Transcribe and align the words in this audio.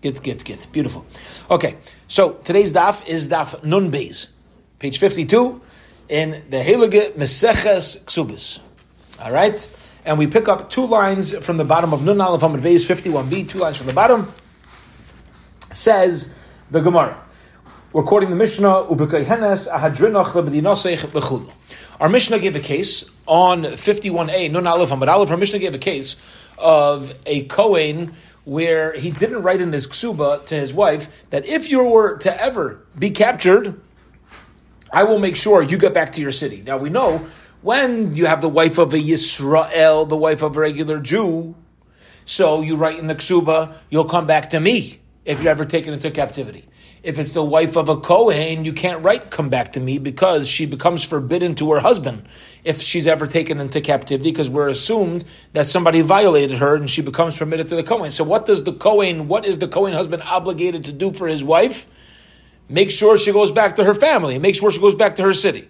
Get, 0.00 0.22
get, 0.22 0.44
get. 0.44 0.66
Beautiful. 0.72 1.04
Okay, 1.50 1.76
so 2.08 2.32
today's 2.44 2.72
daf 2.72 3.06
is 3.06 3.28
daf 3.28 3.62
Nun 3.62 3.90
Beis, 3.90 4.28
page 4.78 4.98
52 4.98 5.60
in 6.08 6.42
the 6.48 6.56
Heilige 6.56 7.12
Meseches 7.16 8.02
Ksubis. 8.04 8.60
All 9.20 9.30
right? 9.30 9.68
And 10.06 10.18
we 10.18 10.26
pick 10.26 10.48
up 10.48 10.70
two 10.70 10.86
lines 10.86 11.36
from 11.36 11.58
the 11.58 11.64
bottom 11.64 11.92
of 11.92 12.02
Nun 12.02 12.18
Aleph 12.18 12.40
Amud 12.40 12.62
Beis, 12.62 12.86
51b, 12.86 13.50
two 13.50 13.58
lines 13.58 13.76
from 13.76 13.88
the 13.88 13.92
bottom. 13.92 14.32
Says 15.74 16.32
the 16.70 16.80
Gemara. 16.80 17.22
We're 17.92 18.04
quoting 18.04 18.30
the 18.30 18.36
Mishnah. 18.36 18.86
Our 22.00 22.08
Mishnah 22.08 22.38
gave 22.38 22.56
a 22.56 22.60
case 22.60 23.10
on 23.26 23.64
51a, 23.64 24.50
Nun 24.50 24.66
Aleph 24.66 24.90
Amud 24.90 25.08
Aleph, 25.08 25.30
our 25.30 25.36
Mishnah 25.36 25.58
gave 25.58 25.74
a 25.74 25.78
case 25.78 26.16
of 26.56 27.12
a 27.26 27.42
Kohen 27.44 28.16
where 28.44 28.92
he 28.92 29.10
didn't 29.10 29.42
write 29.42 29.60
in 29.60 29.72
his 29.72 29.86
ksuba 29.86 30.44
to 30.46 30.54
his 30.54 30.72
wife 30.72 31.08
that 31.30 31.46
if 31.46 31.70
you 31.70 31.84
were 31.84 32.16
to 32.18 32.42
ever 32.42 32.80
be 32.98 33.10
captured, 33.10 33.80
I 34.92 35.04
will 35.04 35.18
make 35.18 35.36
sure 35.36 35.62
you 35.62 35.78
get 35.78 35.94
back 35.94 36.12
to 36.12 36.20
your 36.20 36.32
city. 36.32 36.62
Now 36.66 36.78
we 36.78 36.90
know 36.90 37.26
when 37.62 38.14
you 38.14 38.26
have 38.26 38.40
the 38.40 38.48
wife 38.48 38.78
of 38.78 38.92
a 38.94 38.98
Yisrael, 38.98 40.08
the 40.08 40.16
wife 40.16 40.42
of 40.42 40.56
a 40.56 40.60
regular 40.60 40.98
Jew, 40.98 41.54
so 42.24 42.60
you 42.62 42.76
write 42.76 42.98
in 42.98 43.06
the 43.06 43.14
ksuba, 43.14 43.74
you'll 43.90 44.04
come 44.04 44.26
back 44.26 44.50
to 44.50 44.60
me 44.60 45.00
if 45.24 45.42
you're 45.42 45.50
ever 45.50 45.64
taken 45.64 45.92
into 45.92 46.10
captivity. 46.10 46.64
If 47.02 47.18
it's 47.18 47.32
the 47.32 47.44
wife 47.44 47.76
of 47.76 47.88
a 47.88 47.96
Kohen, 47.96 48.66
you 48.66 48.74
can't 48.74 49.02
write 49.02 49.30
come 49.30 49.48
back 49.48 49.72
to 49.72 49.80
me 49.80 49.96
because 49.96 50.46
she 50.46 50.66
becomes 50.66 51.02
forbidden 51.02 51.54
to 51.54 51.72
her 51.72 51.80
husband 51.80 52.26
if 52.62 52.82
she's 52.82 53.06
ever 53.06 53.26
taken 53.26 53.58
into 53.58 53.80
captivity 53.80 54.30
because 54.30 54.50
we're 54.50 54.68
assumed 54.68 55.24
that 55.54 55.66
somebody 55.66 56.02
violated 56.02 56.58
her 56.58 56.74
and 56.74 56.90
she 56.90 57.00
becomes 57.00 57.38
permitted 57.38 57.68
to 57.68 57.76
the 57.76 57.82
Kohen. 57.82 58.10
So 58.10 58.22
what 58.22 58.44
does 58.44 58.64
the 58.64 58.74
Kohen, 58.74 59.28
what 59.28 59.46
is 59.46 59.56
the 59.58 59.68
Kohen 59.68 59.94
husband 59.94 60.22
obligated 60.24 60.84
to 60.84 60.92
do 60.92 61.12
for 61.12 61.26
his 61.26 61.42
wife? 61.42 61.86
Make 62.68 62.90
sure 62.90 63.16
she 63.16 63.32
goes 63.32 63.50
back 63.50 63.76
to 63.76 63.84
her 63.84 63.94
family. 63.94 64.38
Make 64.38 64.54
sure 64.54 64.70
she 64.70 64.80
goes 64.80 64.94
back 64.94 65.16
to 65.16 65.22
her 65.22 65.32
city. 65.32 65.68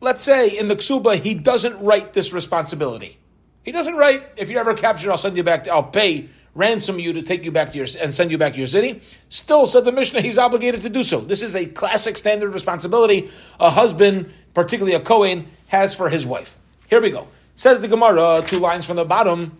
Let's 0.00 0.22
say 0.22 0.56
in 0.56 0.68
the 0.68 0.76
Ksuba, 0.76 1.20
he 1.20 1.34
doesn't 1.34 1.78
write 1.78 2.14
this 2.14 2.32
responsibility. 2.32 3.18
He 3.64 3.72
doesn't 3.72 3.96
write, 3.96 4.22
if 4.38 4.48
you're 4.48 4.60
ever 4.60 4.72
captured, 4.72 5.10
I'll 5.10 5.18
send 5.18 5.36
you 5.36 5.42
back, 5.42 5.64
to, 5.64 5.72
I'll 5.72 5.82
pay 5.82 6.30
ransom 6.54 6.98
you 6.98 7.12
to 7.14 7.22
take 7.22 7.44
you 7.44 7.52
back 7.52 7.72
to 7.72 7.78
your 7.78 7.86
and 8.00 8.14
send 8.14 8.30
you 8.30 8.38
back 8.38 8.52
to 8.52 8.58
your 8.58 8.66
city. 8.66 9.02
Still, 9.28 9.66
said 9.66 9.84
the 9.84 9.92
Mishnah, 9.92 10.20
he's 10.20 10.38
obligated 10.38 10.82
to 10.82 10.88
do 10.88 11.02
so. 11.02 11.20
This 11.20 11.42
is 11.42 11.54
a 11.54 11.66
classic 11.66 12.16
standard 12.16 12.52
responsibility 12.54 13.30
a 13.58 13.70
husband, 13.70 14.32
particularly 14.54 14.94
a 14.94 15.00
Kohen, 15.00 15.48
has 15.68 15.94
for 15.94 16.08
his 16.08 16.26
wife. 16.26 16.56
Here 16.88 17.00
we 17.00 17.10
go. 17.10 17.28
Says 17.54 17.80
the 17.80 17.88
Gemara, 17.88 18.42
two 18.46 18.58
lines 18.58 18.86
from 18.86 18.96
the 18.96 19.04
bottom 19.04 19.58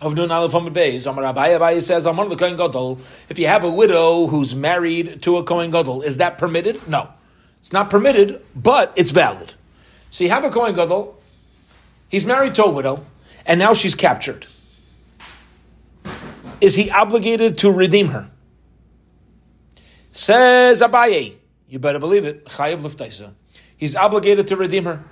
of 0.00 0.14
Nun 0.14 0.30
Aleph 0.30 0.52
Amud 0.52 0.74
Beis. 0.74 1.10
Amar 1.10 1.32
Abaye 1.32 1.58
Abaye 1.58 1.82
says, 1.82 2.06
Amar 2.06 2.28
the 2.28 2.36
Kohen 2.36 2.56
Gadol. 2.56 3.00
If 3.28 3.38
you 3.38 3.46
have 3.46 3.64
a 3.64 3.70
widow 3.70 4.26
who's 4.26 4.54
married 4.54 5.22
to 5.22 5.38
a 5.38 5.44
Kohen 5.44 5.70
Gadol, 5.70 6.02
is 6.02 6.18
that 6.18 6.38
permitted? 6.38 6.86
No, 6.88 7.08
it's 7.62 7.72
not 7.72 7.90
permitted, 7.90 8.44
but 8.54 8.92
it's 8.96 9.10
valid. 9.10 9.54
So 10.10 10.24
you 10.24 10.30
have 10.30 10.44
a 10.44 10.50
Kohen 10.50 10.74
Gadol. 10.74 11.18
He's 12.08 12.24
married 12.24 12.54
to 12.56 12.64
a 12.64 12.70
widow, 12.70 13.04
and 13.44 13.58
now 13.58 13.74
she's 13.74 13.94
captured 13.94 14.46
is 16.60 16.74
he 16.74 16.90
obligated 16.90 17.58
to 17.58 17.70
redeem 17.70 18.08
her? 18.08 18.30
Says 20.12 20.80
Abaye, 20.80 21.36
you 21.68 21.78
better 21.78 21.98
believe 21.98 22.24
it. 22.24 22.46
Chayiv 22.46 22.80
liftaisa. 22.80 23.34
He's 23.76 23.94
obligated 23.96 24.46
to 24.48 24.56
redeem 24.56 24.84
her. 24.84 25.04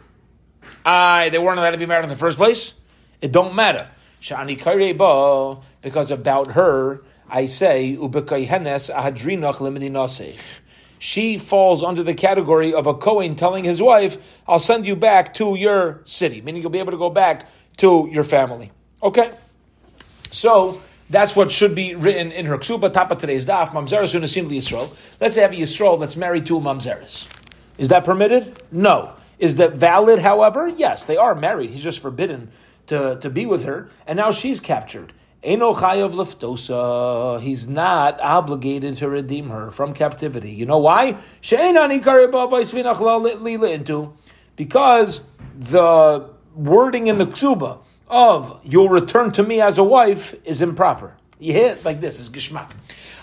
Aye, 0.85 1.29
they 1.31 1.39
weren't 1.39 1.59
allowed 1.59 1.73
to 1.73 1.79
be 1.79 1.87
married 1.87 2.05
in 2.05 2.09
the 2.09 2.17
first 2.17 2.39
place. 2.39 2.73
It 3.21 3.33
don't 3.33 3.55
matter. 3.55 3.89
Shani 4.21 4.59
kareba, 4.59 5.63
because 5.83 6.11
about 6.11 6.53
her, 6.53 7.03
I 7.29 7.47
say. 7.47 7.99
She 10.99 11.39
falls 11.39 11.83
under 11.83 12.03
the 12.03 12.15
category 12.15 12.73
of 12.73 12.87
a 12.87 12.95
Kohen 12.95 13.37
telling 13.37 13.65
his 13.65 13.83
wife, 13.83 14.41
I'll 14.49 14.61
send 14.61 14.87
you 14.87 14.97
back 14.97 15.35
to 15.35 15.55
your 15.55 16.01
city, 16.07 16.41
meaning 16.41 16.63
you'll 16.63 16.71
be 16.71 16.79
able 16.79 16.93
to 16.93 16.99
go 16.99 17.11
back 17.11 17.47
to 17.79 18.09
your 18.11 18.25
family. 18.25 18.73
Okay? 19.03 19.31
So, 20.31 20.81
that's 21.11 21.37
what 21.37 21.53
should 21.53 21.75
be 21.75 21.95
written 21.95 22.33
in 22.33 22.47
her 22.47 22.59
ksuba 22.59 22.93
tapa 22.93 23.17
today's 23.17 23.47
daf. 23.47 23.71
Mamzeres 23.71 24.15
unasim 24.19 24.49
Yisrael. 24.51 24.95
Let's 25.21 25.35
say 25.35 25.43
have 25.43 25.53
a 25.53 25.57
Yisrael 25.57 26.01
that's 26.01 26.17
married 26.17 26.47
to 26.47 26.57
a 26.57 26.61
mamzeres. 26.61 27.27
Is 27.79 27.89
that 27.89 28.05
permitted? 28.05 28.63
No. 28.73 29.13
Is 29.39 29.57
that 29.57 29.75
valid? 29.75 30.21
However, 30.21 30.69
yes, 30.69 31.05
they 31.05 31.17
are 31.17 31.35
married. 31.35 31.71
He's 31.71 31.83
just 31.83 32.01
forbidden 32.01 32.51
to, 32.87 33.19
to 33.21 33.31
be 33.31 33.47
with 33.47 33.65
her, 33.65 33.89
and 34.07 34.17
now 34.17 34.31
she's 34.31 34.61
captured. 34.61 35.13
Eno 35.43 35.75
chayav 35.75 36.13
liftosa. 36.15 37.41
He's 37.41 37.69
not 37.69 38.21
obligated 38.21 38.97
to 38.99 39.09
redeem 39.09 39.51
her 39.51 39.71
from 39.71 39.93
captivity. 39.93 40.53
You 40.53 40.65
know 40.65 40.79
why? 40.79 41.19
Because 44.57 45.21
the 45.59 46.31
wording 46.55 47.07
in 47.09 47.19
the 47.19 47.27
ksuba 47.27 47.79
of 48.09 48.61
you'll 48.65 48.89
return 48.89 49.33
to 49.33 49.43
me 49.43 49.61
as 49.61 49.79
a 49.79 49.85
wife 49.85 50.35
is 50.45 50.63
improper. 50.63 51.17
You 51.39 51.53
hear 51.53 51.73
it 51.73 51.85
like 51.85 52.01
this 52.01 52.21
is 52.21 52.31
gishmak. 52.31 52.71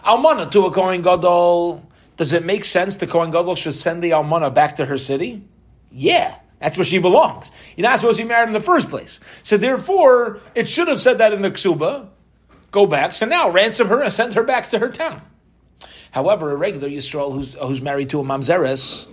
Almana 0.04 0.50
to 0.52 0.66
a 0.66 0.72
Kohen 0.72 1.02
Gadol. 1.02 1.86
Does 2.18 2.34
it 2.34 2.46
make 2.46 2.66
sense 2.66 2.98
the 2.98 3.08
Kohen 3.08 3.32
Gadol 3.32 3.56
should 3.56 3.76
send 3.76 4.04
the 4.04 4.12
Almana 4.12 4.54
back 4.54 4.78
to 4.78 4.86
her 4.86 4.98
city? 4.98 5.44
Yeah. 5.92 6.36
That's 6.60 6.78
where 6.78 6.86
she 6.86 7.00
belongs. 7.00 7.52
You're 7.76 7.90
not 7.90 8.00
supposed 8.00 8.18
to 8.18 8.24
be 8.24 8.30
married 8.30 8.48
in 8.48 8.54
the 8.54 8.60
first 8.60 8.90
place. 8.90 9.20
So 9.42 9.58
therefore, 9.58 10.40
it 10.54 10.70
should 10.70 10.88
have 10.88 11.00
said 11.00 11.18
that 11.18 11.34
in 11.34 11.42
the 11.42 11.50
ksuba. 11.50 12.08
Go 12.70 12.86
back. 12.86 13.14
So 13.14 13.26
now 13.26 13.50
ransom 13.50 13.88
her 13.88 14.04
and 14.04 14.14
send 14.14 14.36
her 14.36 14.44
back 14.44 14.70
to 14.70 14.80
her 14.80 14.90
town. 14.90 15.24
However, 16.12 16.52
a 16.52 16.56
regular 16.56 16.88
Yisrael 16.88 17.34
who's, 17.34 17.54
who's 17.54 17.82
married 17.82 18.12
to 18.12 18.20
a 18.20 18.24
mamzeres, 18.24 19.08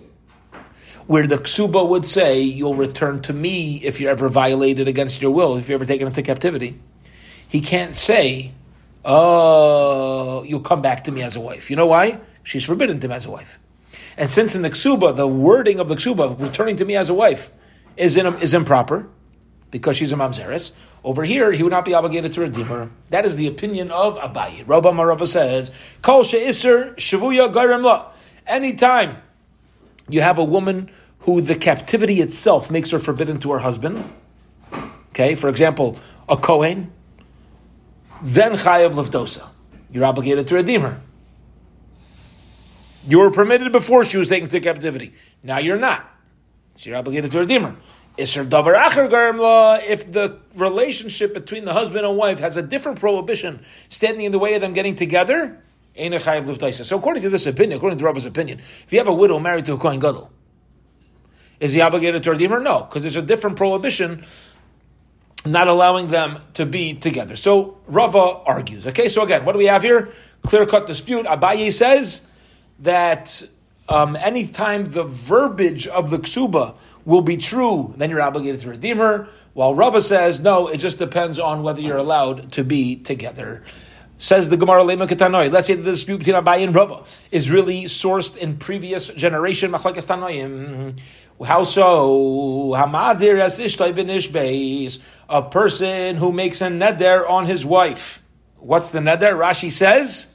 where 1.09 1.27
the 1.27 1.39
ksuba 1.39 1.89
would 1.89 2.07
say, 2.07 2.43
"You'll 2.43 2.75
return 2.75 3.23
to 3.23 3.33
me 3.33 3.81
if 3.83 3.99
you're 3.99 4.11
ever 4.11 4.29
violated 4.29 4.87
against 4.87 5.23
your 5.23 5.31
will, 5.31 5.57
if 5.57 5.67
you're 5.69 5.77
ever 5.77 5.87
taken 5.87 6.07
into 6.07 6.23
captivity." 6.23 6.77
He 7.49 7.63
can't 7.63 7.97
say, 7.97 8.53
"Oh, 9.07 10.45
you'll 10.45 10.61
come 10.61 10.83
back 10.83 11.05
to 11.05 11.11
me 11.11 11.23
as 11.23 11.35
a 11.35 11.41
wife." 11.41 11.71
You 11.71 11.77
know 11.77 11.87
why? 11.87 12.19
She's 12.43 12.65
forbidden 12.65 13.01
to 13.01 13.07
him 13.07 13.13
as 13.13 13.25
a 13.25 13.31
wife. 13.31 13.59
And 14.19 14.29
since 14.29 14.55
in 14.55 14.61
the 14.61 14.69
ksuba, 14.71 15.17
the 15.17 15.27
wording 15.27 15.81
of 15.81 15.89
the 15.89 15.97
ksuba, 15.97 16.39
returning 16.39 16.77
to 16.77 16.85
me 16.85 16.95
as 16.95 17.09
a 17.09 17.15
wife, 17.15 17.51
is 17.97 18.19
in, 18.19 18.27
is 18.41 18.53
improper 18.53 19.07
because 19.71 19.97
she's 19.97 20.13
a 20.13 20.17
mamzeres. 20.17 20.73
Over 21.05 21.25
here, 21.25 21.53
he 21.53 21.63
would 21.63 21.73
not 21.73 21.87
be 21.87 21.95
obligated 21.95 22.35
to 22.35 22.43
redeem 22.43 22.67
her. 22.67 22.91
That 23.09 23.25
is 23.25 23.37
the 23.37 23.47
opinion 23.47 23.91
of 23.91 24.19
Abaye. 24.19 24.65
Rabba 24.67 24.91
Marava 24.91 25.27
says, 25.27 25.71
"Kol 26.03 26.23
she'isr 26.23 26.97
shavuya 26.97 27.51
gairem 27.51 27.83
la." 27.83 28.11
Anytime 28.47 29.17
you 30.09 30.21
have 30.21 30.39
a 30.39 30.45
woman 30.45 30.91
who 31.21 31.41
the 31.41 31.55
captivity 31.55 32.21
itself 32.21 32.71
makes 32.71 32.91
her 32.91 32.99
forbidden 32.99 33.39
to 33.41 33.53
her 33.53 33.59
husband. 33.59 34.11
Okay, 35.11 35.35
for 35.35 35.49
example, 35.49 35.99
a 36.29 36.37
Kohen, 36.37 36.93
then 38.23 38.53
Chayav 38.53 38.93
Lefdosa. 38.93 39.49
You're 39.91 40.05
obligated 40.05 40.47
to 40.49 40.55
redeem 40.55 40.83
her. 40.83 41.01
You 43.07 43.21
were 43.21 43.31
permitted 43.31 43.73
before 43.73 44.05
she 44.05 44.19
was 44.19 44.29
taken 44.29 44.49
to 44.51 44.61
captivity. 44.61 45.15
Now 45.43 45.59
you're 45.59 45.79
not. 45.79 46.09
So 46.77 46.91
you're 46.91 46.99
obligated 46.99 47.33
to 47.33 47.39
redeem 47.39 47.63
her. 47.63 47.77
Isser 48.19 48.47
davar 48.47 48.77
acher 48.77 49.09
garim 49.11 49.39
law. 49.39 49.77
If 49.77 50.13
the 50.13 50.39
relationship 50.55 51.33
between 51.33 51.65
the 51.65 51.73
husband 51.73 52.05
and 52.05 52.17
wife 52.17 52.41
has 52.41 52.57
a 52.57 52.63
different 52.63 53.01
prohibition 53.01 53.65
standing 53.89 54.27
in 54.27 54.33
the 54.33 54.39
way 54.39 54.55
of 54.55 54.61
them 54.61 54.73
getting 54.75 54.97
together, 54.97 55.63
so 55.99 56.99
according 56.99 57.23
to 57.23 57.31
this 57.31 57.47
opinion, 57.47 57.77
according 57.77 57.99
to 57.99 58.05
Rabba's 58.05 58.27
opinion, 58.27 58.59
if 58.59 58.93
you 58.93 58.99
have 58.99 59.09
a 59.09 59.15
widow 59.15 59.39
married 59.39 59.67
to 59.67 59.75
a 59.75 59.79
Kohen 59.79 60.01
Gadol, 60.01 60.31
is 61.61 61.73
he 61.73 61.81
obligated 61.81 62.23
to 62.23 62.31
redeem 62.31 62.51
her? 62.51 62.61
No, 62.61 62.81
because 62.81 63.03
there's 63.03 63.17
a 63.17 63.23
different 63.23 63.57
prohibition 63.57 64.25
not 65.45 65.69
allowing 65.69 66.09
them 66.09 66.41
to 66.55 66.67
be 66.67 66.95
together. 66.95 67.37
So 67.37 67.79
Rava 67.87 68.41
argues. 68.45 68.87
Okay, 68.87 69.09
so 69.09 69.23
again, 69.23 69.45
what 69.45 69.53
do 69.53 69.59
we 69.59 69.67
have 69.67 69.83
here? 69.83 70.13
Clear 70.43 70.67
cut 70.67 70.87
dispute. 70.87 71.27
Abaye 71.27 71.73
says 71.73 72.27
that 72.81 73.43
um, 73.89 74.17
anytime 74.17 74.91
the 74.91 75.05
verbiage 75.05 75.87
of 75.87 76.11
the 76.11 76.19
ksuba 76.19 76.75
will 77.05 77.23
be 77.23 77.37
true, 77.37 77.95
then 77.97 78.11
you're 78.11 78.23
obligated 78.23 78.61
to 78.61 78.71
redeem 78.71 78.99
her. 78.99 79.29
While 79.55 79.75
Rava 79.75 80.01
says, 80.01 80.41
no, 80.41 80.69
it 80.69 80.77
just 80.77 80.99
depends 80.99 81.39
on 81.39 81.63
whether 81.63 81.81
you're 81.81 81.97
allowed 81.97 82.53
to 82.53 82.65
be 82.65 82.97
together. 82.97 83.65
Says 84.21 84.49
the 84.49 84.57
Gemara 84.57 84.83
Lema 84.83 85.07
Ketanoi. 85.07 85.51
Let's 85.51 85.69
say 85.69 85.75
the 85.75 85.93
dispute 85.93 86.19
between 86.19 86.35
Abaye 86.35 86.65
and 86.65 86.75
Rava 86.75 87.05
is 87.31 87.51
really 87.53 87.85
sourced 87.85 88.37
in 88.37 88.57
previous 88.57 89.09
generation 89.09 89.71
Machlekes 89.71 90.07
Tanoim. 90.07 90.99
How 91.45 91.63
so? 91.63 92.73
Hamadir 92.75 93.41
as 93.41 93.61
A 95.29 95.43
person 95.43 96.17
who 96.17 96.33
makes 96.33 96.61
a 96.61 96.67
neder 96.67 97.31
on 97.31 97.47
his 97.47 97.65
wife. 97.65 98.21
What's 98.57 98.91
the 98.91 98.99
neder? 98.99 99.39
Rashi 99.39 99.71
says, 99.71 100.27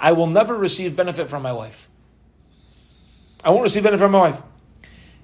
I 0.00 0.12
will 0.12 0.28
never 0.28 0.56
receive 0.56 0.96
benefit 0.96 1.28
from 1.28 1.42
my 1.42 1.52
wife. 1.52 1.90
I 3.44 3.50
won't 3.50 3.64
receive 3.64 3.82
benefit 3.82 4.02
from 4.02 4.12
my 4.12 4.30
wife. 4.30 4.40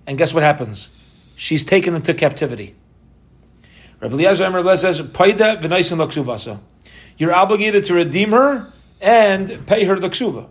And 0.06 0.18
guess 0.18 0.34
what 0.34 0.42
happens? 0.42 0.90
She's 1.36 1.62
taken 1.62 1.94
into 1.94 2.12
captivity. 2.12 2.74
Rabbi 4.00 4.14
Eliezer 4.14 4.44
Emmer 4.44 4.76
says, 4.76 5.00
Paida 5.00 5.58
v'naisin 5.58 5.98
you're 7.22 7.32
obligated 7.32 7.84
to 7.84 7.94
redeem 7.94 8.32
her 8.32 8.66
and 9.00 9.64
pay 9.64 9.84
her 9.84 9.96
the 10.00 10.10
ksuva. 10.10 10.48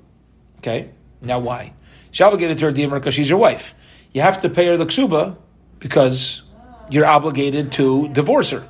Okay, 0.59 0.89
now 1.21 1.38
why? 1.38 1.73
She's 2.12 2.21
obligated 2.21 2.59
to 2.59 2.68
redeem 2.68 2.91
her 2.91 3.00
because 3.00 3.13
she's 3.13 3.29
your 3.29 3.39
wife. 3.39 3.75
You 4.13 4.21
have 4.21 4.41
to 4.44 4.50
pay 4.50 4.68
her 4.68 4.77
the 4.77 4.85
ksuba 4.85 5.35
because 5.79 6.44
you're 6.89 7.06
obligated 7.06 7.73
to 7.73 8.07
divorce 8.07 8.51
her. 8.51 8.65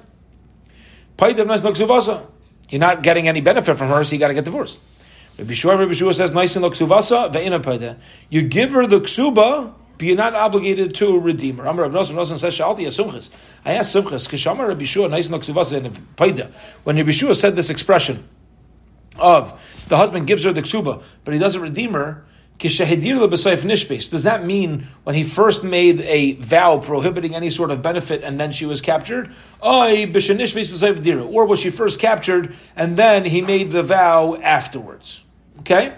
You're 1.20 2.80
not 2.80 3.04
getting 3.04 3.28
any 3.28 3.42
benefit 3.42 3.78
from 3.78 3.90
her, 3.90 4.04
so 4.04 4.14
you 4.14 4.20
got 4.20 4.30
to 4.30 4.34
get 4.34 4.46
divorced. 4.46 4.80
Rabbi 5.38 5.54
Shua, 5.54 5.78
Rabbi 5.78 5.94
Shua 5.94 6.16
says, 6.16 6.34
"Nice 6.34 6.56
in 6.56 6.64
You 6.64 8.42
give 8.48 8.72
her 8.72 8.88
the 8.88 9.00
ksuba, 9.02 9.74
but 10.02 10.08
you're 10.08 10.18
not 10.18 10.34
obligated 10.34 10.96
to 10.96 11.20
redeem 11.20 11.58
her. 11.58 11.68
Amar 11.68 11.88
Rav 11.88 11.94
Nosson, 11.94 12.16
Nosson 12.16 12.40
says, 12.40 12.56
"Shalti 12.56 12.88
asumchas." 12.88 13.30
I 13.64 13.74
asked 13.74 13.96
Sumchas, 13.96 14.28
"Kishamar 14.28 14.68
Rabbi 14.68 14.84
Shua, 14.84 15.08
nice 15.08 15.28
in 15.28 15.34
paida." 15.40 16.48
When 16.84 16.98
Rabbi 16.98 17.12
Shua 17.12 17.36
said 17.36 17.56
this 17.56 17.70
expression 17.70 18.24
of 19.20 19.86
the 19.90 19.98
husband 19.98 20.26
gives 20.26 20.44
her 20.44 20.52
the 20.52 20.64
ksuba, 20.64 21.04
but 21.24 21.36
he 21.36 21.40
doesn't 21.40 21.62
redeem 21.62 21.94
her, 21.94 22.26
does 22.58 22.78
that 22.80 24.44
mean 24.44 24.88
when 25.04 25.16
he 25.16 25.24
first 25.24 25.64
made 25.64 26.02
a 26.02 26.34
vow 26.34 26.80
prohibiting 26.80 27.36
any 27.36 27.52
sort 27.52 27.70
of 27.70 27.84
benefit 27.84 28.24
and 28.24 28.40
then 28.40 28.52
she 28.52 28.66
was 28.66 28.82
captured? 28.82 29.30
Or 29.62 31.46
was 31.46 31.60
she 31.60 31.70
first 31.70 32.00
captured 32.00 32.56
and 32.76 32.98
then 32.98 33.26
he 33.26 33.42
made 33.44 33.70
the 33.70 33.84
vow 33.84 34.36
afterwards? 34.42 35.22
Okay? 35.60 35.94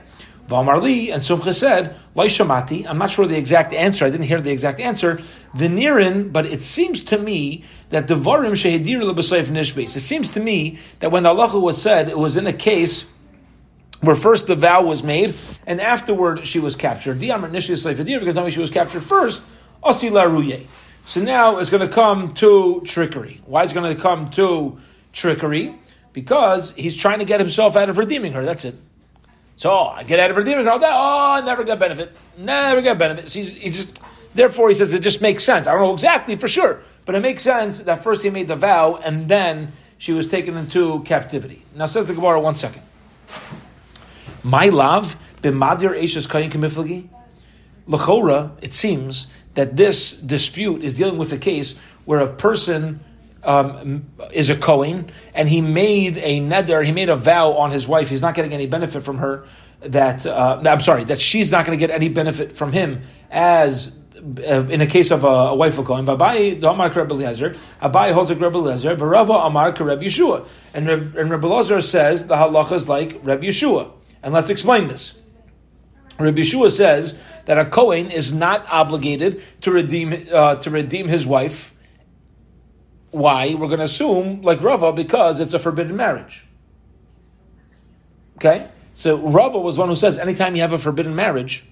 Valmarli 0.47 1.13
and 1.13 1.23
Sumcha 1.23 1.55
said, 1.55 1.95
Shamati, 2.15 2.85
I'm 2.87 2.97
not 2.97 3.11
sure 3.11 3.25
the 3.25 3.37
exact 3.37 3.73
answer, 3.73 4.05
I 4.05 4.09
didn't 4.09 4.25
hear 4.25 4.41
the 4.41 4.51
exact 4.51 4.79
answer, 4.79 5.21
Venirin, 5.55 6.31
but 6.33 6.45
it 6.45 6.61
seems 6.61 7.03
to 7.05 7.17
me 7.17 7.63
that 7.89 8.07
the 8.07 8.15
Varim 8.15 8.51
Shehedir 8.51 9.01
Nishbis. 9.01 9.95
It 9.95 10.01
seems 10.01 10.31
to 10.31 10.39
me 10.39 10.79
that 10.99 11.11
when 11.11 11.23
the 11.23 11.29
Allah 11.29 11.59
was 11.59 11.81
said, 11.81 12.09
it 12.09 12.17
was 12.17 12.35
in 12.35 12.45
a 12.45 12.53
case 12.53 13.09
where 14.01 14.15
first 14.15 14.47
the 14.47 14.55
vow 14.55 14.83
was 14.83 15.01
made 15.01 15.33
and 15.65 15.79
afterward 15.79 16.45
she 16.45 16.59
was 16.59 16.75
captured. 16.75 17.19
Sleifadir, 17.19 18.19
because 18.19 18.35
tell 18.35 18.43
me 18.43 18.51
she 18.51 18.59
was 18.59 18.69
captured 18.69 19.03
first, 19.03 19.41
Osila 19.81 20.25
Ruye. 20.25 20.65
So 21.05 21.21
now 21.21 21.57
it's 21.57 21.69
going 21.69 21.87
to 21.87 21.93
come 21.93 22.33
to 22.35 22.81
trickery. 22.85 23.41
Why 23.45 23.63
is 23.63 23.71
it 23.71 23.75
going 23.75 23.95
to 23.95 24.01
come 24.01 24.29
to 24.31 24.77
trickery? 25.13 25.77
Because 26.11 26.71
he's 26.71 26.95
trying 26.95 27.19
to 27.19 27.25
get 27.25 27.39
himself 27.39 27.75
out 27.75 27.89
of 27.89 27.97
redeeming 27.97 28.33
her. 28.33 28.43
That's 28.43 28.65
it. 28.65 28.75
So 29.55 29.71
I 29.71 30.03
get 30.03 30.19
out 30.19 30.31
of 30.31 30.37
redeeming 30.37 30.65
her. 30.65 30.71
Oh, 30.71 31.33
I 31.37 31.41
never 31.45 31.63
get 31.63 31.79
benefit. 31.79 32.15
Never 32.37 32.81
get 32.81 32.97
benefit. 32.97 33.29
So 33.29 33.39
he's, 33.39 33.53
just, 33.53 33.99
therefore, 34.33 34.69
he 34.69 34.75
says 34.75 34.93
it 34.93 35.01
just 35.01 35.21
makes 35.21 35.43
sense. 35.43 35.67
I 35.67 35.73
don't 35.73 35.81
know 35.81 35.93
exactly 35.93 36.35
for 36.35 36.47
sure, 36.47 36.81
but 37.05 37.15
it 37.15 37.21
makes 37.21 37.43
sense 37.43 37.79
that 37.79 38.03
first 38.03 38.23
he 38.23 38.29
made 38.29 38.47
the 38.47 38.55
vow 38.55 38.95
and 38.95 39.27
then 39.27 39.71
she 39.97 40.11
was 40.11 40.27
taken 40.27 40.57
into 40.57 41.01
captivity. 41.03 41.63
Now 41.75 41.85
says 41.85 42.07
the 42.07 42.13
Gemara. 42.13 42.39
One 42.41 42.55
second. 42.55 42.81
My 44.43 44.67
love, 44.67 45.15
b'madir 45.41 45.97
eishes 45.97 46.27
kayin 46.27 46.51
kemiflagi. 46.51 47.07
Lachora, 47.87 48.51
it 48.61 48.73
seems 48.73 49.27
that 49.53 49.77
this 49.77 50.13
dispute 50.13 50.83
is 50.83 50.93
dealing 50.95 51.17
with 51.17 51.31
a 51.31 51.37
case 51.37 51.79
where 52.05 52.19
a 52.19 52.27
person 52.27 52.99
um, 53.43 54.11
is 54.31 54.49
a 54.49 54.55
Kohen 54.55 55.11
and 55.33 55.49
he 55.49 55.61
made 55.61 56.17
a 56.17 56.39
neder, 56.39 56.85
he 56.85 56.91
made 56.91 57.09
a 57.09 57.15
vow 57.15 57.53
on 57.53 57.71
his 57.71 57.87
wife. 57.87 58.09
He's 58.09 58.21
not 58.21 58.35
getting 58.35 58.53
any 58.53 58.67
benefit 58.67 59.03
from 59.03 59.17
her. 59.17 59.45
That 59.81 60.25
uh, 60.25 60.61
I'm 60.65 60.79
sorry, 60.79 61.03
that 61.05 61.19
she's 61.19 61.51
not 61.51 61.65
going 61.65 61.77
to 61.77 61.87
get 61.87 61.93
any 61.93 62.07
benefit 62.07 62.53
from 62.53 62.71
him 62.71 63.01
as 63.29 63.99
uh, 64.17 64.63
in 64.67 64.79
a 64.79 64.87
case 64.87 65.11
of 65.11 65.25
a, 65.25 65.27
a 65.27 65.55
wife 65.55 65.77
of 65.77 65.85
Kohen, 65.85 66.05
Abai 66.05 66.61
the 66.61 66.69
Amar 66.69 66.89
Rebbe 66.89 67.13
Eliezer, 67.13 67.57
Abai 67.81 68.13
holds 68.13 68.31
a 68.31 68.35
Rebbe 68.35 68.57
Eliezer, 68.57 68.95
Barava 68.95 69.45
Amar 69.45 69.71
Rebbe 69.71 70.05
Yeshua, 70.05 70.47
and 70.73 70.87
Rebbe 70.87 71.45
Eliezer 71.45 71.81
says 71.81 72.27
the 72.27 72.35
halacha 72.35 72.71
is 72.71 72.87
like 72.87 73.19
Rebbe 73.23 73.43
Yeshua. 73.43 73.91
And 74.23 74.33
let's 74.33 74.49
explain 74.49 74.87
this. 74.87 75.19
Rabbi 76.17 76.41
Yeshua 76.41 76.71
says 76.71 77.19
that 77.45 77.57
a 77.57 77.65
Kohen 77.65 78.09
is 78.09 78.33
not 78.33 78.65
obligated 78.69 79.43
to 79.61 79.71
redeem 79.71 80.27
uh, 80.31 80.55
to 80.55 80.69
redeem 80.69 81.07
his 81.07 81.27
wife. 81.27 81.72
Why? 83.13 83.53
We're 83.53 83.67
going 83.67 83.77
to 83.77 83.85
assume, 83.85 84.41
like 84.41 84.63
Rava, 84.63 84.91
because 84.91 85.39
it's 85.39 85.53
a 85.53 85.59
forbidden 85.59 85.95
marriage. 85.95 86.43
Okay? 88.37 88.67
So 88.95 89.17
Rava 89.17 89.59
was 89.59 89.77
one 89.77 89.87
who 89.87 89.95
says 89.95 90.17
anytime 90.17 90.55
you 90.55 90.63
have 90.63 90.73
a 90.73 90.79
forbidden 90.79 91.15
marriage, 91.15 91.63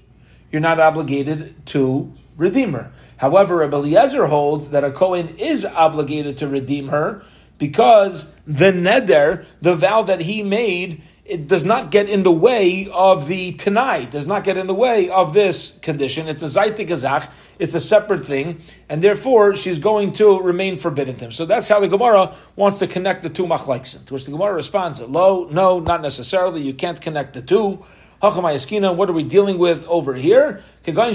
you're 0.51 0.61
not 0.61 0.79
obligated 0.79 1.65
to 1.67 2.13
redeem 2.37 2.73
her. 2.73 2.91
However, 3.17 3.63
Eliezer 3.63 4.27
holds 4.27 4.69
that 4.69 4.83
a 4.83 4.91
Kohen 4.91 5.35
is 5.39 5.65
obligated 5.65 6.37
to 6.37 6.47
redeem 6.47 6.89
her 6.89 7.23
because 7.57 8.31
the 8.45 8.71
neder, 8.71 9.45
the 9.61 9.75
vow 9.75 10.03
that 10.03 10.21
he 10.21 10.43
made, 10.43 11.01
it 11.31 11.47
does 11.47 11.63
not 11.63 11.91
get 11.91 12.09
in 12.09 12.23
the 12.23 12.31
way 12.31 12.89
of 12.91 13.25
the 13.25 13.53
Tanai, 13.53 14.05
does 14.05 14.27
not 14.27 14.43
get 14.43 14.57
in 14.57 14.67
the 14.67 14.73
way 14.73 15.09
of 15.09 15.33
this 15.33 15.79
condition. 15.79 16.27
It's 16.27 16.41
a 16.41 16.47
Zaitik 16.47 16.89
Azach, 16.89 17.31
it's 17.57 17.73
a 17.73 17.79
separate 17.79 18.25
thing, 18.25 18.59
and 18.89 19.01
therefore 19.01 19.55
she's 19.55 19.79
going 19.79 20.11
to 20.13 20.41
remain 20.41 20.75
forbidden 20.75 21.15
to 21.15 21.25
him. 21.25 21.31
So 21.31 21.45
that's 21.45 21.69
how 21.69 21.79
the 21.79 21.87
Gemara 21.87 22.35
wants 22.57 22.79
to 22.79 22.87
connect 22.87 23.23
the 23.23 23.29
two 23.29 23.45
machlaiksin. 23.45 24.05
To 24.07 24.13
which 24.13 24.25
the 24.25 24.31
Gemara 24.31 24.53
responds, 24.53 24.99
Lo, 24.99 25.47
no, 25.49 25.79
not 25.79 26.01
necessarily, 26.01 26.63
you 26.63 26.73
can't 26.73 26.99
connect 26.99 27.31
the 27.31 27.41
two. 27.41 27.85
What 28.19 29.09
are 29.09 29.13
we 29.13 29.23
dealing 29.23 29.57
with 29.57 29.87
over 29.87 30.13
here? 30.13 30.61
We're 30.85 30.93
dealing 30.93 31.13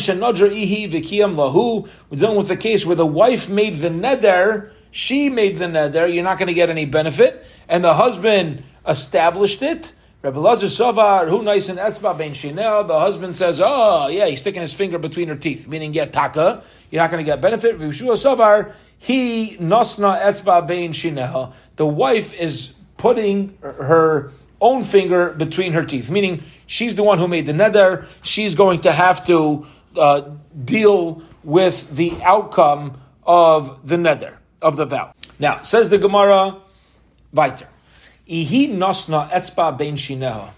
with 2.38 2.48
the 2.48 2.56
case 2.58 2.86
where 2.86 2.96
the 2.96 3.04
wife 3.04 3.50
made 3.50 3.80
the 3.80 3.90
neder, 3.90 4.70
she 4.90 5.28
made 5.28 5.58
the 5.58 5.66
neder, 5.66 6.12
you're 6.12 6.24
not 6.24 6.38
going 6.38 6.48
to 6.48 6.54
get 6.54 6.70
any 6.70 6.86
benefit, 6.86 7.44
and 7.68 7.84
the 7.84 7.92
husband 7.92 8.64
established 8.88 9.60
it, 9.62 9.92
Rabbi 10.22 10.38
Lazar 10.38 10.66
Savar, 10.66 11.28
who 11.28 11.42
nice 11.42 11.68
and 11.68 11.78
etzba 11.78 12.16
ben 12.16 12.32
shinel, 12.32 12.88
the 12.88 12.98
husband 12.98 13.36
says, 13.36 13.60
oh, 13.62 14.08
yeah, 14.08 14.26
he's 14.26 14.40
sticking 14.40 14.62
his 14.62 14.72
finger 14.72 14.98
between 14.98 15.28
her 15.28 15.36
teeth, 15.36 15.68
meaning 15.68 15.92
get 15.92 16.12
taka, 16.12 16.64
you're 16.90 17.02
not 17.02 17.10
going 17.10 17.24
to 17.24 17.30
get 17.30 17.40
benefit. 17.40 17.78
Rabbi 17.78 17.92
Savar, 17.92 18.72
he 18.98 19.56
nosna 19.58 20.20
etzba 20.20 20.66
ben 20.66 20.92
shinel. 20.92 21.52
The 21.76 21.86
wife 21.86 22.34
is 22.34 22.74
putting 22.96 23.56
her 23.60 24.32
own 24.60 24.82
finger 24.84 25.32
between 25.32 25.74
her 25.74 25.84
teeth, 25.84 26.10
meaning 26.10 26.42
she's 26.66 26.94
the 26.94 27.02
one 27.02 27.18
who 27.18 27.28
made 27.28 27.46
the 27.46 27.52
neder, 27.52 28.06
she's 28.22 28.54
going 28.54 28.80
to 28.80 28.92
have 28.92 29.26
to 29.26 29.66
uh, 29.96 30.22
deal 30.64 31.22
with 31.44 31.94
the 31.94 32.12
outcome 32.22 32.98
of 33.24 33.86
the 33.86 33.96
neder, 33.96 34.36
of 34.62 34.76
the 34.76 34.86
vow. 34.86 35.12
Now, 35.38 35.62
says 35.62 35.90
the 35.90 35.98
Gemara, 35.98 36.56
weiter. 37.32 37.68
Ihi 38.28 38.76
nosna 38.76 39.30
etzba 39.30 39.76
ben 39.76 39.96
shineha. 39.96 40.50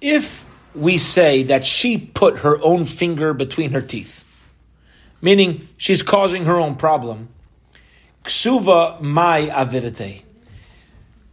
If 0.00 0.48
we 0.74 0.98
say 0.98 1.42
that 1.44 1.64
she 1.64 1.98
put 1.98 2.38
her 2.38 2.62
own 2.62 2.84
finger 2.84 3.34
between 3.34 3.72
her 3.72 3.80
teeth, 3.80 4.24
meaning 5.20 5.68
she's 5.76 6.02
causing 6.02 6.44
her 6.44 6.56
own 6.56 6.76
problem, 6.76 7.28
ksuva 8.24 9.00
mai 9.00 9.48
avidite. 9.48 10.22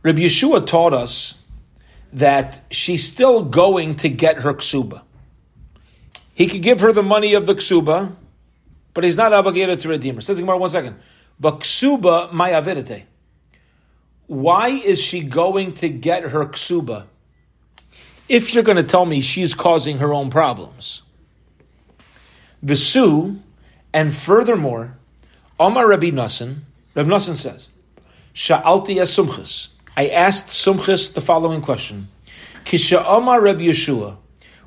Rabbi 0.02 0.22
Yeshua 0.22 0.66
taught 0.66 0.94
us 0.94 1.36
that 2.14 2.62
she's 2.72 3.10
still 3.10 3.44
going 3.44 3.96
to 3.96 4.10
get 4.10 4.40
her 4.40 4.54
ksuba. 4.54 5.02
He 6.34 6.48
could 6.48 6.62
give 6.64 6.80
her 6.80 6.92
the 6.92 7.04
money 7.04 7.36
of 7.36 7.46
the 7.46 7.54
ksuba, 7.54 8.16
but 8.94 9.04
he's 9.04 9.18
not 9.18 9.34
obligated 9.34 9.82
to 9.82 9.90
redeem 9.90 10.16
her. 10.16 10.22
Says 10.22 10.40
Gemara 10.40 10.58
one 10.58 10.70
second. 10.70 10.96
But 11.40 11.60
ksuba 11.60 12.32
mai 12.32 12.52
avidite 12.52 13.04
why 14.28 14.70
is 14.70 15.02
she 15.02 15.22
going 15.22 15.74
to 15.76 15.90
get 15.90 16.24
her 16.24 16.46
ksuba 16.46 17.06
if 18.30 18.54
you're 18.54 18.64
going 18.64 18.78
to 18.78 18.84
tell 18.84 19.06
me 19.06 19.22
she's 19.22 19.54
causing 19.54 19.98
her 20.00 20.14
own 20.14 20.30
problems? 20.30 21.02
Visu, 22.62 23.36
and 23.94 24.16
furthermore, 24.16 24.98
Omar 25.60 25.88
Rabbi 25.88 26.12
Nassan, 26.12 26.60
Rabbi 26.96 27.10
Nassan 27.10 27.36
says, 27.36 27.68
Sha'alti 28.34 28.96
Sumchis. 28.96 29.68
I 29.96 30.08
asked 30.08 30.48
Sumchis 30.48 31.14
the 31.14 31.22
following 31.22 31.62
question. 31.62 32.08
Kisha 32.66 33.04
Omar 33.06 33.42
Rabbi 33.42 33.66
Yeshua, 33.66 34.18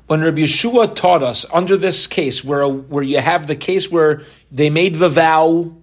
when 0.05 0.21
Rabbi 0.21 0.41
Yeshua 0.41 0.95
taught 0.95 1.23
us 1.23 1.45
under 1.51 1.75
this 1.75 2.07
case, 2.07 2.43
where, 2.43 2.67
where 2.67 3.03
you 3.03 3.19
have 3.19 3.47
the 3.47 3.55
case 3.55 3.91
where 3.91 4.23
they 4.51 4.69
made 4.69 4.95
the 4.95 5.09
vow, 5.09 5.73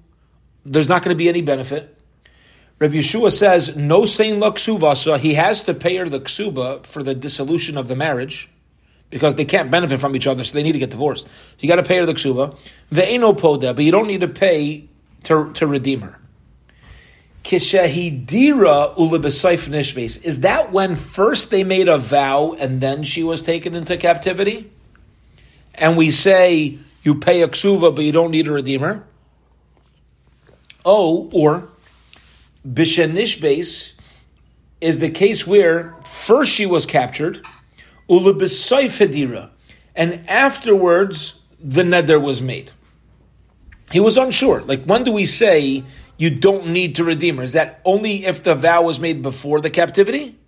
there's 0.65 0.89
not 0.89 1.03
going 1.03 1.15
to 1.15 1.19
be 1.19 1.29
any 1.29 1.43
benefit, 1.43 1.94
Rabbi 2.79 2.95
Yeshua 2.95 3.33
says, 3.33 3.77
no 3.77 4.05
saying 4.05 4.41
la 4.41 4.53
so 4.95 5.17
he 5.17 5.35
has 5.35 5.63
to 5.63 5.75
pay 5.75 5.97
her 5.97 6.09
the 6.09 6.21
ksuba 6.21 6.85
for 6.85 7.03
the 7.03 7.15
dissolution 7.15 7.79
of 7.79 7.87
the 7.87 7.95
marriage, 7.97 8.51
because 9.11 9.37
they 9.37 9.45
can't 9.45 9.71
benefit 9.71 10.01
from 10.01 10.17
each 10.17 10.27
other, 10.27 10.43
so 10.43 10.55
they 10.55 10.63
need 10.63 10.73
to 10.73 10.79
get 10.79 10.91
divorced. 10.91 11.27
So 11.27 11.31
you 11.61 11.69
got 11.69 11.77
to 11.77 11.85
pay 11.85 11.99
her 11.99 12.07
the 12.07 12.15
ksuba. 12.15 12.57
Ve'eno 12.91 13.39
poda, 13.39 13.75
but 13.75 13.85
you 13.85 13.93
don't 13.93 14.09
need 14.09 14.23
to 14.23 14.29
pay 14.29 14.89
to, 15.25 15.53
to 15.53 15.67
redeem 15.67 16.01
her. 16.01 16.19
Kishahidira 17.45 18.97
ulibesayf 18.97 19.69
nishbes. 19.69 20.23
Is 20.25 20.41
that 20.41 20.73
when 20.73 20.97
first 20.97 21.51
they 21.51 21.63
made 21.63 21.89
a 21.89 21.99
vow 21.99 22.57
and 22.59 22.81
then 22.81 23.05
she 23.05 23.23
was 23.23 23.43
taken 23.43 23.75
into 23.75 23.97
captivity? 23.99 24.73
And 25.75 25.97
we 25.97 26.11
say 26.11 26.79
you 27.03 27.15
pay 27.17 27.43
a 27.43 27.49
ksuva, 27.49 27.95
but 27.95 28.05
you 28.05 28.13
don't 28.13 28.31
need 28.31 28.49
a 28.49 28.53
redeemer? 28.53 29.07
Oh, 30.85 31.31
or 31.33 31.69
Bishanishbes 32.67 33.93
is 34.81 34.99
the 34.99 35.11
case 35.11 35.47
where 35.47 35.95
first 36.05 36.53
she 36.53 36.67
was 36.67 36.87
captured, 36.87 37.45
ulubisayfedira, 38.09 39.51
and 39.95 40.29
afterwards 40.29 41.41
the 41.61 41.83
neder 41.83 42.21
was 42.21 42.43
made. 42.43 42.71
He 43.93 44.01
was 44.01 44.17
unsure. 44.17 44.63
Like, 44.63 44.85
when 44.85 45.05
do 45.05 45.13
we 45.13 45.27
say 45.27 45.85
you 46.17 46.31
don't 46.31 46.69
need 46.69 46.97
to 46.97 47.05
redeem 47.05 47.37
her? 47.37 47.43
Is 47.43 47.53
that 47.53 47.81
only 47.85 48.25
if 48.25 48.43
the 48.43 48.55
vow 48.55 48.83
was 48.83 48.99
made 48.99 49.23
before 49.23 49.61
the 49.61 49.71
captivity? 49.71 50.39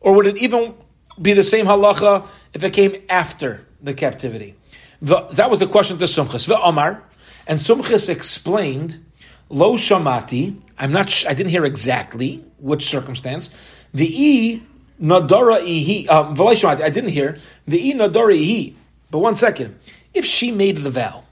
Or 0.00 0.14
would 0.14 0.26
it 0.26 0.38
even 0.38 0.74
be 1.20 1.32
the 1.32 1.44
same 1.44 1.66
halacha 1.66 2.26
if 2.54 2.64
it 2.64 2.72
came 2.72 2.96
after 3.08 3.66
the 3.80 3.94
captivity? 3.94 4.54
That 5.02 5.50
was 5.50 5.60
the 5.60 5.66
question 5.66 5.98
to 5.98 6.04
Sumchis. 6.04 6.46
The 6.46 6.60
Omar, 6.60 7.02
and 7.46 7.60
Sumchis 7.60 8.08
explained, 8.08 9.04
Lo 9.48 9.74
shamati, 9.74 10.58
I'm 10.78 10.92
not, 10.92 11.08
sh- 11.08 11.26
I 11.26 11.34
didn't 11.34 11.50
hear 11.50 11.64
exactly 11.64 12.44
which 12.58 12.88
circumstance. 12.88 13.50
The 13.94 14.08
e 14.12 14.62
nadara 15.00 15.60
ihi, 15.60 16.08
um, 16.08 16.36
I 16.82 16.90
didn't 16.90 17.10
hear 17.10 17.38
the 17.66 17.88
e 17.88 17.94
nadara 17.94 18.38
ihi. 18.38 18.74
But 19.10 19.18
one 19.18 19.36
second, 19.36 19.78
if 20.12 20.24
she 20.24 20.50
made 20.50 20.78
the 20.78 20.90
vow, 20.90 21.24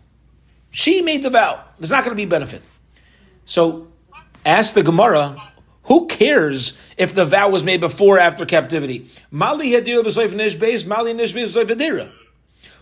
she 0.70 1.02
made 1.02 1.22
the 1.22 1.30
vow. 1.30 1.64
There's 1.78 1.90
not 1.90 2.04
going 2.04 2.16
to 2.16 2.20
be 2.20 2.26
benefit. 2.26 2.62
So, 3.46 3.88
ask 4.44 4.74
the 4.74 4.82
Gemara, 4.82 5.36
who 5.84 6.06
cares 6.06 6.76
if 6.96 7.14
the 7.14 7.24
vow 7.24 7.50
was 7.50 7.62
made 7.62 7.80
before 7.80 8.16
or 8.16 8.20
after 8.20 8.46
captivity? 8.46 9.06
Mali 9.30 9.70
hadira 9.70 10.86
mali 10.86 11.14
nishbeis 11.14 12.10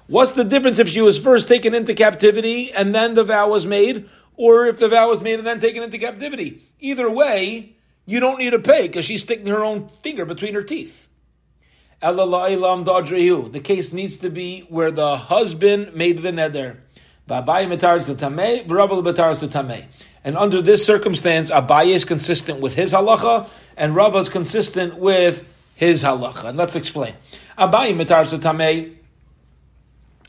What's 0.06 0.32
the 0.32 0.44
difference 0.44 0.78
if 0.78 0.88
she 0.88 1.00
was 1.00 1.18
first 1.18 1.48
taken 1.48 1.74
into 1.74 1.94
captivity 1.94 2.72
and 2.72 2.94
then 2.94 3.14
the 3.14 3.24
vow 3.24 3.48
was 3.48 3.66
made, 3.66 4.08
or 4.36 4.66
if 4.66 4.78
the 4.78 4.88
vow 4.88 5.08
was 5.08 5.22
made 5.22 5.38
and 5.38 5.46
then 5.46 5.60
taken 5.60 5.82
into 5.82 5.98
captivity? 5.98 6.62
Either 6.80 7.10
way, 7.10 7.76
you 8.06 8.20
don't 8.20 8.38
need 8.38 8.50
to 8.50 8.58
pay 8.58 8.86
because 8.88 9.04
she's 9.04 9.22
sticking 9.22 9.46
her 9.46 9.64
own 9.64 9.88
finger 10.02 10.24
between 10.24 10.54
her 10.54 10.62
teeth. 10.62 11.08
The 12.00 13.60
case 13.62 13.92
needs 13.92 14.16
to 14.16 14.30
be 14.30 14.60
where 14.68 14.90
the 14.90 15.16
husband 15.16 15.94
made 15.94 16.18
the 16.18 16.30
neder. 16.30 16.78
And 20.24 20.36
under 20.36 20.60
this 20.60 20.84
circumstance, 20.84 21.50
Abaye 21.52 21.94
is 21.94 22.04
consistent 22.04 22.60
with 22.60 22.74
his 22.74 22.92
halacha, 22.92 23.48
and 23.76 23.94
Rava 23.94 24.18
is 24.18 24.28
consistent 24.28 24.98
with 24.98 25.48
his 25.76 26.02
halacha. 26.02 26.48
And 26.48 26.58
let's 26.58 26.74
explain. 26.74 27.14
Abaye 27.56 27.94
mitar 27.94 28.26
tamei. 28.40 28.96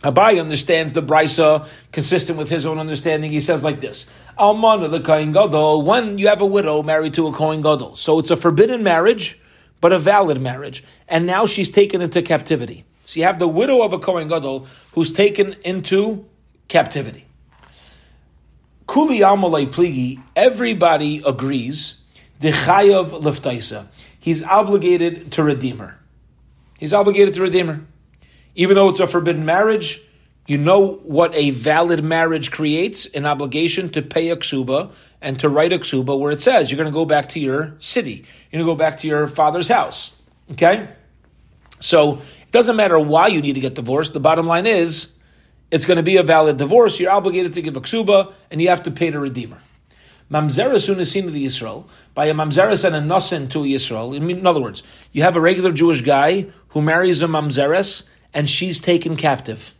Abaye 0.03 0.41
understands 0.41 0.91
the 0.91 1.01
brisa 1.01 1.65
consistent 1.93 2.37
with 2.37 2.49
his 2.49 2.65
own 2.65 2.77
understanding. 2.77 3.31
He 3.31 3.39
says 3.39 3.63
like 3.63 3.79
this: 3.79 4.09
Almana 4.37 4.91
the 4.91 4.99
kohen 4.99 5.31
gadol. 5.31 5.81
When 5.81 6.17
you 6.17 6.27
have 6.27 6.41
a 6.41 6.45
widow 6.45 6.83
married 6.83 7.13
to 7.13 7.27
a 7.27 7.31
kohen 7.31 7.61
gadol, 7.61 7.95
so 7.95 8.19
it's 8.19 8.29
a 8.29 8.35
forbidden 8.35 8.83
marriage, 8.83 9.39
but 9.79 9.93
a 9.93 9.99
valid 9.99 10.41
marriage, 10.41 10.83
and 11.07 11.25
now 11.25 11.45
she's 11.45 11.69
taken 11.69 12.01
into 12.01 12.21
captivity. 12.21 12.85
So 13.05 13.21
you 13.21 13.25
have 13.25 13.39
the 13.39 13.47
widow 13.47 13.81
of 13.81 13.93
a 13.93 13.99
kohen 13.99 14.27
gadol 14.27 14.67
who's 14.93 15.13
taken 15.13 15.55
into 15.63 16.25
captivity. 16.67 17.25
Kuli 18.87 19.19
amalei 19.19 19.67
pligi, 19.71 20.21
everybody 20.35 21.21
agrees, 21.25 22.01
dechayav 22.41 23.21
leftaisa. 23.21 23.87
He's 24.19 24.43
obligated 24.43 25.31
to 25.33 25.43
redeem 25.43 25.79
her. 25.79 25.97
He's 26.77 26.93
obligated 26.93 27.35
to 27.35 27.41
redeem 27.41 27.67
her. 27.67 27.81
Even 28.55 28.75
though 28.75 28.89
it's 28.89 28.99
a 28.99 29.07
forbidden 29.07 29.45
marriage, 29.45 30.01
you 30.45 30.57
know 30.57 30.95
what 31.03 31.33
a 31.35 31.51
valid 31.51 32.03
marriage 32.03 32.51
creates 32.51 33.05
an 33.07 33.25
obligation 33.25 33.89
to 33.89 34.01
pay 34.01 34.29
a 34.29 34.35
ksuba 34.35 34.91
and 35.21 35.39
to 35.39 35.49
write 35.49 35.71
a 35.71 35.79
ksuba 35.79 36.19
where 36.19 36.31
it 36.31 36.41
says 36.41 36.69
you're 36.69 36.77
going 36.77 36.91
to 36.91 36.93
go 36.93 37.05
back 37.05 37.29
to 37.29 37.39
your 37.39 37.75
city, 37.79 38.25
you're 38.51 38.63
going 38.63 38.65
to 38.65 38.71
go 38.71 38.75
back 38.75 38.99
to 38.99 39.07
your 39.07 39.27
father's 39.27 39.67
house. 39.67 40.11
Okay? 40.51 40.89
So 41.79 42.15
it 42.15 42.51
doesn't 42.51 42.75
matter 42.75 42.99
why 42.99 43.27
you 43.27 43.41
need 43.41 43.53
to 43.53 43.61
get 43.61 43.75
divorced. 43.75 44.13
The 44.13 44.19
bottom 44.19 44.45
line 44.45 44.65
is 44.65 45.15
it's 45.71 45.85
going 45.85 45.97
to 45.97 46.03
be 46.03 46.17
a 46.17 46.23
valid 46.23 46.57
divorce. 46.57 46.99
You're 46.99 47.11
obligated 47.11 47.53
to 47.53 47.61
give 47.61 47.75
a 47.75 47.81
ksuba, 47.81 48.33
and 48.51 48.61
you 48.61 48.69
have 48.69 48.83
to 48.83 48.91
pay 48.91 49.09
the 49.09 49.19
redeemer. 49.19 49.57
Mamzeres 50.29 51.05
seen 51.05 51.25
to 51.25 51.31
Yisrael 51.31 51.85
by 52.13 52.25
a 52.25 52.33
mamzeres 52.33 52.85
and 52.85 52.95
a 52.95 53.01
nasin 53.01 53.49
to 53.51 53.59
Yisrael. 53.59 54.15
In 54.15 54.47
other 54.47 54.61
words, 54.61 54.83
you 55.11 55.23
have 55.23 55.35
a 55.35 55.41
regular 55.41 55.71
Jewish 55.71 56.01
guy 56.01 56.47
who 56.69 56.81
marries 56.81 57.21
a 57.21 57.27
mamzeres, 57.27 58.07
and 58.33 58.49
she's 58.49 58.79
taken 58.79 59.15
captive. 59.15 59.73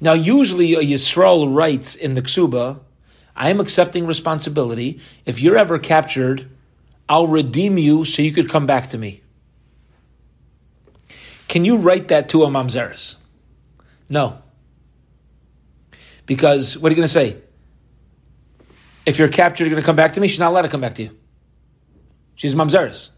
Now, 0.00 0.14
usually 0.14 0.74
a 0.74 0.80
Yisrael 0.80 1.54
writes 1.54 1.94
in 1.94 2.14
the 2.14 2.22
ksuba, 2.22 2.80
"I 3.36 3.50
am 3.50 3.60
accepting 3.60 4.06
responsibility. 4.06 5.00
If 5.26 5.40
you're 5.40 5.58
ever 5.58 5.78
captured, 5.78 6.48
I'll 7.08 7.26
redeem 7.26 7.78
you 7.78 8.04
so 8.04 8.22
you 8.22 8.32
could 8.32 8.48
come 8.48 8.66
back 8.66 8.90
to 8.90 8.98
me." 8.98 9.22
Can 11.48 11.64
you 11.64 11.78
write 11.78 12.08
that 12.08 12.28
to 12.30 12.44
a 12.44 12.48
mamzeres? 12.48 13.16
No. 14.08 14.38
Because 16.26 16.76
what 16.76 16.88
are 16.88 16.92
you 16.92 16.96
going 16.96 17.08
to 17.08 17.12
say? 17.12 17.38
If 19.06 19.18
you're 19.18 19.28
captured, 19.28 19.64
you're 19.64 19.70
going 19.70 19.82
to 19.82 19.86
come 19.86 19.96
back 19.96 20.12
to 20.14 20.20
me. 20.20 20.28
She's 20.28 20.38
not 20.38 20.50
allowed 20.50 20.62
to 20.62 20.68
come 20.68 20.82
back 20.82 20.94
to 20.96 21.02
you. 21.04 21.16
She's 22.34 22.54
mamzeres. 22.54 23.08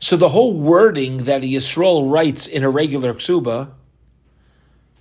So 0.00 0.16
the 0.16 0.28
whole 0.28 0.52
wording 0.52 1.24
that 1.24 1.42
Yisrael 1.42 2.10
writes 2.10 2.46
in 2.46 2.62
a 2.62 2.70
regular 2.70 3.14
ksuba 3.14 3.70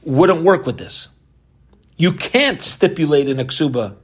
wouldn't 0.03 0.43
work 0.43 0.65
with 0.65 0.77
this. 0.77 1.09
You 1.97 2.11
can't 2.11 2.61
stipulate 2.61 3.29
in 3.29 3.39
a 3.39 3.45
ksuba 3.45 3.95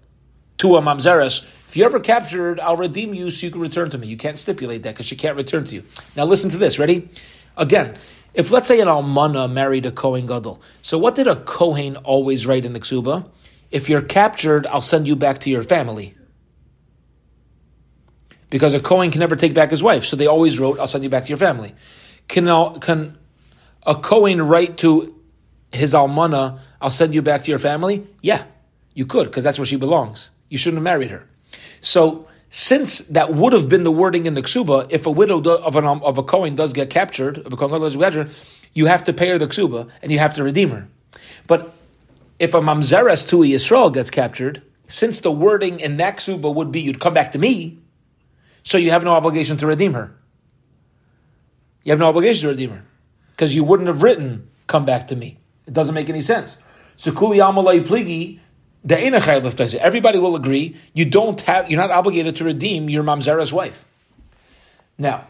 to 0.60 0.75
a 0.77 0.82
mamzeres. 0.82 1.44
If 1.68 1.77
you're 1.77 1.88
ever 1.88 2.00
captured, 2.00 2.60
I'll 2.60 2.77
redeem 2.77 3.13
you 3.13 3.32
so 3.32 3.46
you 3.46 3.51
can 3.51 3.62
return 3.62 3.89
to 3.91 3.98
me. 3.98 4.08
You 4.08 4.18
can't 4.18 4.38
stipulate 4.38 4.84
that 4.84 4.94
because 4.94 5.06
she 5.06 5.15
can't 5.15 5.38
return 5.38 5.65
to 5.65 5.75
you. 5.75 5.84
Now 6.15 6.25
listen 6.25 6.50
to 6.51 6.58
this. 6.58 6.80
Ready? 6.80 7.10
Again, 7.58 7.98
if 8.34 8.51
let's 8.51 8.68
say 8.68 8.80
an 8.82 8.88
almana 8.88 9.51
married 9.51 9.86
a 9.86 9.91
kohen 9.91 10.25
gadol, 10.25 10.62
so 10.82 10.98
what 10.98 11.15
did 11.15 11.27
a 11.27 11.36
kohen 11.36 11.98
always 11.98 12.46
write 12.46 12.65
in 12.65 12.74
the 12.74 12.80
ksuba? 12.80 13.25
if 13.72 13.88
you're 13.89 14.01
captured, 14.01 14.68
I'll 14.68 14.82
send 14.82 15.08
you 15.08 15.15
back 15.15 15.39
to 15.39 15.50
your 15.50 15.63
family. 15.63 16.15
Because 18.51 18.75
a 18.75 18.79
Kohen 18.79 19.10
can 19.10 19.20
never 19.20 19.36
take 19.36 19.55
back 19.55 19.72
his 19.72 19.81
wife, 19.81 20.05
so 20.05 20.15
they 20.15 20.27
always 20.27 20.60
wrote, 20.60 20.77
I'll 20.77 20.86
send 20.86 21.03
you 21.03 21.10
back 21.10 21.24
to 21.24 21.29
your 21.29 21.39
family. 21.39 21.74
Can 22.27 22.48
a, 22.48 22.77
can 22.79 23.17
a 23.84 23.96
Kohen 23.96 24.41
write 24.43 24.77
to 24.79 25.15
his 25.72 25.93
almana, 25.93 26.60
I'll 26.79 26.91
send 26.91 27.15
you 27.15 27.24
back 27.24 27.46
to 27.46 27.50
your 27.50 27.60
family? 27.60 28.05
Yeah, 28.22 28.43
you 28.93 29.05
could, 29.05 29.27
because 29.27 29.43
that's 29.43 29.58
where 29.58 29.65
she 29.65 29.77
belongs. 29.77 30.29
You 30.50 30.58
shouldn't 30.58 30.77
have 30.77 30.84
married 30.84 31.12
her. 31.12 31.25
So, 31.79 32.27
since 32.50 33.00
that 33.00 33.34
would 33.34 33.53
have 33.53 33.70
been 33.70 33.86
the 33.86 33.91
wording 33.91 34.25
in 34.25 34.34
the 34.34 34.41
ksuba, 34.41 34.91
if 34.91 35.05
a 35.05 35.12
widow 35.12 35.39
of, 35.39 35.77
an, 35.77 35.86
of 35.86 36.17
a 36.17 36.24
Kohen 36.24 36.58
does 36.58 36.74
get 36.74 36.89
captured, 36.89 37.38
if 37.38 37.53
a 37.53 37.55
Kohen 37.55 37.79
does 37.79 37.96
get 37.96 38.03
captured, 38.03 38.31
you 38.74 38.88
have 38.88 39.05
to 39.05 39.13
pay 39.13 39.29
her 39.29 39.38
the 39.38 39.48
ksuba 39.48 39.89
and 40.01 40.12
you 40.12 40.20
have 40.20 40.34
to 40.34 40.43
redeem 40.43 40.72
her. 40.72 40.88
But 41.48 41.74
if 42.38 42.53
a 42.53 42.60
mamzeres 42.60 43.27
to 43.29 43.38
Yisrael 43.38 43.93
gets 43.93 44.10
captured, 44.10 44.62
since 44.89 45.22
the 45.22 45.31
wording 45.31 45.79
in 45.79 45.98
that 45.98 46.17
ksuba 46.17 46.53
would 46.53 46.74
be 46.74 46.81
you'd 46.81 47.00
come 47.00 47.13
back 47.13 47.31
to 47.31 47.39
me, 47.39 47.80
so 48.63 48.77
you 48.77 48.91
have 48.91 49.03
no 49.03 49.13
obligation 49.13 49.58
to 49.58 49.68
redeem 49.68 49.94
her. 49.94 50.15
You 51.84 51.91
have 51.91 52.00
no 52.00 52.08
obligation 52.08 52.44
to 52.44 52.50
redeem 52.50 52.72
her 52.72 52.84
because 53.32 53.56
you 53.56 53.63
wouldn't 53.63 53.88
have 53.88 54.03
written 54.03 54.50
"come 54.68 54.86
back 54.86 55.08
to 55.10 55.15
me." 55.15 55.39
It 55.68 55.74
doesn't 55.74 55.96
make 55.96 56.10
any 56.10 56.22
sense. 56.22 56.58
So 56.98 57.12
kuli 57.12 57.38
amalei 57.39 57.86
pligi. 57.86 58.39
Everybody 58.84 60.18
will 60.18 60.36
agree 60.36 60.75
you 60.94 61.06
don't 61.06 61.39
have 61.41 61.70
you're 61.70 61.80
not 61.80 61.91
obligated 61.91 62.38
to 62.38 62.44
redeem 62.44 62.89
your 62.89 63.03
mamzera's 63.03 63.53
wife. 63.53 63.86
Now, 64.98 65.27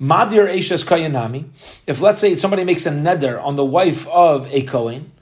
Madir 0.00 0.46
Eishes 0.46 0.84
Kayanami, 0.84 1.46
if 1.86 2.00
let's 2.00 2.20
say 2.20 2.36
somebody 2.36 2.64
makes 2.64 2.86
a 2.86 2.90
neder 2.90 3.42
on 3.42 3.54
the 3.56 3.64
wife 3.64 4.06
of 4.08 4.46
a 4.52 4.62
Kohen, 4.62 5.12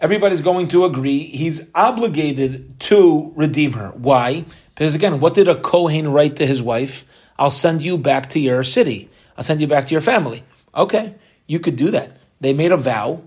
Everybody's 0.00 0.40
going 0.40 0.68
to 0.68 0.84
agree 0.84 1.24
he's 1.24 1.68
obligated 1.74 2.78
to 2.80 3.32
redeem 3.34 3.72
her. 3.72 3.88
Why? 3.88 4.44
Because 4.74 4.94
again, 4.94 5.18
what 5.18 5.34
did 5.34 5.48
a 5.48 5.56
Kohen 5.56 6.08
write 6.08 6.36
to 6.36 6.46
his 6.46 6.62
wife? 6.62 7.04
I'll 7.38 7.50
send 7.50 7.82
you 7.82 7.98
back 7.98 8.30
to 8.30 8.38
your 8.38 8.62
city. 8.62 9.10
I'll 9.36 9.44
send 9.44 9.60
you 9.60 9.66
back 9.66 9.86
to 9.86 9.92
your 9.92 10.00
family. 10.00 10.44
Okay, 10.74 11.14
you 11.46 11.58
could 11.58 11.76
do 11.76 11.90
that. 11.90 12.16
They 12.40 12.52
made 12.52 12.70
a 12.70 12.76
vow. 12.76 13.22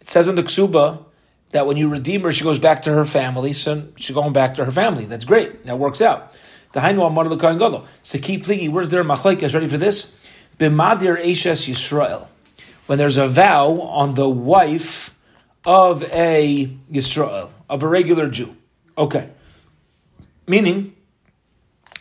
It 0.00 0.10
says 0.10 0.28
in 0.28 0.34
the 0.34 0.42
Ksuba 0.42 1.04
that 1.52 1.66
when 1.66 1.76
you 1.76 1.88
redeem 1.88 2.22
her, 2.22 2.32
she 2.32 2.44
goes 2.44 2.58
back 2.58 2.82
to 2.82 2.92
her 2.92 3.04
family. 3.04 3.54
So 3.54 3.88
she's 3.96 4.14
going 4.14 4.32
back 4.32 4.56
to 4.56 4.64
her 4.64 4.70
family. 4.70 5.06
That's 5.06 5.24
great. 5.24 5.64
That 5.64 5.78
works 5.78 6.00
out. 6.00 6.34
The 6.72 6.80
Hainu 6.80 7.06
Amar 7.06 7.24
Kohen 7.36 7.58
Gadol. 7.58 7.86
Saki 8.02 8.38
Pligi. 8.38 8.70
Where's 8.70 8.88
their 8.88 9.04
machlekes? 9.04 9.54
Ready 9.54 9.68
for 9.68 9.78
this? 9.78 10.18
B'madir 10.58 11.22
Eishes 11.22 11.68
Yisrael 11.68 12.26
when 12.86 12.98
there's 12.98 13.16
a 13.16 13.28
vow 13.28 13.80
on 13.80 14.14
the 14.14 14.28
wife 14.28 15.11
of 15.64 16.02
a 16.04 16.76
Yisrael, 16.90 17.50
of 17.68 17.82
a 17.82 17.88
regular 17.88 18.28
Jew. 18.28 18.56
Okay. 18.96 19.30
Meaning, 20.46 20.94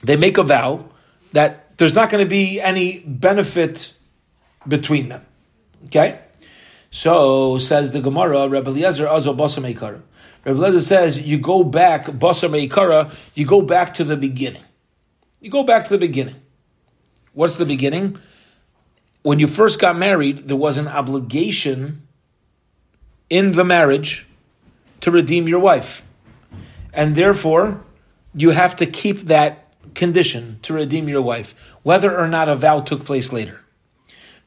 they 0.04 0.16
make 0.16 0.38
a 0.38 0.44
vow 0.44 0.86
that 1.34 1.78
there's 1.78 1.94
not 1.94 2.10
going 2.10 2.24
to 2.24 2.30
be 2.30 2.60
any 2.60 3.00
benefit 3.00 3.94
between 4.68 5.10
them. 5.10 5.26
Okay? 5.86 6.20
So, 6.90 7.58
says 7.58 7.92
the 7.92 8.02
Gemara, 8.02 8.48
Rebbe 8.48 8.70
Eliezer, 8.70 9.08
Azo 9.08 9.34
Basar 9.34 9.64
Meikara. 9.64 10.02
Rebbe 10.44 10.60
Eliezer 10.60 10.82
says, 10.82 11.22
you 11.22 11.38
go 11.38 11.64
back, 11.64 12.06
Basar 12.06 12.50
Meikara, 12.50 13.16
you 13.36 13.46
go 13.46 13.62
back 13.62 13.94
to 13.96 14.04
the 14.04 14.18
beginning. 14.18 14.64
You 15.40 15.50
go 15.50 15.64
back 15.64 15.86
to 15.86 15.90
the 15.90 15.98
beginning. 15.98 16.36
What's 17.34 17.58
the 17.58 17.66
beginning? 17.66 18.20
When 19.22 19.40
you 19.40 19.48
first 19.48 19.80
got 19.80 19.98
married, 19.98 20.48
there 20.48 20.58
was 20.58 20.78
an 20.78 20.88
obligation 20.88 22.08
in 23.32 23.54
the 23.54 23.64
marriage 23.64 24.28
to 25.00 25.10
redeem 25.10 25.48
your 25.48 25.60
wife. 25.60 26.04
And 26.94 27.16
therefore, 27.16 27.82
you 28.36 28.50
have 28.50 28.76
to 28.76 28.86
keep 28.86 29.22
that 29.22 29.74
condition 29.96 30.60
to 30.64 30.74
redeem 30.74 31.08
your 31.08 31.22
wife, 31.22 31.56
whether 31.82 32.16
or 32.16 32.28
not 32.28 32.50
a 32.50 32.56
vow 32.58 32.82
took 32.82 33.06
place 33.06 33.32
later. 33.32 33.62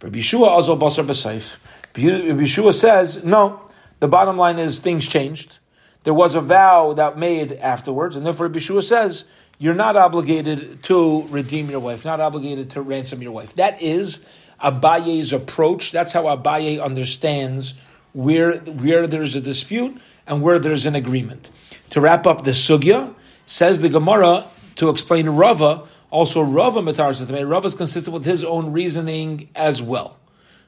Rabbi 0.02 0.18
Yeshua 0.18 0.48
also 0.48 0.76
basar 0.76 1.06
b'saif. 1.06 1.56
Rabbi 1.96 2.42
Yeshua 2.42 2.74
says, 2.74 3.24
no, 3.24 3.62
the 4.00 4.08
bottom 4.08 4.36
line 4.36 4.58
is 4.58 4.80
things 4.80 5.08
changed. 5.08 5.58
There 6.02 6.12
was 6.12 6.34
a 6.34 6.42
vow 6.42 6.92
that 6.92 7.16
made 7.18 7.54
afterwards, 7.54 8.16
and 8.16 8.26
therefore 8.26 8.48
Rabbi 8.48 8.58
Yeshua 8.58 8.84
says, 8.84 9.24
you're 9.58 9.74
not 9.74 9.96
obligated 9.96 10.82
to 10.84 11.26
redeem 11.28 11.70
your 11.70 11.80
wife, 11.80 12.04
not 12.04 12.20
obligated 12.20 12.70
to 12.72 12.82
ransom 12.82 13.22
your 13.22 13.32
wife. 13.32 13.54
That 13.54 13.80
is 13.80 14.26
Abaye's 14.62 15.32
approach. 15.32 15.90
That's 15.90 16.12
how 16.12 16.24
Abaye 16.24 16.82
understands 16.82 17.74
where, 18.14 18.56
where 18.60 19.06
there's 19.06 19.36
a 19.36 19.40
dispute 19.40 20.00
and 20.26 20.40
where 20.40 20.58
there's 20.58 20.86
an 20.86 20.94
agreement. 20.94 21.50
To 21.90 22.00
wrap 22.00 22.26
up 22.26 22.44
the 22.44 22.52
sugya, 22.52 23.14
says 23.46 23.80
the 23.80 23.90
Gemara 23.90 24.46
to 24.76 24.88
explain 24.88 25.28
Rava, 25.28 25.86
also 26.10 26.40
Rava 26.40 26.80
Matar 26.80 27.48
Rava 27.48 27.68
is 27.68 27.74
consistent 27.74 28.14
with 28.14 28.24
his 28.24 28.42
own 28.42 28.72
reasoning 28.72 29.50
as 29.54 29.82
well. 29.82 30.16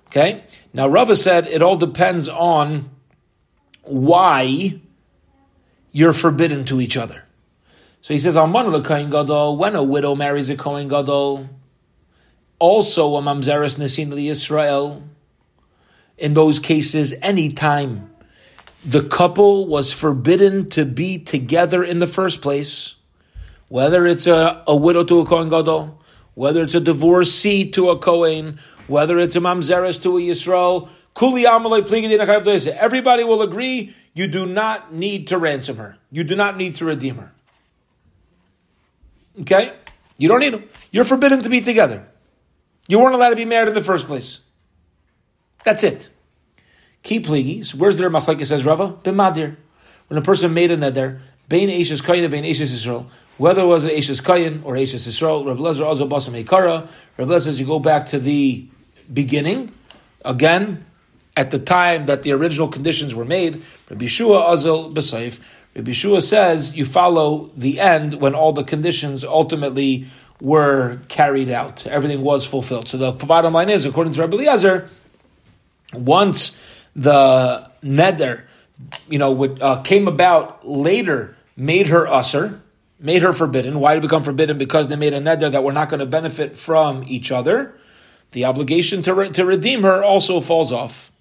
Okay? 0.09 0.45
Now 0.75 0.89
Rava 0.89 1.17
said 1.17 1.47
it 1.47 1.63
all 1.63 1.77
depends 1.77 2.29
on 2.29 2.91
why 3.83 4.81
you're 5.93 6.13
forbidden 6.13 6.65
to 6.67 6.81
each 6.81 6.97
other. 6.97 7.23
So 8.03 8.15
he 8.15 8.21
says, 8.21 8.37
Alman 8.37 8.83
Kohen 8.83 9.11
Gadol, 9.11 9.57
when 9.57 9.75
a 9.75 9.83
widow 9.83 10.15
marries 10.15 10.51
a 10.51 10.57
Kohen 10.57 10.89
Gadol, 10.89 11.49
also 12.59 13.17
a 13.17 13.23
Mamzeres 13.23 13.79
Nesin 13.79 14.31
Israel, 14.31 15.03
in 16.19 16.35
those 16.35 16.59
cases, 16.59 17.15
any 17.23 17.53
time 17.53 18.11
the 18.85 19.03
couple 19.03 19.67
was 19.67 19.93
forbidden 19.93 20.71
to 20.71 20.85
be 20.85 21.19
together 21.19 21.83
in 21.83 21.99
the 21.99 22.07
first 22.07 22.41
place, 22.41 22.95
whether 23.69 24.07
it's 24.07 24.27
a, 24.27 24.63
a 24.67 24.77
widow 24.77 25.05
to 25.05 25.21
a 25.21 25.27
Kohen 25.27 25.49
Gadol, 25.49 26.01
whether 26.35 26.63
it's 26.63 26.75
a 26.75 26.81
divorcee 26.81 27.71
to 27.73 27.91
a 27.91 27.99
Kohen, 27.99 28.61
whether 28.87 29.19
it's 29.19 29.35
a 29.35 29.41
Mamzeres 29.41 30.01
to 30.03 30.19
a 30.19 30.21
Yisrael, 30.21 30.89
Everybody 31.19 33.25
will 33.25 33.43
agree 33.43 33.95
you 34.13 34.27
do 34.27 34.47
not 34.47 34.93
need 34.93 35.29
to 35.29 35.39
ransom 35.39 35.79
her. 35.79 35.97
You 36.11 36.25
do 36.25 36.37
not 36.37 36.59
need 36.59 36.77
to 36.77 36.85
redeem 36.85 37.17
her. 37.17 37.33
Okay? 39.41 39.75
You 40.19 40.29
don't 40.29 40.41
need 40.41 40.53
them. 40.53 40.65
You're 40.91 41.05
forbidden 41.05 41.43
to 41.43 41.49
be 41.49 41.63
together. 41.63 42.07
You 42.87 42.99
weren't 42.99 43.15
allowed 43.15 43.31
to 43.31 43.37
be 43.37 43.45
married 43.45 43.69
in 43.69 43.75
the 43.75 43.83
first 43.83 44.07
place. 44.07 44.41
That's 45.67 45.83
it. 45.83 46.09
Key 47.03 47.19
please. 47.19 47.75
Where's 47.75 47.97
their 47.97 48.09
machlekes 48.09 48.47
says 48.47 48.65
Rava? 48.65 48.93
B'madir. 49.03 49.57
When 50.07 50.17
a 50.17 50.23
person 50.23 50.55
made 50.55 50.71
a 50.71 50.77
neder, 50.77 51.19
bein 51.49 51.69
Eishes 51.69 52.01
Kayin, 52.01 52.31
bein 52.31 52.45
Eishes 52.45 52.71
Yisrael, 52.71 53.07
whether 53.37 53.63
it 53.63 53.67
was 53.67 53.83
an 53.83 53.91
Eishes 53.91 54.23
Kayin 54.23 54.65
or 54.65 54.75
Eishes 54.75 55.09
Yisrael, 55.09 55.45
Rabbi 55.45 55.61
Lezer 55.61 55.85
also 55.85 56.07
basam 56.07 56.41
Hekara. 56.41 56.89
Rabbi 57.17 57.39
says 57.41 57.59
you 57.59 57.67
go 57.67 57.81
back 57.81 58.07
to 58.07 58.21
the 58.21 58.65
beginning, 59.13 59.73
again, 60.25 60.87
at 61.37 61.51
the 61.51 61.59
time 61.59 62.07
that 62.07 62.23
the 62.23 62.31
original 62.31 62.69
conditions 62.69 63.13
were 63.17 63.25
made, 63.25 63.65
Rabbi 63.91 64.07
Shua 64.07 64.43
Azal 64.43 64.95
B'Saif, 64.95 65.41
Rabbi 65.75 65.91
Shua 65.91 66.23
says 66.23 66.77
you 66.77 66.85
follow 66.85 67.51
the 67.57 67.81
end 67.81 68.21
when 68.21 68.37
all 68.37 68.53
the 68.53 68.63
conditions 68.63 69.25
ultimately 69.25 70.07
were 70.41 71.01
carried 71.09 71.51
out. 71.51 71.89
Everything 71.89 72.23
was 72.23 72.47
fulfilled. 72.47 72.89
So 72.89 72.99
the 72.99 73.11
bottom 73.11 73.55
line 73.55 73.69
is, 73.69 73.85
according 73.85 74.13
to 74.13 74.21
Rabbi 74.21 74.37
Eliezer, 74.37 74.89
once 75.93 76.61
the 76.95 77.71
neder, 77.83 78.43
you 79.09 79.19
know, 79.19 79.45
uh, 79.45 79.83
came 79.83 80.09
about 80.09 80.67
later, 80.69 81.37
made 81.57 81.89
her 81.89 82.07
usher, 82.07 82.61
made 82.99 83.23
her 83.23 83.33
forbidden. 83.33 83.81
Why 83.81 83.95
did 83.95 83.99
it 83.99 84.09
become 84.09 84.25
forbidden? 84.25 84.59
Because 84.59 84.89
they 84.89 84.97
made 84.97 85.15
a 85.15 85.21
neder 85.21 85.51
that 85.53 85.63
we're 85.63 85.73
not 85.73 85.89
going 85.89 86.01
to 86.01 86.07
benefit 86.07 86.57
from 86.57 87.05
each 87.07 87.31
other. 87.31 87.75
The 88.33 88.45
obligation 88.45 89.03
to, 89.03 89.15
re- 89.15 89.31
to 89.31 89.45
redeem 89.45 89.83
her 89.83 90.03
also 90.03 90.41
falls 90.41 90.73
off. 90.73 91.13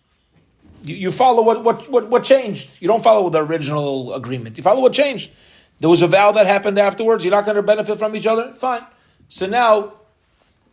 You, 0.83 0.95
you 0.95 1.11
follow 1.11 1.43
what, 1.43 1.63
what, 1.63 1.89
what, 1.89 2.09
what 2.09 2.23
changed. 2.23 2.69
You 2.79 2.87
don't 2.87 3.03
follow 3.03 3.29
the 3.29 3.43
original 3.43 4.13
agreement. 4.13 4.57
You 4.57 4.63
follow 4.63 4.81
what 4.81 4.93
changed. 4.93 5.31
There 5.79 5.89
was 5.89 6.01
a 6.01 6.07
vow 6.07 6.31
that 6.31 6.45
happened 6.47 6.77
afterwards. 6.77 7.23
You're 7.23 7.31
not 7.31 7.45
going 7.45 7.57
to 7.57 7.63
benefit 7.63 7.99
from 7.99 8.15
each 8.15 8.27
other. 8.27 8.53
Fine. 8.55 8.85
So 9.27 9.45
now 9.45 9.93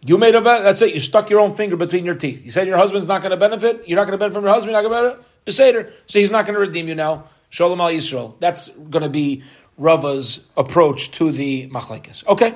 you 0.04 0.18
made 0.18 0.34
a 0.34 0.40
bet. 0.40 0.62
That's 0.62 0.82
it. 0.82 0.94
You 0.94 1.00
stuck 1.00 1.30
your 1.30 1.40
own 1.40 1.54
finger 1.54 1.76
between 1.76 2.04
your 2.04 2.16
teeth. 2.16 2.44
You 2.44 2.50
said 2.50 2.66
your 2.66 2.76
husband's 2.76 3.06
not 3.06 3.22
going 3.22 3.30
to 3.30 3.36
benefit. 3.36 3.86
You're 3.86 3.96
not 3.96 4.04
going 4.04 4.12
to 4.12 4.18
benefit 4.18 4.34
from 4.34 4.44
your 4.44 4.52
husband. 4.52 4.72
You're 4.72 4.82
not 4.82 4.88
going 4.88 5.04
to 5.04 5.16
benefit. 5.16 5.28
Beseder. 5.46 5.92
So 6.06 6.18
he's 6.18 6.30
not 6.30 6.44
going 6.44 6.54
to 6.54 6.60
redeem 6.60 6.88
you 6.88 6.94
now. 6.94 7.24
Shalom 7.50 7.80
al 7.80 7.90
Yisrael. 7.90 8.34
That's 8.40 8.68
going 8.68 9.02
to 9.02 9.08
be 9.08 9.42
Rava's 9.78 10.40
approach 10.56 11.12
to 11.12 11.30
the 11.30 11.68
machlekes. 11.68 12.26
Okay, 12.26 12.54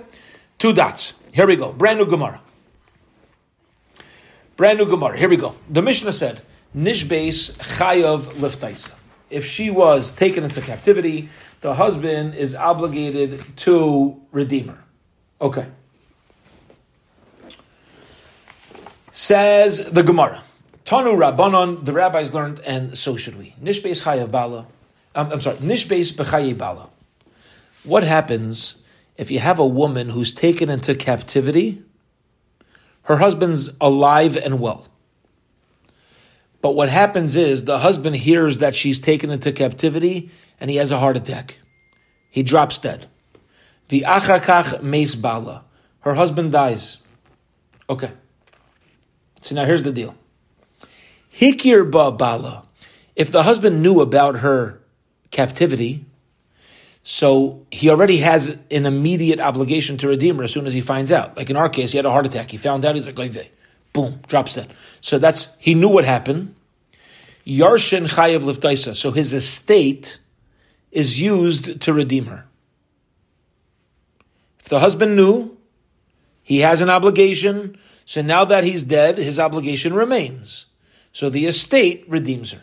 two 0.58 0.72
dots. 0.72 1.14
Here 1.32 1.46
we 1.46 1.56
go. 1.56 1.72
Brand 1.72 1.98
new 1.98 2.06
Gemara. 2.06 2.40
Brand 4.56 4.78
new 4.78 4.86
Gemara. 4.86 5.16
Here 5.16 5.28
we 5.28 5.36
go. 5.36 5.54
The 5.68 5.82
Mishnah 5.82 6.12
said 6.12 6.40
Nishbeis 6.74 7.56
Chayav 7.58 8.22
Liftaisa. 8.34 8.90
If 9.28 9.44
she 9.44 9.70
was 9.70 10.12
taken 10.12 10.44
into 10.44 10.60
captivity, 10.60 11.28
the 11.60 11.74
husband 11.74 12.34
is 12.34 12.54
obligated 12.54 13.44
to 13.58 14.20
redeem 14.32 14.68
her. 14.68 14.78
Okay. 15.40 15.66
Says 19.16 19.82
the 19.92 20.02
Gemara. 20.02 20.42
Tanu 20.84 21.16
Rabbanon, 21.16 21.86
the 21.86 21.94
rabbis 21.94 22.34
learned, 22.34 22.60
and 22.60 22.98
so 22.98 23.16
should 23.16 23.38
we. 23.38 23.54
Nishbeis 23.62 24.02
Chayav 24.02 24.30
Bala. 24.30 24.66
Um, 25.14 25.32
I'm 25.32 25.40
sorry, 25.40 25.56
Nishbeis 25.56 26.12
Bechaye 26.12 26.56
Bala. 26.56 26.90
What 27.82 28.02
happens 28.02 28.74
if 29.16 29.30
you 29.30 29.38
have 29.38 29.58
a 29.58 29.66
woman 29.66 30.10
who's 30.10 30.34
taken 30.34 30.68
into 30.68 30.94
captivity? 30.94 31.82
Her 33.04 33.16
husband's 33.16 33.70
alive 33.80 34.36
and 34.36 34.60
well. 34.60 34.86
But 36.60 36.72
what 36.72 36.90
happens 36.90 37.36
is 37.36 37.64
the 37.64 37.78
husband 37.78 38.16
hears 38.16 38.58
that 38.58 38.74
she's 38.74 38.98
taken 38.98 39.30
into 39.30 39.50
captivity 39.50 40.30
and 40.60 40.68
he 40.68 40.76
has 40.76 40.90
a 40.90 40.98
heart 40.98 41.16
attack. 41.16 41.58
He 42.28 42.42
drops 42.42 42.76
dead. 42.76 43.06
The 43.88 44.04
achakach 44.06 44.82
meis 44.82 45.14
bala. 45.14 45.64
Her 46.00 46.12
husband 46.12 46.52
dies. 46.52 46.98
Okay. 47.88 48.10
So 49.46 49.54
now 49.54 49.64
here's 49.64 49.84
the 49.84 49.92
deal. 49.92 50.16
Hikir 51.32 51.88
ba 51.88 52.10
bala. 52.10 52.64
If 53.14 53.30
the 53.30 53.44
husband 53.44 53.80
knew 53.80 54.00
about 54.00 54.40
her 54.40 54.80
captivity, 55.30 56.04
so 57.04 57.64
he 57.70 57.88
already 57.88 58.16
has 58.16 58.58
an 58.72 58.86
immediate 58.86 59.38
obligation 59.38 59.98
to 59.98 60.08
redeem 60.08 60.38
her 60.38 60.42
as 60.42 60.52
soon 60.52 60.66
as 60.66 60.74
he 60.74 60.80
finds 60.80 61.12
out. 61.12 61.36
Like 61.36 61.48
in 61.48 61.56
our 61.56 61.68
case, 61.68 61.92
he 61.92 61.98
had 61.98 62.06
a 62.06 62.10
heart 62.10 62.26
attack. 62.26 62.50
He 62.50 62.56
found 62.56 62.84
out, 62.84 62.96
he's 62.96 63.06
like, 63.06 63.52
boom, 63.92 64.20
drops 64.26 64.54
dead. 64.54 64.74
So 65.00 65.20
that's, 65.20 65.56
he 65.60 65.74
knew 65.74 65.90
what 65.90 66.04
happened. 66.04 66.56
Yarshin 67.46 68.08
chayev 68.08 68.42
liftaisa. 68.42 68.96
So 68.96 69.12
his 69.12 69.32
estate 69.32 70.18
is 70.90 71.20
used 71.20 71.82
to 71.82 71.92
redeem 71.92 72.26
her. 72.26 72.46
If 74.58 74.64
the 74.70 74.80
husband 74.80 75.14
knew, 75.14 75.56
he 76.42 76.58
has 76.60 76.80
an 76.80 76.90
obligation. 76.90 77.78
So 78.06 78.22
now 78.22 78.44
that 78.46 78.64
he's 78.64 78.84
dead, 78.84 79.18
his 79.18 79.38
obligation 79.38 79.92
remains. 79.92 80.66
So 81.12 81.28
the 81.28 81.46
estate 81.46 82.04
redeems 82.08 82.52
her. 82.52 82.62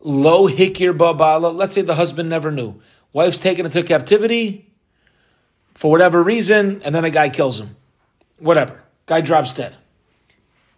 Lo 0.00 0.48
hikir 0.48 0.96
babala. 0.96 1.54
Let's 1.54 1.74
say 1.74 1.82
the 1.82 1.94
husband 1.94 2.28
never 2.28 2.50
knew. 2.50 2.80
Wife's 3.12 3.38
taken 3.38 3.66
into 3.66 3.82
captivity 3.82 4.72
for 5.74 5.90
whatever 5.90 6.22
reason, 6.22 6.82
and 6.82 6.94
then 6.94 7.04
a 7.04 7.10
guy 7.10 7.28
kills 7.28 7.60
him. 7.60 7.76
Whatever. 8.38 8.82
Guy 9.06 9.20
drops 9.20 9.52
dead. 9.52 9.76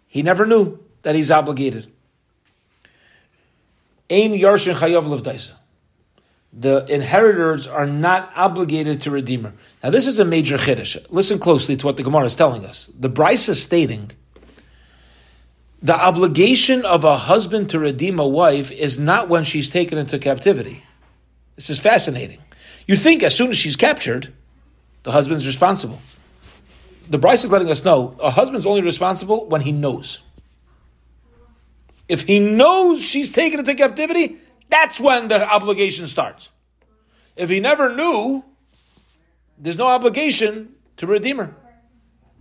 He 0.07 0.23
never 0.23 0.45
knew 0.45 0.79
that 1.03 1.15
he's 1.15 1.31
obligated. 1.31 1.89
Ein 4.09 4.33
Yarshin 4.33 4.75
Chayav 4.75 5.05
Levdaisa. 5.05 5.53
The 6.53 6.85
inheritors 6.89 7.65
are 7.65 7.87
not 7.87 8.31
obligated 8.35 9.01
to 9.01 9.11
redeem 9.11 9.43
her. 9.43 9.53
Now, 9.83 9.89
this 9.89 10.05
is 10.05 10.19
a 10.19 10.25
major 10.25 10.57
chiddush. 10.57 10.97
Listen 11.09 11.39
closely 11.39 11.77
to 11.77 11.85
what 11.85 11.97
the 11.97 12.03
Gemara 12.03 12.25
is 12.25 12.35
telling 12.35 12.65
us. 12.65 12.89
The 12.99 13.09
Brisa 13.09 13.49
is 13.49 13.63
stating 13.63 14.11
the 15.81 15.95
obligation 15.95 16.85
of 16.85 17.03
a 17.03 17.17
husband 17.17 17.71
to 17.71 17.79
redeem 17.79 18.19
a 18.19 18.27
wife 18.27 18.71
is 18.71 18.99
not 18.99 19.29
when 19.29 19.43
she's 19.43 19.69
taken 19.69 19.97
into 19.97 20.19
captivity. 20.19 20.83
This 21.55 21.69
is 21.69 21.79
fascinating. 21.79 22.39
You 22.87 22.95
think 22.95 23.23
as 23.23 23.35
soon 23.35 23.49
as 23.49 23.57
she's 23.57 23.75
captured, 23.75 24.31
the 25.03 25.11
husband's 25.11 25.47
responsible. 25.47 25.99
The 27.09 27.17
Brisa 27.17 27.45
is 27.45 27.51
letting 27.51 27.71
us 27.71 27.83
know 27.83 28.15
a 28.19 28.29
husband's 28.29 28.65
only 28.65 28.81
responsible 28.81 29.47
when 29.47 29.61
he 29.61 29.71
knows. 29.71 30.19
If 32.07 32.23
he 32.23 32.39
knows 32.39 33.01
she's 33.01 33.29
taken 33.29 33.59
into 33.59 33.73
captivity, 33.73 34.37
that's 34.71 34.99
when 34.99 35.27
the 35.27 35.47
obligation 35.47 36.07
starts. 36.07 36.51
If 37.35 37.49
he 37.49 37.59
never 37.59 37.95
knew, 37.95 38.43
there's 39.57 39.77
no 39.77 39.87
obligation 39.87 40.73
to 40.97 41.07
redeem 41.07 41.37
her. 41.37 41.55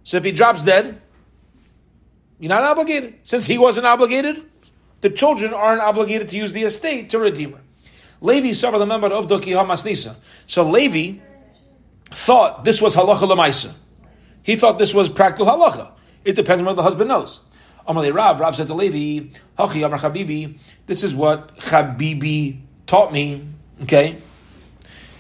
So 0.04 0.16
if 0.16 0.24
he 0.24 0.32
drops 0.32 0.62
dead, 0.62 1.00
you're 2.38 2.48
not 2.48 2.62
obligated. 2.62 3.18
Since 3.24 3.46
he 3.46 3.58
wasn't 3.58 3.86
obligated, 3.86 4.42
the 5.02 5.10
children 5.10 5.52
aren't 5.52 5.82
obligated 5.82 6.30
to 6.30 6.36
use 6.36 6.52
the 6.52 6.62
estate 6.64 7.10
to 7.10 7.18
redeem 7.18 7.52
her. 7.52 7.60
Levi 8.20 8.52
saw 8.52 8.76
the 8.76 8.86
member 8.86 9.08
of 9.08 9.26
Doki 9.26 9.52
Hamasnisa. 9.52 10.16
So 10.46 10.62
Levi 10.62 11.20
thought 12.10 12.64
this 12.64 12.80
was 12.80 12.96
halacha 12.96 13.20
lemaisa. 13.20 13.72
He 14.42 14.56
thought 14.56 14.78
this 14.78 14.94
was 14.94 15.08
practical 15.08 15.46
halacha. 15.46 15.90
It 16.24 16.36
depends 16.36 16.60
on 16.60 16.66
what 16.66 16.76
the 16.76 16.82
husband 16.82 17.08
knows. 17.08 17.40
Amalei 17.90 18.14
Rav, 18.14 18.38
Rav 18.38 18.55
said 18.55 18.68
to 18.68 18.74
Levi, 18.74 19.29
Hachi 19.59 19.85
Amar 19.85 19.98
Chabibi, 19.98 20.59
this 20.87 21.03
is 21.03 21.14
what 21.14 21.57
Chabibi 21.59 22.61
taught 22.87 23.12
me. 23.12 23.48
Okay? 23.83 24.18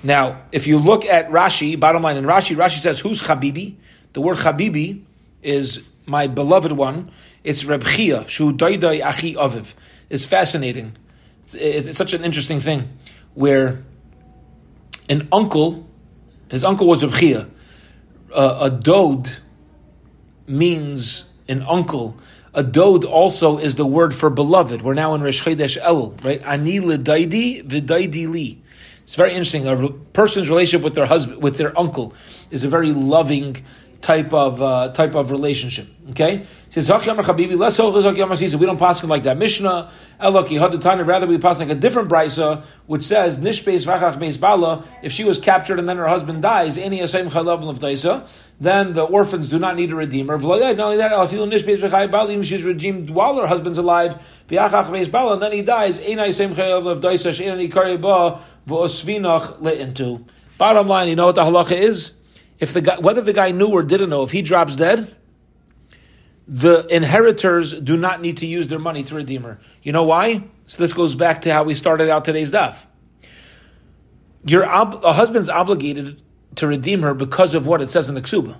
Now, 0.02 0.42
if 0.52 0.66
you 0.66 0.78
look 0.78 1.04
at 1.04 1.30
Rashi, 1.30 1.78
bottom 1.78 2.02
line 2.02 2.16
in 2.16 2.24
Rashi, 2.24 2.56
Rashi 2.56 2.78
says, 2.78 3.00
who's 3.00 3.20
Chabibi? 3.20 3.74
The 4.12 4.20
word 4.20 4.38
Chabibi 4.38 5.02
is 5.42 5.82
my 6.06 6.26
beloved 6.26 6.72
one. 6.72 7.10
It's 7.42 7.64
Reb 7.64 7.84
Chia, 7.84 8.28
Shu 8.28 8.52
Daidai 8.52 9.04
Achi 9.04 9.34
Aviv. 9.34 9.74
It's 10.08 10.26
fascinating. 10.26 10.96
It's, 11.46 11.54
it's 11.54 11.98
such 11.98 12.14
an 12.14 12.24
interesting 12.24 12.60
thing 12.60 12.88
where 13.34 13.82
an 15.08 15.28
uncle, 15.32 15.88
his 16.50 16.64
uncle 16.64 16.86
was 16.86 17.04
Reb 17.04 17.14
Chia. 17.14 17.48
Uh, 18.32 18.58
a 18.60 18.70
dode 18.70 19.30
means 20.46 21.30
an 21.48 21.62
uncle. 21.62 22.16
A 22.52 22.64
dode 22.64 23.04
also 23.04 23.58
is 23.58 23.76
the 23.76 23.86
word 23.86 24.14
for 24.14 24.28
beloved. 24.28 24.82
We're 24.82 24.94
now 24.94 25.14
in 25.14 25.22
Resh 25.22 25.42
Chodesh 25.42 25.80
Elul, 25.80 26.22
right? 26.24 26.42
Ani 26.44 26.80
l'daidi 26.80 27.64
v'daidi 27.64 28.28
li. 28.28 28.60
It's 29.02 29.14
very 29.14 29.30
interesting. 29.30 29.68
A 29.68 29.88
person's 29.88 30.50
relationship 30.50 30.84
with 30.84 30.94
their 30.94 31.06
husband, 31.06 31.42
with 31.42 31.58
their 31.58 31.78
uncle, 31.78 32.14
is 32.50 32.64
a 32.64 32.68
very 32.68 32.92
loving 32.92 33.64
type 34.00 34.32
of 34.32 34.62
uh, 34.62 34.88
type 34.92 35.14
of 35.14 35.30
relationship. 35.30 35.86
Okay, 36.10 36.38
he 36.38 36.72
says 36.72 36.88
Habibi, 36.88 37.56
less 37.56 37.78
We 37.78 38.66
don't 38.66 38.78
pass 38.78 39.04
like 39.04 39.22
that. 39.24 39.36
Mishnah 39.36 39.90
Eloki 40.20 40.58
Hadutana. 40.58 41.06
Rather, 41.06 41.26
we 41.26 41.38
pass 41.38 41.58
like 41.58 41.68
a 41.68 41.74
different 41.74 42.08
brisa, 42.08 42.64
which 42.86 43.02
says 43.02 43.38
Nishbeis 43.38 43.84
Vachach 43.84 44.18
Beis 44.18 44.40
Bala. 44.40 44.84
If 45.02 45.12
she 45.12 45.24
was 45.24 45.38
captured 45.38 45.78
and 45.78 45.88
then 45.88 45.98
her 45.98 46.08
husband 46.08 46.42
dies, 46.42 46.78
any 46.78 47.00
Asayim 47.00 47.30
Chalav 47.30 47.62
Levdaisa, 47.62 48.28
then 48.60 48.94
the 48.94 49.02
orphans 49.02 49.48
do 49.48 49.58
not 49.58 49.76
need 49.76 49.92
a 49.92 49.94
redeemer. 49.94 50.38
Not 50.38 50.80
only 50.80 50.96
that, 50.96 51.12
Alafilu 51.12 51.50
Nishbeis 51.52 51.80
Vachai 51.80 52.10
Bala. 52.10 52.32
Even 52.32 52.42
she's 52.42 52.64
redeemed 52.64 53.10
while 53.10 53.36
her 53.36 53.46
husband's 53.46 53.78
alive. 53.78 54.20
Biachach 54.48 54.86
Beis 54.86 55.10
Bala, 55.10 55.34
and 55.34 55.42
then 55.42 55.52
he 55.52 55.62
dies. 55.62 55.98
Any 56.00 56.16
Asayim 56.16 56.54
Chalav 56.54 57.00
Levdaisa. 57.00 57.34
She'eni 57.34 57.70
Kareba 57.70 58.40
V'Osvinach 58.66 59.60
Le'intu. 59.60 60.26
Bottom 60.58 60.88
line, 60.88 61.08
you 61.08 61.16
know 61.16 61.26
what 61.26 61.36
the 61.36 61.42
halacha 61.42 61.72
is 61.72 62.19
if 62.60 62.74
the 62.74 62.82
guy, 62.82 62.98
whether 62.98 63.22
the 63.22 63.32
guy 63.32 63.50
knew 63.50 63.68
or 63.68 63.82
didn't 63.82 64.10
know, 64.10 64.22
if 64.22 64.30
he 64.30 64.42
drops 64.42 64.76
dead, 64.76 65.16
the 66.46 66.86
inheritors 66.94 67.72
do 67.72 67.96
not 67.96 68.20
need 68.20 68.38
to 68.38 68.46
use 68.46 68.68
their 68.68 68.78
money 68.78 69.02
to 69.04 69.14
redeem 69.14 69.42
her. 69.42 69.58
You 69.82 69.92
know 69.92 70.04
why? 70.04 70.44
So 70.66 70.82
this 70.82 70.92
goes 70.92 71.14
back 71.14 71.42
to 71.42 71.52
how 71.52 71.64
we 71.64 71.74
started 71.74 72.10
out 72.10 72.24
today's 72.24 72.50
daf. 72.50 72.86
Your 74.44 74.66
ob- 74.66 75.04
a 75.04 75.12
husband's 75.12 75.48
obligated 75.48 76.20
to 76.56 76.66
redeem 76.66 77.02
her 77.02 77.14
because 77.14 77.54
of 77.54 77.66
what 77.66 77.80
it 77.80 77.90
says 77.90 78.08
in 78.08 78.14
the 78.14 78.22
ksuba. 78.22 78.56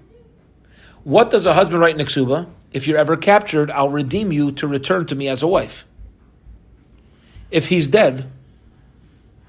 What 1.05 1.31
does 1.31 1.47
a 1.47 1.55
husband 1.55 1.81
write 1.81 1.93
in 1.93 1.99
the 1.99 2.05
ksuba? 2.05 2.49
If 2.73 2.87
you're 2.87 2.99
ever 2.99 3.17
captured, 3.17 3.71
I'll 3.71 3.89
redeem 3.89 4.33
you 4.33 4.53
to 4.53 4.67
return 4.67 5.07
to 5.07 5.15
me 5.15 5.29
as 5.29 5.43
a 5.43 5.49
wife. 5.49 5.87
If 7.51 7.69
he's 7.69 7.89
dead, 7.89 8.31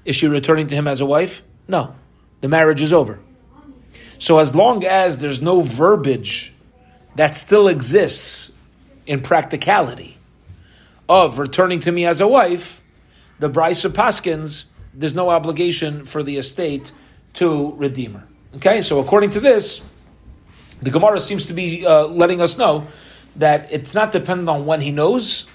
is 0.04 0.16
she 0.16 0.26
returning 0.26 0.66
to 0.68 0.74
him 0.74 0.88
as 0.88 1.00
a 1.00 1.06
wife? 1.06 1.42
No. 1.68 1.94
The 2.40 2.48
marriage 2.48 2.82
is 2.82 2.92
over. 2.92 3.20
So 4.22 4.38
as 4.38 4.54
long 4.54 4.84
as 4.84 5.18
there's 5.18 5.42
no 5.42 5.62
verbiage 5.62 6.54
that 7.16 7.36
still 7.36 7.66
exists 7.66 8.52
in 9.04 9.20
practicality 9.20 10.16
of 11.08 11.40
returning 11.40 11.80
to 11.80 11.90
me 11.90 12.06
as 12.06 12.20
a 12.20 12.28
wife, 12.28 12.80
the 13.40 13.50
Brisa 13.50 13.90
Paskins, 13.90 14.66
there's 14.94 15.16
no 15.16 15.30
obligation 15.30 16.04
for 16.04 16.22
the 16.22 16.36
estate 16.36 16.92
to 17.32 17.72
redeem 17.72 18.14
her. 18.14 18.22
Okay, 18.54 18.80
so 18.82 19.00
according 19.00 19.30
to 19.30 19.40
this, 19.40 19.84
the 20.80 20.90
Gemara 20.90 21.18
seems 21.18 21.46
to 21.46 21.52
be 21.52 21.84
uh, 21.84 22.06
letting 22.06 22.40
us 22.40 22.56
know 22.56 22.86
that 23.34 23.72
it's 23.72 23.92
not 23.92 24.12
dependent 24.12 24.48
on 24.48 24.66
when 24.66 24.80
he 24.80 24.92
knows, 24.92 25.46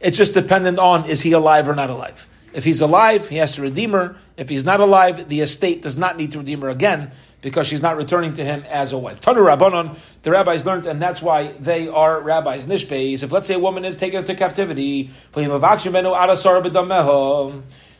it's 0.00 0.16
just 0.16 0.32
dependent 0.32 0.78
on 0.78 1.04
is 1.04 1.20
he 1.20 1.32
alive 1.32 1.68
or 1.68 1.74
not 1.74 1.90
alive. 1.90 2.26
If 2.54 2.64
he's 2.64 2.80
alive, 2.80 3.28
he 3.28 3.36
has 3.36 3.56
to 3.56 3.60
redeem 3.60 3.92
her. 3.92 4.16
If 4.38 4.48
he's 4.48 4.64
not 4.64 4.80
alive, 4.80 5.28
the 5.28 5.42
estate 5.42 5.82
does 5.82 5.98
not 5.98 6.16
need 6.16 6.32
to 6.32 6.38
redeem 6.38 6.62
her 6.62 6.70
again 6.70 7.12
because 7.42 7.66
she's 7.66 7.82
not 7.82 7.96
returning 7.96 8.32
to 8.34 8.44
him 8.44 8.64
as 8.68 8.92
a 8.92 8.98
wife. 8.98 9.20
Tanu 9.20 9.38
Rabbanon, 9.38 9.98
the 10.22 10.30
rabbis 10.30 10.64
learned, 10.64 10.86
and 10.86 11.00
that's 11.00 11.22
why 11.22 11.48
they 11.60 11.88
are 11.88 12.20
rabbis. 12.20 12.66
Nishbeis. 12.66 13.22
If 13.22 13.32
let's 13.32 13.46
say 13.46 13.54
a 13.54 13.58
woman 13.58 13.84
is 13.84 13.96
taken 13.96 14.20
into 14.20 14.34
captivity, 14.34 15.10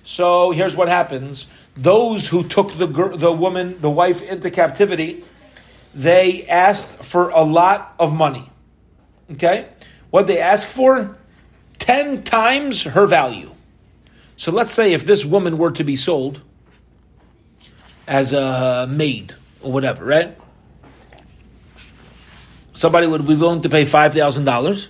so 0.04 0.50
here's 0.52 0.76
what 0.76 0.88
happens: 0.88 1.46
those 1.76 2.28
who 2.28 2.44
took 2.44 2.72
the 2.76 2.86
the 2.86 3.32
woman, 3.32 3.80
the 3.80 3.90
wife, 3.90 4.22
into 4.22 4.50
captivity, 4.50 5.22
they 5.94 6.46
asked 6.46 7.04
for 7.04 7.30
a 7.30 7.42
lot 7.42 7.94
of 7.98 8.14
money. 8.14 8.50
Okay, 9.32 9.68
what 10.10 10.26
they 10.26 10.40
ask 10.40 10.66
for? 10.66 11.16
Ten 11.78 12.22
times 12.22 12.82
her 12.82 13.06
value. 13.06 13.52
So 14.36 14.50
let's 14.52 14.74
say 14.74 14.92
if 14.92 15.04
this 15.04 15.24
woman 15.24 15.56
were 15.56 15.70
to 15.72 15.84
be 15.84 15.96
sold 15.96 16.40
as 18.06 18.32
a 18.32 18.86
maid 18.88 19.34
or 19.60 19.72
whatever, 19.72 20.04
right? 20.04 20.36
Somebody 22.72 23.06
would 23.06 23.26
be 23.26 23.34
willing 23.34 23.62
to 23.62 23.68
pay 23.68 23.84
$5,000. 23.84 24.88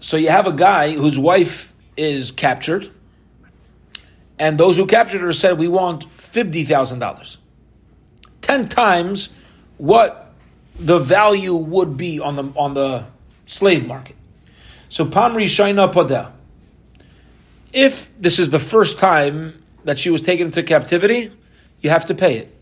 So 0.00 0.16
you 0.16 0.28
have 0.28 0.46
a 0.46 0.52
guy 0.52 0.92
whose 0.92 1.18
wife 1.18 1.72
is 1.96 2.30
captured, 2.30 2.90
and 4.38 4.58
those 4.58 4.76
who 4.76 4.86
captured 4.86 5.22
her 5.22 5.32
said, 5.32 5.58
We 5.58 5.68
want 5.68 6.06
$50,000. 6.18 7.36
10 8.42 8.68
times 8.68 9.30
what 9.78 10.34
the 10.78 10.98
value 10.98 11.54
would 11.54 11.96
be 11.96 12.20
on 12.20 12.36
the, 12.36 12.44
on 12.56 12.74
the 12.74 13.06
slave 13.46 13.86
market. 13.86 14.16
So 14.90 15.06
Pamri 15.06 15.46
Shaina. 15.46 16.32
If 17.72 18.10
this 18.20 18.38
is 18.38 18.50
the 18.50 18.58
first 18.58 18.98
time 18.98 19.63
that 19.84 19.98
she 19.98 20.10
was 20.10 20.20
taken 20.20 20.46
into 20.46 20.62
captivity, 20.62 21.30
you 21.80 21.90
have 21.90 22.06
to 22.06 22.14
pay 22.14 22.38
it. 22.38 22.54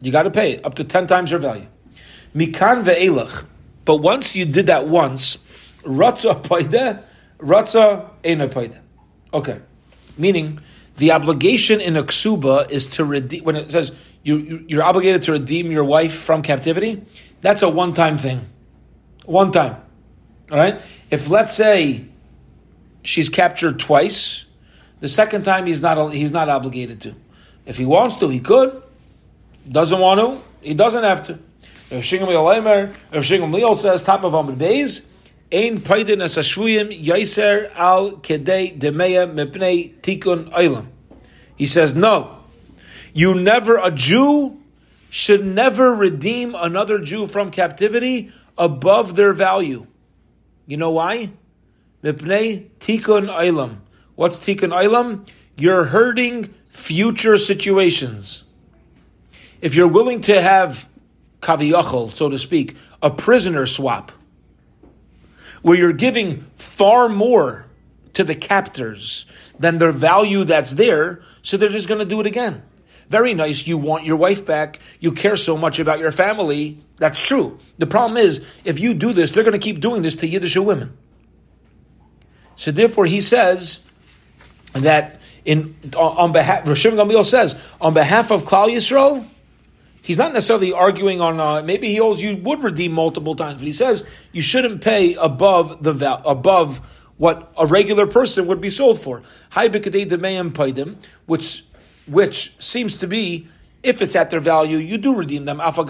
You 0.00 0.12
got 0.12 0.24
to 0.24 0.30
pay 0.30 0.52
it 0.52 0.64
up 0.64 0.74
to 0.74 0.84
ten 0.84 1.06
times 1.06 1.30
her 1.30 1.38
value. 1.38 1.66
Mikan 2.34 2.84
ve'elach. 2.84 3.44
But 3.84 3.96
once 3.96 4.34
you 4.34 4.44
did 4.44 4.66
that 4.66 4.88
once, 4.88 5.38
ratza 5.82 6.42
paida, 6.42 7.02
ratza 7.38 8.10
ena 8.24 8.48
paida. 8.48 8.78
Okay, 9.32 9.60
meaning 10.16 10.60
the 10.96 11.12
obligation 11.12 11.80
in 11.80 11.96
a 11.96 12.02
ksuba 12.02 12.70
is 12.70 12.86
to 12.86 13.04
redeem. 13.04 13.44
When 13.44 13.56
it 13.56 13.70
says 13.70 13.92
you, 14.22 14.38
you 14.38 14.64
you're 14.68 14.82
obligated 14.82 15.24
to 15.24 15.32
redeem 15.32 15.70
your 15.70 15.84
wife 15.84 16.14
from 16.14 16.42
captivity, 16.42 17.04
that's 17.40 17.62
a 17.62 17.68
one-time 17.68 18.18
thing. 18.18 18.46
One 19.24 19.52
time. 19.52 19.76
All 20.50 20.58
right. 20.58 20.80
If 21.10 21.28
let's 21.28 21.54
say 21.54 22.06
she's 23.02 23.28
captured 23.28 23.80
twice, 23.80 24.43
the 25.04 25.08
second 25.10 25.42
time 25.42 25.66
he's 25.66 25.82
not 25.82 26.14
he's 26.14 26.32
not 26.32 26.48
obligated 26.48 27.02
to. 27.02 27.14
If 27.66 27.76
he 27.76 27.84
wants 27.84 28.16
to, 28.20 28.30
he 28.30 28.40
could. 28.40 28.82
Doesn't 29.70 29.98
want 29.98 30.18
to, 30.18 30.66
he 30.66 30.72
doesn't 30.72 31.04
have 31.04 31.24
to. 31.24 31.38
If 31.90 32.04
Shingam 32.04 32.28
if 33.12 33.22
Shingam 33.24 33.52
Leal 33.52 33.74
says 33.74 34.02
top 34.02 34.24
of 34.24 34.32
Amud 34.32 34.56
Beis, 34.56 35.04
Ein 35.52 35.82
paidin 35.82 36.22
as 36.22 36.36
ashvuyim 36.36 36.88
yaiser 37.04 37.70
al 37.74 38.12
kedei 38.12 38.78
demeya 38.78 39.30
mepnei 39.30 39.92
tikun 40.00 40.50
oilam. 40.52 40.86
He 41.54 41.66
says 41.66 41.94
no. 41.94 42.38
You 43.12 43.34
never 43.34 43.76
a 43.76 43.90
Jew 43.90 44.58
should 45.10 45.44
never 45.44 45.94
redeem 45.94 46.54
another 46.54 46.98
Jew 46.98 47.26
from 47.26 47.50
captivity 47.50 48.32
above 48.56 49.16
their 49.16 49.34
value. 49.34 49.86
You 50.66 50.78
know 50.78 50.92
why? 50.92 51.28
Mipnei 52.02 52.70
tikkun 52.78 53.28
olam. 53.28 53.80
What's 54.16 54.38
tikkun 54.38 54.70
olam? 54.70 55.28
You're 55.56 55.84
hurting 55.84 56.54
future 56.70 57.38
situations. 57.38 58.42
If 59.60 59.74
you're 59.74 59.88
willing 59.88 60.20
to 60.22 60.40
have 60.40 60.88
kaviyachol, 61.40 62.14
so 62.14 62.28
to 62.28 62.38
speak, 62.38 62.76
a 63.02 63.10
prisoner 63.10 63.66
swap, 63.66 64.12
where 65.62 65.76
you're 65.76 65.92
giving 65.92 66.44
far 66.56 67.08
more 67.08 67.66
to 68.14 68.24
the 68.24 68.34
captors 68.34 69.26
than 69.58 69.78
their 69.78 69.92
value 69.92 70.44
that's 70.44 70.72
there, 70.72 71.22
so 71.42 71.56
they're 71.56 71.68
just 71.68 71.88
going 71.88 72.00
to 72.00 72.04
do 72.04 72.20
it 72.20 72.26
again. 72.26 72.62
Very 73.08 73.34
nice. 73.34 73.66
You 73.66 73.78
want 73.78 74.04
your 74.04 74.16
wife 74.16 74.46
back. 74.46 74.80
You 74.98 75.12
care 75.12 75.36
so 75.36 75.56
much 75.56 75.78
about 75.78 75.98
your 75.98 76.10
family. 76.10 76.78
That's 76.96 77.18
true. 77.18 77.58
The 77.78 77.86
problem 77.86 78.16
is, 78.16 78.44
if 78.64 78.80
you 78.80 78.94
do 78.94 79.12
this, 79.12 79.30
they're 79.30 79.44
going 79.44 79.52
to 79.52 79.58
keep 79.58 79.80
doing 79.80 80.02
this 80.02 80.16
to 80.16 80.26
Yiddish 80.26 80.56
women. 80.56 80.96
So 82.56 82.70
therefore, 82.70 83.06
he 83.06 83.20
says 83.20 83.83
that 84.74 85.20
in 85.44 85.74
on 85.96 86.32
behalf 86.32 86.64
Rishon 86.64 86.92
Gamliel 86.92 87.24
says 87.24 87.56
on 87.80 87.94
behalf 87.94 88.30
of 88.30 88.44
Klal 88.44 88.68
Yisrael, 88.68 89.26
he's 90.02 90.18
not 90.18 90.32
necessarily 90.32 90.72
arguing 90.72 91.20
on. 91.20 91.40
Uh, 91.40 91.62
maybe 91.62 91.88
he 91.88 91.96
holds 91.96 92.22
you 92.22 92.36
would 92.38 92.62
redeem 92.62 92.92
multiple 92.92 93.34
times, 93.34 93.58
but 93.58 93.66
he 93.66 93.72
says 93.72 94.04
you 94.32 94.42
shouldn't 94.42 94.82
pay 94.82 95.14
above 95.14 95.82
the 95.82 96.20
above 96.24 96.80
what 97.16 97.52
a 97.56 97.66
regular 97.66 98.06
person 98.06 98.46
would 98.46 98.60
be 98.60 98.70
sold 98.70 99.00
for. 99.00 99.22
Which 101.26 101.64
which 102.06 102.62
seems 102.62 102.96
to 102.98 103.06
be 103.06 103.48
if 103.82 104.00
it's 104.00 104.16
at 104.16 104.30
their 104.30 104.40
value, 104.40 104.78
you 104.78 104.98
do 104.98 105.14
redeem 105.14 105.44
them. 105.44 105.60
Even 105.60 105.86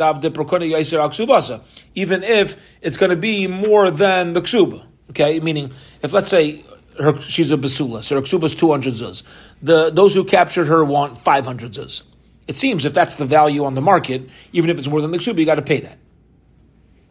if 2.25 2.57
it's 2.83 2.97
going 2.97 3.11
to 3.11 3.16
be 3.16 3.47
more 3.47 3.90
than 3.90 4.33
the 4.33 4.42
ksuba. 4.42 4.85
Okay, 5.11 5.38
meaning 5.38 5.70
if 6.03 6.12
let's 6.12 6.29
say 6.29 6.64
her, 6.98 7.20
she's 7.20 7.50
a 7.50 7.57
basula, 7.57 8.02
so 8.02 8.16
her 8.16 8.22
ksuba 8.22 8.44
is 8.44 8.54
two 8.54 8.70
hundred 8.70 8.94
zuz. 8.94 9.22
The 9.62 9.90
those 9.90 10.14
who 10.14 10.24
captured 10.24 10.66
her 10.66 10.85
want 10.85 11.18
five 11.18 11.44
hundred 11.44 11.72
zuz. 11.72 12.02
It 12.46 12.57
seems 12.57 12.85
if 12.85 12.92
that's 12.92 13.16
the 13.16 13.24
value 13.24 13.64
on 13.64 13.74
the 13.74 13.80
market, 13.80 14.28
even 14.52 14.70
if 14.70 14.78
it's 14.78 14.87
more 14.87 15.00
than 15.00 15.11
the 15.11 15.18
ksuba, 15.18 15.38
you 15.38 15.46
got 15.46 15.54
to 15.54 15.62
pay 15.62 15.80
that. 15.80 15.98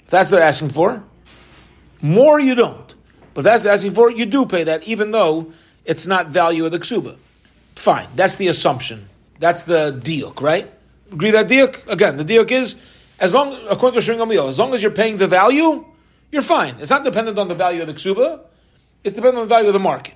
If 0.05 0.09
that's 0.09 0.31
what 0.31 0.37
they're 0.37 0.47
asking 0.47 0.69
for, 0.69 1.03
more 2.01 2.39
you 2.39 2.55
don't. 2.55 2.93
But 3.33 3.43
that's 3.43 3.65
asking 3.65 3.93
for, 3.93 4.11
you 4.11 4.27
do 4.27 4.45
pay 4.45 4.65
that, 4.65 4.83
even 4.83 5.11
though 5.11 5.53
it's 5.85 6.05
not 6.05 6.27
value 6.27 6.65
of 6.65 6.71
the 6.71 6.79
ksuba. 6.79 7.17
Fine, 7.75 8.09
that's 8.15 8.35
the 8.35 8.47
assumption. 8.47 9.09
That's 9.39 9.63
the 9.63 9.99
diuk, 10.03 10.39
right? 10.41 10.71
Agree 11.11 11.31
that 11.31 11.47
diuk? 11.47 11.89
Again, 11.89 12.17
the 12.17 12.25
diuk 12.25 12.51
is, 12.51 12.75
as 13.19 13.33
long, 13.33 13.57
according 13.67 13.99
to 13.99 14.05
Shring 14.05 14.21
as 14.21 14.59
long 14.59 14.73
as 14.75 14.83
you're 14.83 14.91
paying 14.91 15.17
the 15.17 15.27
value, 15.27 15.83
you're 16.31 16.43
fine. 16.43 16.75
It's 16.79 16.91
not 16.91 17.03
dependent 17.03 17.39
on 17.39 17.47
the 17.47 17.55
value 17.55 17.81
of 17.81 17.87
the 17.87 17.93
ksuba, 17.93 18.41
it's 19.03 19.15
dependent 19.15 19.37
on 19.37 19.47
the 19.47 19.53
value 19.53 19.67
of 19.67 19.73
the 19.73 19.79
market. 19.79 20.13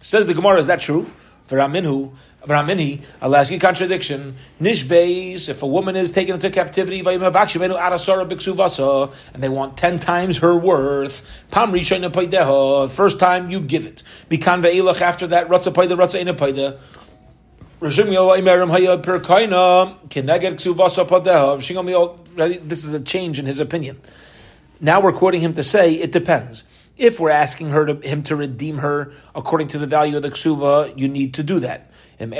Says 0.00 0.26
the 0.26 0.34
Gemara, 0.34 0.58
is 0.58 0.66
that 0.68 0.80
true? 0.80 1.10
For 1.46 1.56
Raminhu, 1.58 2.12
Ramini, 2.44 3.02
I'll 3.20 3.34
ask 3.34 3.50
you 3.50 3.58
contradiction. 3.58 4.36
Nishbeis, 4.60 5.48
if 5.48 5.62
a 5.62 5.66
woman 5.66 5.96
is 5.96 6.12
taken 6.12 6.34
into 6.36 6.48
captivity, 6.48 7.00
and 7.00 7.20
they 9.42 9.48
want 9.48 9.76
ten 9.76 9.98
times 9.98 10.38
her 10.38 10.56
worth, 10.56 11.22
Pam 11.50 11.72
first 12.88 13.18
time 13.18 13.50
you 13.50 13.60
give 13.60 13.84
it. 13.84 14.02
Bikan 14.30 14.62
ve'ilach, 14.62 15.00
after 15.00 15.26
that, 15.26 15.48
Ratza 15.48 15.72
Paida, 15.72 15.96
Ratza 15.96 16.20
Ina 16.20 16.34
Paida. 16.34 16.78
This 22.68 22.84
is 22.84 22.94
a 22.94 23.00
change 23.00 23.38
in 23.38 23.46
his 23.46 23.58
opinion. 23.58 24.00
Now 24.80 25.00
we're 25.00 25.12
quoting 25.12 25.40
him 25.40 25.54
to 25.54 25.64
say, 25.64 25.94
it 25.94 26.12
depends. 26.12 26.62
If 27.00 27.18
we're 27.18 27.30
asking 27.30 27.70
her 27.70 27.86
to, 27.86 28.06
him 28.06 28.24
to 28.24 28.36
redeem 28.36 28.76
her 28.78 29.14
according 29.34 29.68
to 29.68 29.78
the 29.78 29.86
value 29.86 30.18
of 30.18 30.22
the 30.22 30.30
ksuva, 30.30 30.98
you 30.98 31.08
need 31.08 31.32
to 31.34 31.42
do 31.42 31.60
that. 31.60 31.90
Im 32.18 32.32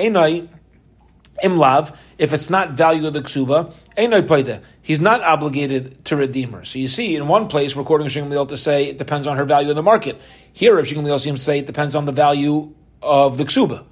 imlav, 1.43 1.97
if 2.19 2.35
it's 2.35 2.51
not 2.51 2.73
value 2.73 3.07
of 3.07 3.15
the 3.15 3.23
ksuva, 3.23 3.73
enoi 3.97 4.21
paida, 4.21 4.63
he's 4.83 5.01
not 5.01 5.23
obligated 5.23 6.05
to 6.05 6.15
redeem 6.15 6.53
her. 6.53 6.63
So 6.67 6.79
you 6.79 6.89
see, 6.89 7.17
in 7.17 7.27
one 7.27 7.49
place, 7.49 7.75
we're 7.75 7.85
quoting 7.85 8.09
Shimon 8.09 8.49
to 8.49 8.57
say 8.59 8.89
it 8.89 8.99
depends 8.99 9.27
on 9.27 9.39
her 9.39 9.47
value 9.47 9.71
in 9.71 9.77
the 9.77 9.83
market. 9.83 10.21
Here, 10.53 10.77
Rav 10.77 10.87
Shimon 10.87 11.19
seems 11.19 11.41
to 11.41 11.45
say 11.47 11.61
it 11.61 11.67
depends 11.67 11.95
on 11.95 12.05
the 12.05 12.13
value 12.13 12.75
of 13.01 13.39
the 13.39 13.45
ksuba. 13.45 13.87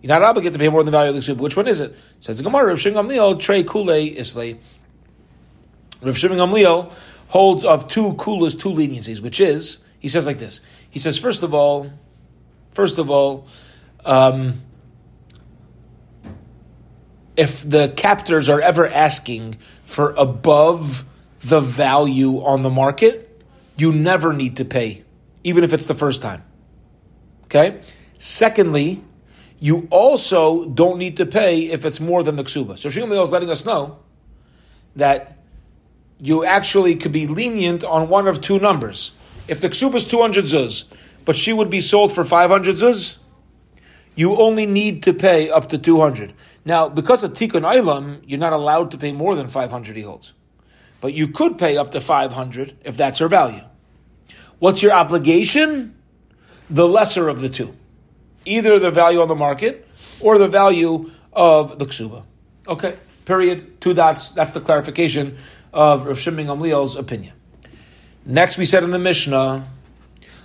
You're 0.00 0.08
not 0.08 0.22
obligated 0.22 0.52
to 0.52 0.60
pay 0.60 0.68
more 0.68 0.84
than 0.84 0.92
the 0.92 0.98
value 0.98 1.08
of 1.08 1.16
the 1.16 1.22
ksuba. 1.22 1.38
Which 1.38 1.56
one 1.56 1.66
is 1.66 1.80
it? 1.80 1.96
Says 2.20 2.38
the 2.38 2.44
Gemara, 2.44 2.68
Rav 2.68 2.78
Shimon 2.78 3.08
Gamliel, 3.08 3.40
trey 3.40 3.64
kule 3.64 3.88
islay. 3.88 4.60
Rav 6.02 6.16
Shimon 6.16 6.38
holds 7.28 7.64
of 7.64 7.88
two 7.88 8.12
kulas, 8.14 8.58
two 8.58 8.70
leniencies, 8.70 9.20
which 9.20 9.40
is, 9.40 9.78
he 9.98 10.08
says 10.08 10.26
like 10.26 10.38
this. 10.38 10.60
He 10.90 10.98
says, 10.98 11.18
first 11.18 11.42
of 11.42 11.54
all, 11.54 11.90
first 12.72 12.98
of 12.98 13.10
all, 13.10 13.46
um, 14.04 14.62
if 17.36 17.68
the 17.68 17.88
captors 17.88 18.48
are 18.48 18.60
ever 18.60 18.86
asking 18.88 19.58
for 19.84 20.14
above 20.16 21.04
the 21.40 21.60
value 21.60 22.42
on 22.42 22.62
the 22.62 22.70
market, 22.70 23.44
you 23.76 23.92
never 23.92 24.32
need 24.32 24.56
to 24.56 24.64
pay, 24.64 25.04
even 25.44 25.64
if 25.64 25.72
it's 25.72 25.86
the 25.86 25.94
first 25.94 26.22
time. 26.22 26.42
Okay? 27.44 27.80
Secondly, 28.18 29.02
you 29.60 29.86
also 29.90 30.64
don't 30.64 30.98
need 30.98 31.18
to 31.18 31.26
pay 31.26 31.70
if 31.70 31.84
it's 31.84 32.00
more 32.00 32.22
than 32.22 32.36
the 32.36 32.44
ksuba. 32.44 32.78
So 32.78 32.90
Shimon 32.90 33.18
is 33.18 33.30
letting 33.30 33.50
us 33.50 33.64
know 33.64 33.98
that 34.96 35.35
you 36.18 36.44
actually 36.44 36.96
could 36.96 37.12
be 37.12 37.26
lenient 37.26 37.84
on 37.84 38.08
one 38.08 38.26
of 38.26 38.40
two 38.40 38.58
numbers. 38.58 39.12
If 39.48 39.60
the 39.60 39.68
ksuba 39.68 39.96
is 39.96 40.04
200 40.04 40.44
zuz, 40.44 40.84
but 41.24 41.36
she 41.36 41.52
would 41.52 41.70
be 41.70 41.80
sold 41.80 42.12
for 42.12 42.24
500 42.24 42.76
zuz, 42.76 43.16
you 44.14 44.36
only 44.36 44.66
need 44.66 45.02
to 45.04 45.12
pay 45.12 45.50
up 45.50 45.68
to 45.68 45.78
200. 45.78 46.32
Now, 46.64 46.88
because 46.88 47.22
of 47.22 47.32
tikkun 47.32 47.62
olam, 47.62 48.22
you're 48.26 48.40
not 48.40 48.52
allowed 48.52 48.90
to 48.92 48.98
pay 48.98 49.12
more 49.12 49.36
than 49.36 49.48
500 49.48 49.96
he 49.96 50.02
holds. 50.02 50.32
But 51.00 51.12
you 51.12 51.28
could 51.28 51.58
pay 51.58 51.76
up 51.76 51.92
to 51.92 52.00
500 52.00 52.76
if 52.84 52.96
that's 52.96 53.18
her 53.18 53.28
value. 53.28 53.62
What's 54.58 54.82
your 54.82 54.92
obligation? 54.92 55.94
The 56.70 56.88
lesser 56.88 57.28
of 57.28 57.40
the 57.40 57.48
two. 57.48 57.76
Either 58.46 58.78
the 58.78 58.90
value 58.90 59.20
on 59.20 59.28
the 59.28 59.34
market 59.34 59.86
or 60.20 60.38
the 60.38 60.48
value 60.48 61.10
of 61.32 61.78
the 61.78 61.84
ksuba. 61.84 62.24
Okay, 62.66 62.96
period. 63.26 63.80
Two 63.80 63.92
dots. 63.92 64.30
That's 64.30 64.52
the 64.52 64.60
clarification 64.60 65.36
of 65.76 66.06
Rav 66.06 66.18
Shimon 66.18 66.46
Gamliel's 66.46 66.96
opinion. 66.96 67.34
Next, 68.24 68.56
we 68.56 68.64
said 68.64 68.82
in 68.82 68.90
the 68.90 68.98
Mishnah, 68.98 69.68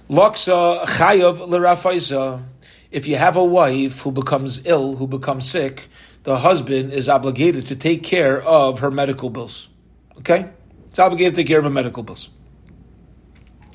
Laksa 0.10 0.84
chayav 0.84 1.40
l'rafaisa. 1.48 2.44
If 2.92 3.08
you 3.08 3.16
have 3.16 3.38
a 3.38 3.44
wife 3.44 4.02
who 4.02 4.12
becomes 4.12 4.66
ill, 4.66 4.98
who 4.98 5.08
becomes 5.08 5.50
sick, 5.50 5.88
the 6.24 6.38
husband 6.38 6.92
is 6.92 7.08
obligated 7.08 7.68
to 7.68 7.78
take 7.78 8.04
care 8.04 8.42
of 8.42 8.80
her 8.80 8.92
medical 8.92 9.30
bills. 9.30 9.70
Okay? 10.18 10.50
It's 10.90 11.00
obligated 11.00 11.36
to 11.36 11.42
take 11.42 11.48
care 11.48 11.60
of 11.60 11.64
her 11.64 11.70
medical 11.70 12.04
bills. 12.04 12.28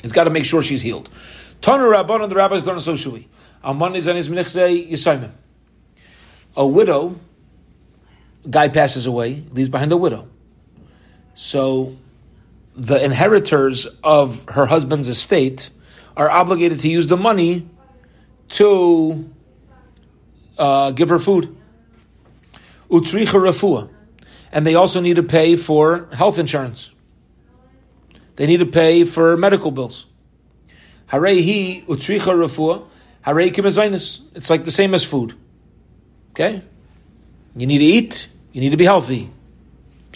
He's 0.02 0.12
got 0.12 0.24
to 0.24 0.30
make 0.30 0.44
sure 0.44 0.62
she's 0.62 0.82
healed. 0.82 1.08
Tanu 1.62 1.90
Rabban 1.90 2.22
and 2.22 2.30
the 2.30 2.36
rabbis 2.36 2.64
don't 2.64 2.80
so 2.80 2.96
shui. 2.96 3.28
A 6.58 6.66
widow, 6.66 7.16
guy 8.50 8.68
passes 8.68 9.06
away, 9.06 9.42
leaves 9.50 9.70
behind 9.70 9.90
a 9.90 9.96
widow. 9.96 10.28
So 11.36 11.96
the 12.74 13.02
inheritors 13.02 13.86
of 14.02 14.44
her 14.48 14.66
husband's 14.66 15.06
estate 15.06 15.70
are 16.16 16.30
obligated 16.30 16.80
to 16.80 16.88
use 16.88 17.06
the 17.06 17.16
money 17.16 17.68
to 18.48 19.30
uh, 20.58 20.90
give 20.92 21.10
her 21.10 21.18
food. 21.18 21.54
Utricha. 22.90 23.90
And 24.50 24.66
they 24.66 24.74
also 24.74 25.00
need 25.00 25.16
to 25.16 25.22
pay 25.22 25.56
for 25.56 26.08
health 26.12 26.38
insurance. 26.38 26.90
They 28.36 28.46
need 28.46 28.58
to 28.58 28.66
pay 28.66 29.04
for 29.04 29.36
medical 29.36 29.70
bills. 29.70 30.06
Utricha. 31.10 32.86
Harei. 33.26 34.22
It's 34.34 34.50
like 34.50 34.64
the 34.64 34.70
same 34.70 34.94
as 34.94 35.04
food. 35.04 35.34
Okay? 36.30 36.62
You 37.56 37.66
need 37.66 37.78
to 37.78 37.84
eat, 37.84 38.28
you 38.52 38.60
need 38.62 38.70
to 38.70 38.76
be 38.76 38.84
healthy. 38.84 39.30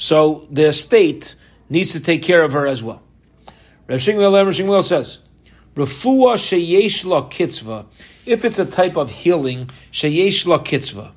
So 0.00 0.46
the 0.50 0.72
state 0.72 1.34
needs 1.68 1.92
to 1.92 2.00
take 2.00 2.22
care 2.22 2.42
of 2.42 2.54
her 2.54 2.66
as 2.66 2.82
well. 2.82 3.02
Rav 3.86 4.00
Shmuel 4.00 4.82
says, 4.82 5.18
Rafua 5.74 6.36
sheyesh 6.36 7.04
la 7.04 7.28
kitzva. 7.28 7.84
If 8.24 8.46
it's 8.46 8.58
a 8.58 8.64
type 8.64 8.96
of 8.96 9.10
healing, 9.10 9.68
sheyesh 9.92 10.46
la 10.46 10.58
kitzva, 10.58 11.12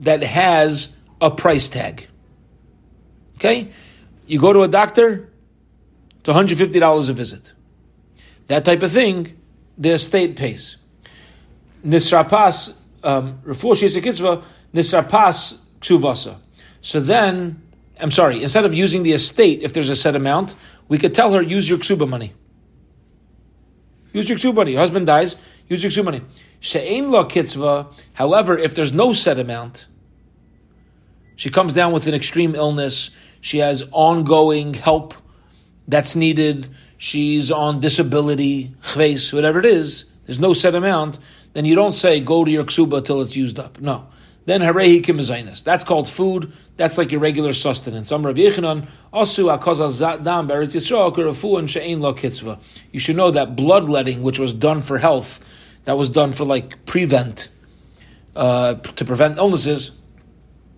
that 0.00 0.22
has 0.22 0.96
a 1.20 1.30
price 1.30 1.68
tag. 1.68 2.08
Okay? 3.36 3.70
You 4.26 4.40
go 4.40 4.54
to 4.54 4.62
a 4.62 4.68
doctor, 4.68 5.30
it's 6.20 6.28
$150 6.30 7.08
a 7.10 7.12
visit. 7.12 7.52
That 8.46 8.64
type 8.64 8.82
of 8.82 8.90
thing, 8.90 9.38
the 9.76 9.98
state 9.98 10.36
pays. 10.36 10.76
Nisrapas, 11.86 12.74
um, 13.02 13.40
Rafua 13.44 13.74
sheyesh 13.74 13.96
la 13.96 14.00
kitzva, 14.00 14.44
nisrapas 14.72 15.60
ksuvasa. 15.82 16.38
So 16.80 17.00
then 17.00 17.62
I'm 18.04 18.10
sorry, 18.10 18.42
instead 18.42 18.66
of 18.66 18.74
using 18.74 19.02
the 19.02 19.12
estate, 19.12 19.62
if 19.62 19.72
there's 19.72 19.88
a 19.88 19.96
set 19.96 20.14
amount, 20.14 20.54
we 20.88 20.98
could 20.98 21.14
tell 21.14 21.32
her, 21.32 21.40
use 21.40 21.66
your 21.66 21.78
ksuba 21.78 22.06
money. 22.06 22.34
Use 24.12 24.28
your 24.28 24.36
ksuba 24.36 24.56
money. 24.56 24.72
Your 24.72 24.80
husband 24.80 25.06
dies, 25.06 25.36
use 25.68 25.82
your 25.82 25.90
ksuba 25.90 26.04
money. 26.04 26.20
She'ein 26.60 27.10
lo 27.10 27.24
kitzva, 27.24 27.94
however, 28.12 28.58
if 28.58 28.74
there's 28.74 28.92
no 28.92 29.14
set 29.14 29.38
amount, 29.38 29.86
she 31.36 31.48
comes 31.48 31.72
down 31.72 31.94
with 31.94 32.06
an 32.06 32.12
extreme 32.12 32.54
illness, 32.54 33.08
she 33.40 33.60
has 33.60 33.88
ongoing 33.90 34.74
help 34.74 35.14
that's 35.88 36.14
needed, 36.14 36.68
she's 36.98 37.50
on 37.50 37.80
disability, 37.80 38.74
chves, 38.82 39.32
whatever 39.32 39.58
it 39.60 39.64
is, 39.64 40.04
there's 40.26 40.38
no 40.38 40.52
set 40.52 40.74
amount, 40.74 41.18
then 41.54 41.64
you 41.64 41.74
don't 41.74 41.94
say, 41.94 42.20
go 42.20 42.44
to 42.44 42.50
your 42.50 42.64
ksuba 42.64 43.02
till 43.02 43.22
it's 43.22 43.34
used 43.34 43.58
up. 43.58 43.80
No 43.80 44.08
then 44.46 44.60
harehi 44.60 45.02
kimazainis. 45.02 45.64
That's 45.64 45.84
called 45.84 46.08
food. 46.08 46.52
That's 46.76 46.98
like 46.98 47.12
your 47.12 47.20
regular 47.20 47.52
sustenance. 47.52 48.10
Am 48.10 48.26
Rav 48.26 48.34
Yechanan 48.34 48.88
asu 49.12 49.56
akazal 49.56 50.24
dam 50.24 50.48
beretz 50.48 50.74
Yisrael 50.74 51.14
karafu 51.14 51.58
and 51.58 51.70
she'ein 51.70 52.00
lo 52.00 52.14
kitzva. 52.14 52.60
You 52.90 52.98
should 52.98 53.16
know 53.16 53.30
that 53.30 53.54
bloodletting, 53.54 54.22
which 54.22 54.40
was 54.40 54.52
done 54.52 54.82
for 54.82 54.98
health, 54.98 55.38
that 55.84 55.96
was 55.96 56.10
done 56.10 56.32
for 56.32 56.44
like 56.44 56.84
prevent, 56.84 57.48
uh, 58.34 58.74
to 58.74 59.04
prevent 59.04 59.38
illnesses. 59.38 59.92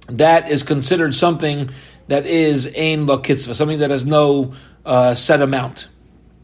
that 0.09 0.51
is 0.51 0.63
considered 0.63 1.15
something 1.15 1.71
that 2.09 2.27
is 2.27 2.73
ein 2.77 3.07
la 3.07 3.17
kitzvah, 3.17 3.55
something 3.55 3.79
that 3.79 3.91
has 3.91 4.05
no 4.07 4.55
uh, 4.85 5.15
set 5.15 5.41
amount, 5.41 5.89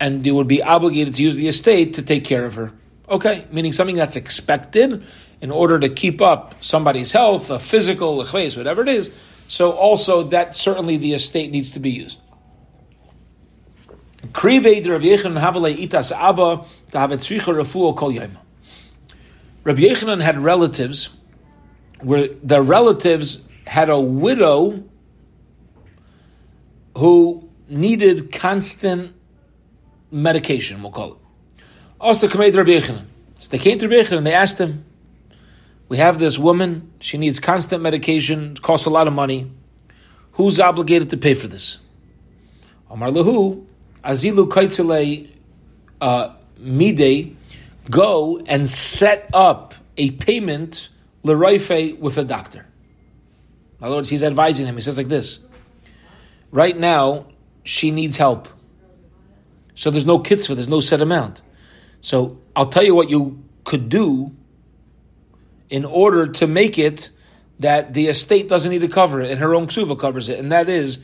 and 0.01 0.27
you 0.27 0.35
would 0.35 0.49
be 0.49 0.63
obligated 0.63 1.15
to 1.15 1.23
use 1.23 1.37
the 1.37 1.49
estate 1.49 1.95
to 1.95 2.03
take 2.03 2.25
care 2.25 2.45
of 2.45 2.55
her. 2.55 2.73
Okay, 3.09 3.47
meaning 3.53 3.73
something 3.73 3.97
that's 3.97 4.17
expected 4.17 5.05
in 5.41 5.51
order 5.51 5.79
to 5.79 5.89
keep 5.89 6.23
up 6.23 6.55
somebody's 6.65 7.13
health, 7.13 7.51
a 7.51 7.59
physical, 7.59 8.21
a 8.21 8.25
whatever 8.25 8.83
it 8.83 8.89
is. 8.89 9.13
So 9.49 9.73
also 9.73 10.23
that 10.25 10.57
certainly 10.57 10.97
the 10.97 11.13
estate 11.15 11.51
needs 11.51 11.71
to 11.73 11.81
be 11.81 11.91
used. 11.91 12.19
Rabbi 19.65 19.81
Yechanan 19.81 20.23
had 20.23 20.39
relatives 20.39 21.11
where 22.01 22.29
their 22.43 22.63
relatives 22.63 23.47
had 23.67 23.91
a 23.91 24.01
widow 24.01 24.83
who 26.97 27.49
needed 27.69 28.33
constant 28.33 29.15
medication, 30.11 30.83
we'll 30.83 30.93
call 30.93 31.13
it. 31.13 31.19
Also, 32.01 32.29
Yechanan. 32.73 33.05
So 33.39 33.49
they 33.51 33.59
came 33.59 33.79
to 33.79 33.89
Rabbi 33.89 34.03
Yechanan 34.03 34.19
and 34.19 34.27
they 34.27 34.35
asked 34.35 34.59
him, 34.59 34.85
we 35.93 35.99
have 35.99 36.19
this 36.19 36.39
woman, 36.39 36.91
she 37.01 37.19
needs 37.19 37.39
constant 37.39 37.83
medication, 37.83 38.53
it 38.53 38.63
costs 38.63 38.87
a 38.87 38.89
lot 38.89 39.07
of 39.07 39.13
money. 39.13 39.53
Who's 40.33 40.59
obligated 40.59 41.11
to 41.11 41.19
pay 41.19 41.35
for 41.35 41.49
this? 41.49 41.81
Amar 42.89 43.11
Lahu, 43.11 43.67
Azilu 44.03 44.49
Kaitzele 44.49 45.29
uh, 46.01 46.33
Mide, 46.57 47.37
go 47.91 48.39
and 48.47 48.71
set 48.71 49.29
up 49.35 49.75
a 49.99 50.13
payment 50.13 50.89
Leroife 51.25 51.99
with 51.99 52.17
a 52.17 52.25
doctor. 52.25 52.67
In 53.79 53.85
other 53.85 53.97
words, 53.97 54.09
he's 54.09 54.23
advising 54.23 54.65
him. 54.65 54.77
He 54.77 54.81
says 54.81 54.97
like 54.97 55.09
this 55.09 55.41
Right 56.51 56.75
now, 56.75 57.27
she 57.65 57.91
needs 57.91 58.17
help. 58.17 58.49
So 59.75 59.91
there's 59.91 60.07
no 60.07 60.21
kitzvah, 60.21 60.55
there's 60.55 60.69
no 60.69 60.81
set 60.81 61.03
amount. 61.03 61.43
So 62.01 62.39
I'll 62.57 62.71
tell 62.71 62.83
you 62.83 62.95
what 62.95 63.11
you 63.11 63.45
could 63.65 63.91
do 63.91 64.35
in 65.73 65.85
order 65.87 66.27
to 66.27 66.47
make 66.47 66.79
it 66.79 67.09
that 67.61 67.95
the 67.95 68.09
estate 68.09 68.47
doesn't 68.47 68.71
need 68.71 68.83
to 68.83 68.89
cover 68.89 69.23
it 69.23 69.31
and 69.31 69.41
her 69.41 69.55
own 69.55 69.67
ksuva 69.69 69.99
covers 69.99 70.29
it. 70.29 70.39
And 70.39 70.53
that 70.53 70.69
is 70.69 70.99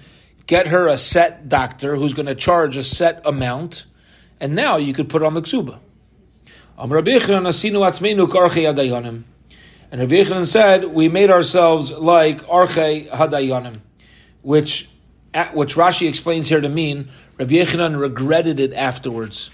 get 0.46 0.66
her 0.66 0.88
a 0.88 0.98
set 0.98 1.48
doctor 1.48 1.96
who's 1.96 2.12
going 2.12 2.26
to 2.26 2.34
charge 2.34 2.76
a 2.76 2.84
set 2.84 3.22
amount, 3.24 3.86
and 4.38 4.54
now 4.54 4.76
you 4.76 4.92
could 4.92 5.08
put 5.08 5.22
on 5.22 5.32
the 5.32 5.40
ksuba. 5.40 5.78
And 6.76 6.92
Rabbi 6.92 7.10
Yechanan 7.10 7.52
said, 10.46 10.84
we 10.84 11.08
made 11.08 11.30
ourselves 11.30 11.90
like 11.90 12.42
Arche 12.42 13.08
Hadayanim, 13.08 13.80
which, 14.42 14.90
which 15.54 15.76
Rashi 15.76 16.06
explains 16.06 16.46
here 16.46 16.60
to 16.60 16.68
mean, 16.68 17.08
Rabbi 17.38 17.54
Yechanan 17.54 17.98
regretted 17.98 18.60
it 18.60 18.74
afterwards. 18.74 19.50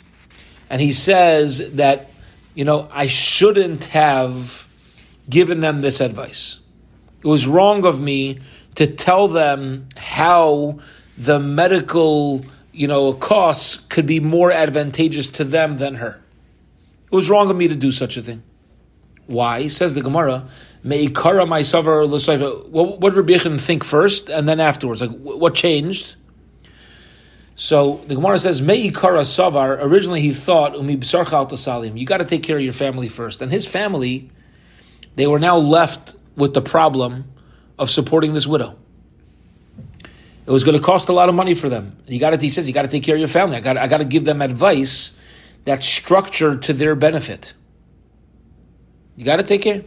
And 0.69 0.81
he 0.83 0.91
says 0.93 1.71
that, 1.75 2.11
you 2.55 2.65
know, 2.65 2.89
I 2.93 3.07
shouldn't 3.07 3.85
have 3.87 4.69
given 5.29 5.61
them 5.61 5.81
this 5.81 6.01
advice. 6.01 6.59
It 7.23 7.27
was 7.27 7.47
wrong 7.47 7.87
of 7.87 8.01
me 8.01 8.41
to 8.75 8.87
tell 8.87 9.29
them 9.29 9.89
how 9.97 10.81
the 11.17 11.39
medical, 11.39 12.45
you 12.73 12.89
know, 12.89 13.13
costs 13.13 13.77
could 13.77 14.07
be 14.07 14.21
more 14.21 14.53
advantageous 14.53 15.29
to 15.29 15.45
them 15.45 15.79
than 15.79 15.97
her. 15.97 16.21
It 17.07 17.15
was 17.15 17.31
wrong 17.31 17.51
of 17.51 17.57
me 17.57 17.69
to 17.69 17.77
do 17.77 17.93
such 17.93 18.17
a 18.17 18.23
thing. 18.23 18.43
Why? 19.27 19.69
Says 19.69 19.95
the 19.95 20.03
Gemara, 20.03 20.49
Me'ikara 20.83 21.47
my 21.47 21.63
savar 21.63 22.69
What, 22.69 23.01
what 23.01 23.15
did 23.15 23.31
Rabbi 23.31 23.57
think 23.57 23.85
first 23.85 24.29
and 24.29 24.49
then 24.49 24.61
afterwards? 24.61 25.01
Like, 25.01 25.13
what 25.19 25.55
changed? 25.55 26.17
So 27.57 28.03
the 28.09 28.17
Gemara 28.17 28.39
says, 28.39 28.61
Me'ikara 28.61 29.23
savar, 29.23 29.79
originally 29.81 30.21
he 30.21 30.33
thought, 30.33 30.75
Umi 30.75 31.01
salim, 31.03 31.97
you 31.97 32.05
got 32.05 32.19
to 32.19 32.25
take 32.25 32.43
care 32.43 32.57
of 32.57 32.63
your 32.63 32.73
family 32.73 33.09
first. 33.09 33.41
And 33.41 33.51
his 33.51 33.67
family, 33.67 34.31
they 35.17 35.27
were 35.27 35.39
now 35.39 35.57
left 35.59 36.15
with 36.37 36.55
the 36.55 36.63
problem 36.63 37.25
of 37.79 37.91
supporting 37.91 38.35
this 38.35 38.47
widow. 38.47 38.77
It 40.47 40.51
was 40.51 40.65
going 40.65 40.77
to 40.77 40.83
cost 40.83 41.09
a 41.09 41.13
lot 41.13 41.29
of 41.29 41.35
money 41.35 41.55
for 41.55 41.69
them. 41.69 41.97
You 42.07 42.21
got 42.21 42.31
to, 42.31 42.37
he 42.37 42.51
says, 42.51 42.69
you 42.69 42.75
got 42.75 42.83
to 42.83 42.89
take 42.89 43.03
care 43.03 43.15
of 43.15 43.19
your 43.19 43.29
family. 43.29 43.57
I 43.57 43.61
got, 43.61 43.79
I 43.79 43.87
got 43.87 43.99
to 43.99 44.05
give 44.05 44.25
them 44.25 44.43
advice 44.43 45.17
that's 45.65 45.87
structured 45.87 46.63
to 46.65 46.73
their 46.75 46.95
benefit. 46.95 47.55
You 49.17 49.25
got 49.25 49.37
to 49.37 49.43
take 49.43 49.63
care. 49.63 49.85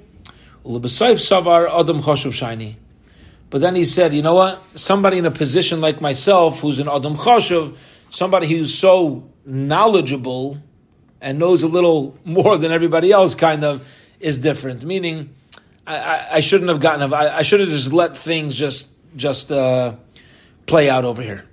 But 3.49 3.61
then 3.61 3.75
he 3.75 3.85
said, 3.85 4.13
you 4.13 4.21
know 4.21 4.33
what? 4.33 4.61
Somebody 4.75 5.17
in 5.19 5.25
a 5.25 5.31
position 5.31 5.79
like 5.79 6.01
myself, 6.01 6.61
who's 6.61 6.79
an 6.79 6.89
adam 6.89 7.15
chashuv, 7.15 7.75
somebody 8.09 8.47
who's 8.47 8.73
so 8.73 9.29
knowledgeable 9.45 10.57
and 11.21 11.39
knows 11.39 11.63
a 11.63 11.67
little 11.67 12.17
more 12.25 12.57
than 12.57 12.71
everybody 12.71 13.11
else, 13.11 13.35
kind 13.35 13.63
of, 13.63 13.87
is 14.19 14.38
different. 14.38 14.84
Meaning, 14.84 15.34
I, 15.86 15.97
I, 15.97 16.27
I 16.36 16.39
shouldn't 16.41 16.69
have 16.69 16.80
gotten. 16.80 17.13
I, 17.13 17.38
I 17.38 17.41
should 17.41 17.60
have 17.60 17.69
just 17.69 17.93
let 17.93 18.17
things 18.17 18.58
just 18.58 18.88
just 19.15 19.51
uh, 19.51 19.95
play 20.65 20.89
out 20.89 21.06
over 21.06 21.21
here. 21.21 21.45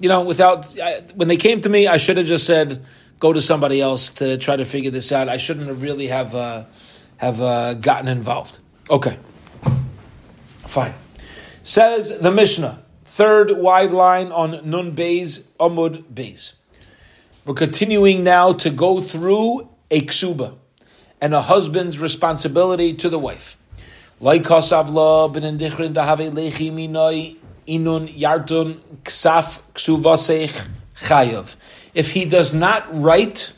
You 0.00 0.08
know, 0.08 0.22
without 0.22 0.78
I, 0.80 1.02
when 1.14 1.28
they 1.28 1.36
came 1.36 1.60
to 1.60 1.68
me, 1.68 1.86
I 1.86 1.98
should 1.98 2.16
have 2.16 2.26
just 2.26 2.46
said, 2.46 2.84
"Go 3.18 3.32
to 3.32 3.40
somebody 3.40 3.80
else 3.80 4.10
to 4.14 4.38
try 4.38 4.56
to 4.56 4.64
figure 4.64 4.90
this 4.90 5.12
out." 5.12 5.28
I 5.28 5.36
shouldn't 5.36 5.68
have 5.68 5.82
really 5.82 6.08
have 6.08 6.34
uh, 6.34 6.64
have 7.18 7.40
uh, 7.40 7.74
gotten 7.74 8.08
involved. 8.08 8.58
Okay, 8.90 9.18
fine. 10.58 10.94
Says 11.62 12.18
the 12.18 12.32
Mishnah, 12.32 12.82
third 13.04 13.52
wide 13.52 13.92
line 13.92 14.32
on 14.32 14.68
Nun 14.68 14.96
Beis 14.96 15.44
Amud 15.60 16.04
Beis. 16.04 16.54
We're 17.44 17.54
continuing 17.54 18.24
now 18.24 18.52
to 18.52 18.70
go 18.70 19.00
through 19.00 19.68
a 19.90 20.00
ksuba 20.02 20.56
and 21.22 21.32
a 21.32 21.40
husband's 21.40 22.00
responsibility 22.00 22.92
to 22.94 23.08
the 23.08 23.18
wife. 23.18 23.56
If 31.94 32.10
he 32.10 32.24
does 32.24 32.52
not 32.52 33.02
write 33.02 33.52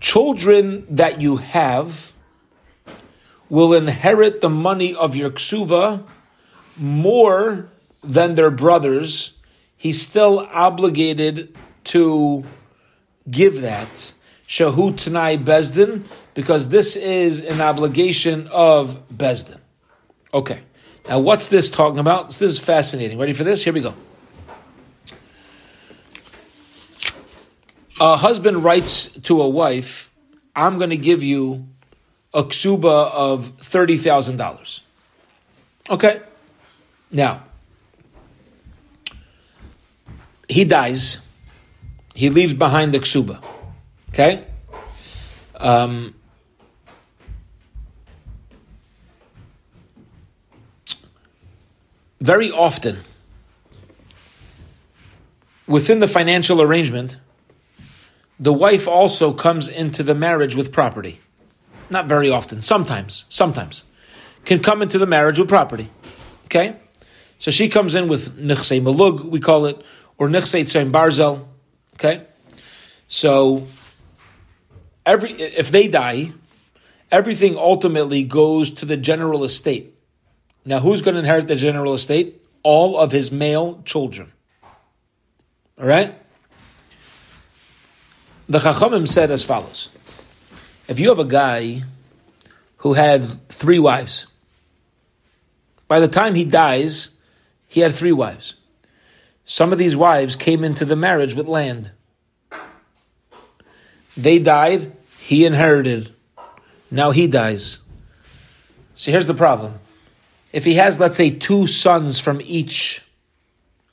children 0.00 0.86
that 0.90 1.20
you 1.20 1.36
have 1.36 2.12
will 3.48 3.72
inherit 3.72 4.40
the 4.40 4.50
money 4.50 4.96
of 4.96 5.14
your 5.14 5.30
ksuva 5.30 6.02
more 6.76 7.68
than 8.02 8.34
their 8.34 8.50
brothers, 8.50 9.34
he's 9.76 10.02
still 10.02 10.40
obligated 10.52 11.54
to 11.84 12.42
give 13.30 13.60
that. 13.60 14.13
Shahu 14.48 14.96
Tanai 14.96 15.38
Bezdin, 15.38 16.04
because 16.34 16.68
this 16.68 16.96
is 16.96 17.44
an 17.44 17.60
obligation 17.60 18.48
of 18.48 19.08
Bezdin. 19.08 19.58
Okay. 20.32 20.60
Now, 21.08 21.18
what's 21.18 21.48
this 21.48 21.68
talking 21.68 21.98
about? 21.98 22.28
This 22.28 22.42
is 22.42 22.58
fascinating. 22.58 23.18
Ready 23.18 23.32
for 23.32 23.44
this? 23.44 23.62
Here 23.62 23.72
we 23.72 23.80
go. 23.80 23.94
A 28.00 28.16
husband 28.16 28.64
writes 28.64 29.10
to 29.22 29.40
a 29.42 29.48
wife, 29.48 30.10
I'm 30.56 30.78
going 30.78 30.90
to 30.90 30.96
give 30.96 31.22
you 31.22 31.66
a 32.32 32.42
ksuba 32.42 33.10
of 33.12 33.56
$30,000. 33.58 34.80
Okay. 35.90 36.20
Now, 37.10 37.44
he 40.48 40.64
dies. 40.64 41.18
He 42.14 42.30
leaves 42.30 42.54
behind 42.54 42.92
the 42.92 42.98
ksuba. 42.98 43.42
Okay? 44.14 44.44
Um, 45.56 46.14
very 52.20 52.52
often 52.52 53.00
within 55.66 55.98
the 55.98 56.06
financial 56.06 56.62
arrangement, 56.62 57.16
the 58.38 58.52
wife 58.52 58.86
also 58.86 59.32
comes 59.32 59.66
into 59.66 60.04
the 60.04 60.14
marriage 60.14 60.54
with 60.54 60.70
property. 60.70 61.18
Not 61.90 62.06
very 62.06 62.30
often, 62.30 62.62
sometimes, 62.62 63.24
sometimes. 63.28 63.82
Can 64.44 64.60
come 64.60 64.80
into 64.80 64.98
the 64.98 65.06
marriage 65.06 65.40
with 65.40 65.48
property. 65.48 65.90
Okay? 66.44 66.76
So 67.40 67.50
she 67.50 67.68
comes 67.68 67.96
in 67.96 68.06
with 68.06 68.38
nichsei 68.38 68.80
malug, 68.80 69.24
we 69.24 69.40
call 69.40 69.66
it, 69.66 69.82
or 70.18 70.28
nichsei 70.28 70.62
tzayin 70.62 70.92
barzel. 70.92 71.44
Okay? 71.94 72.24
So, 73.08 73.66
every 75.06 75.32
if 75.32 75.70
they 75.70 75.88
die, 75.88 76.32
everything 77.10 77.56
ultimately 77.56 78.22
goes 78.22 78.70
to 78.72 78.86
the 78.86 78.96
general 78.96 79.44
estate. 79.44 79.94
Now, 80.64 80.80
who's 80.80 81.02
going 81.02 81.14
to 81.14 81.20
inherit 81.20 81.46
the 81.46 81.56
general 81.56 81.94
estate? 81.94 82.40
All 82.62 82.96
of 82.96 83.12
his 83.12 83.30
male 83.30 83.82
children. 83.84 84.32
All 85.78 85.86
right? 85.86 86.14
The 88.48 88.58
Chachamim 88.58 89.08
said 89.08 89.30
as 89.30 89.44
follows 89.44 89.90
If 90.88 91.00
you 91.00 91.08
have 91.10 91.18
a 91.18 91.24
guy 91.24 91.84
who 92.78 92.94
had 92.94 93.48
three 93.48 93.78
wives, 93.78 94.26
by 95.88 96.00
the 96.00 96.08
time 96.08 96.34
he 96.34 96.44
dies, 96.44 97.10
he 97.68 97.80
had 97.80 97.94
three 97.94 98.12
wives. 98.12 98.54
Some 99.44 99.72
of 99.72 99.78
these 99.78 99.96
wives 99.96 100.36
came 100.36 100.64
into 100.64 100.84
the 100.84 100.96
marriage 100.96 101.34
with 101.34 101.46
land. 101.46 101.90
They 104.16 104.38
died, 104.38 104.92
he 105.18 105.44
inherited. 105.44 106.12
Now 106.90 107.10
he 107.10 107.26
dies. 107.26 107.78
So 108.94 109.10
here's 109.10 109.26
the 109.26 109.34
problem. 109.34 109.74
If 110.52 110.64
he 110.64 110.74
has, 110.74 111.00
let's 111.00 111.16
say, 111.16 111.30
two 111.30 111.66
sons 111.66 112.20
from 112.20 112.40
each 112.44 113.02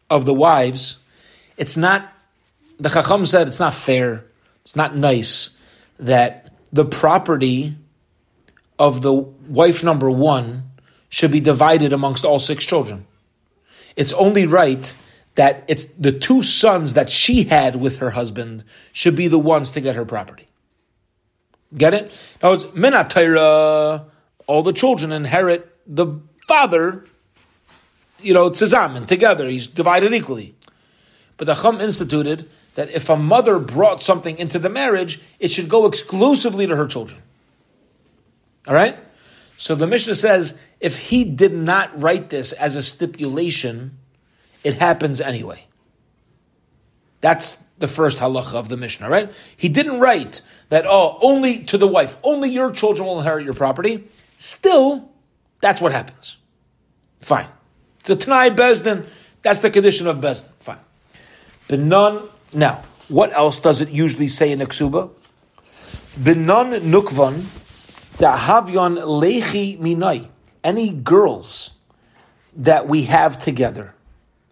of 0.10 0.26
the 0.26 0.34
wives, 0.34 0.98
it's 1.58 1.76
not, 1.76 2.12
the 2.80 2.90
Chacham 2.90 3.26
said 3.26 3.48
it's 3.48 3.60
not 3.60 3.74
fair, 3.74 4.26
it's 4.62 4.76
not 4.76 4.96
nice 4.96 5.50
that 6.00 6.54
the 6.72 6.86
property 6.86 7.76
of 8.78 9.02
the 9.02 9.14
wife 9.14 9.84
number 9.84 10.10
one 10.10 10.64
should 11.10 11.32
be 11.32 11.40
divided 11.40 11.94
amongst 11.94 12.26
all 12.26 12.40
six 12.40 12.64
children. 12.64 13.06
It's 13.96 14.14
only 14.14 14.46
right 14.46 14.94
that 15.42 15.66
it's 15.68 15.86
the 15.98 16.12
two 16.12 16.44
sons 16.44 16.94
that 16.94 17.10
she 17.10 17.46
had 17.46 17.76
with 17.76 17.98
her 17.98 18.12
husband 18.12 18.64
should 18.94 19.16
be 19.16 19.28
the 19.28 19.40
ones 19.40 19.72
to 19.72 19.82
get 19.82 19.96
her 19.96 20.06
property. 20.06 20.48
Get 21.76 21.96
it? 21.96 22.16
Now 22.44 22.52
it's 22.52 22.66
minatayra. 22.66 24.06
All 24.46 24.62
the 24.62 24.72
children 24.72 25.12
inherit 25.12 25.76
the 25.88 26.20
father. 26.48 27.08
You 28.22 28.36
know, 28.36 28.52
tzazamen 28.52 29.08
together. 29.08 29.48
He's 29.48 29.66
divided 29.66 30.14
equally. 30.14 30.54
But 31.38 31.46
the 31.48 31.56
Chum 31.56 31.82
instituted 31.82 32.48
that 32.76 32.92
if 32.92 33.10
a 33.10 33.18
mother 33.18 33.58
brought 33.58 34.04
something 34.04 34.38
into 34.38 34.60
the 34.60 34.70
marriage, 34.70 35.20
it 35.40 35.50
should 35.50 35.70
go 35.70 35.88
exclusively 35.88 36.68
to 36.68 36.76
her 36.76 36.86
children. 36.86 37.20
All 38.68 38.76
right. 38.76 38.96
So 39.58 39.74
the 39.74 39.88
Mishnah 39.88 40.14
says 40.14 40.56
if 40.80 41.00
he 41.00 41.24
did 41.24 41.54
not 41.56 42.00
write 42.00 42.30
this 42.30 42.52
as 42.52 42.76
a 42.76 42.84
stipulation, 42.84 43.98
it 44.64 44.76
happens 44.76 45.22
anyway. 45.22 45.66
That's 47.22 47.58
the 47.78 47.88
first 47.88 48.20
halacha 48.20 48.54
of 48.54 48.70
the 48.70 48.78
Mishnah, 48.78 49.10
right? 49.10 49.32
He 49.58 49.70
didn't 49.70 50.00
write 50.00 50.42
that, 50.70 50.86
oh, 50.88 51.18
only 51.22 51.64
to 51.66 51.78
the 51.78 51.88
wife, 51.88 52.18
only 52.24 52.50
your 52.50 52.72
children 52.72 53.08
will 53.08 53.20
inherit 53.20 53.44
your 53.44 53.54
property. 53.54 54.08
Still, 54.38 55.10
that's 55.62 55.82
what 55.82 55.92
happens. 55.92 56.38
Fine. 57.22 57.48
The 58.06 58.16
Tanai 58.16 58.50
Bezdin, 58.52 59.06
that's 59.42 59.60
the 59.60 59.70
condition 59.70 60.08
of 60.08 60.18
Bezdin. 60.18 60.50
Fine. 60.60 60.80
Benon, 61.68 62.30
now, 62.54 62.84
what 63.08 63.34
else 63.34 63.60
does 63.60 63.82
it 63.82 63.90
usually 63.90 64.28
say 64.28 64.52
in 64.52 64.60
Aksuba? 64.60 65.10
Benon 66.20 66.82
nukvan 66.82 67.42
dahavyon 68.18 68.98
lechi 69.22 69.80
minai. 69.80 70.28
Any 70.64 70.92
girls 70.92 71.72
that 72.56 72.88
we 72.88 73.04
have 73.04 73.42
together. 73.42 73.96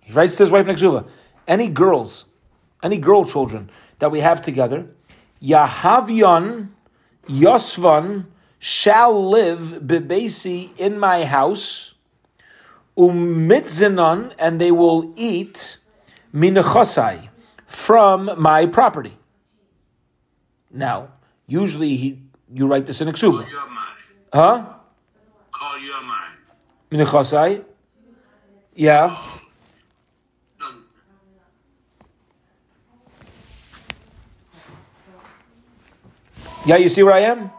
He 0.10 0.14
writes 0.14 0.38
to 0.38 0.43
his 0.43 0.51
wife 0.51 0.66
Neksuba, 0.66 1.07
any 1.47 1.68
girls 1.70 2.26
any 2.82 2.97
girl 2.97 3.26
children 3.26 3.70
that 3.99 4.12
we 4.12 4.20
have 4.22 4.41
together, 4.41 4.88
Yahavyan 5.41 6.70
Yosvan 7.28 8.26
shall 8.60 9.30
live 9.30 9.82
bebesi 9.86 10.78
in 10.78 10.99
my 10.99 11.26
house, 11.26 11.93
umitzinon, 12.97 14.34
and 14.38 14.60
they 14.60 14.72
will 14.72 15.14
eat 15.16 15.78
minachosai 16.34 17.30
from 17.68 18.32
my 18.38 18.66
property. 18.66 19.18
Now, 20.72 21.10
usually 21.47 21.95
he, 21.95 22.22
you 22.51 22.68
write 22.68 22.86
this 22.86 23.01
in 23.01 23.07
a 23.07 23.14
ksuba. 23.14 23.47
Huh? 24.34 24.66
Call 25.51 25.80
your 25.80 26.01
mind. 26.01 26.34
Minachosai? 26.91 27.64
Yeah. 28.76 29.16
Oh. 29.18 29.38
Yeah, 36.70 36.78
you 36.78 36.89
see 36.89 37.01
where 37.01 37.15
I 37.15 37.22
am? 37.22 37.49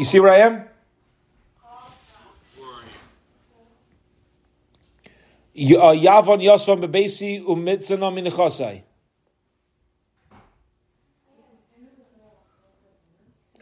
You 0.00 0.04
see 0.04 0.18
where 0.18 0.32
I 0.32 0.38
am? 0.38 0.54
Uh, 5.54 5.94
Yavon 5.94 6.42
Yosvan 6.42 6.82
Bebesi 6.84 7.40
Umitzana 7.44 8.10
Minichosai. 8.10 8.82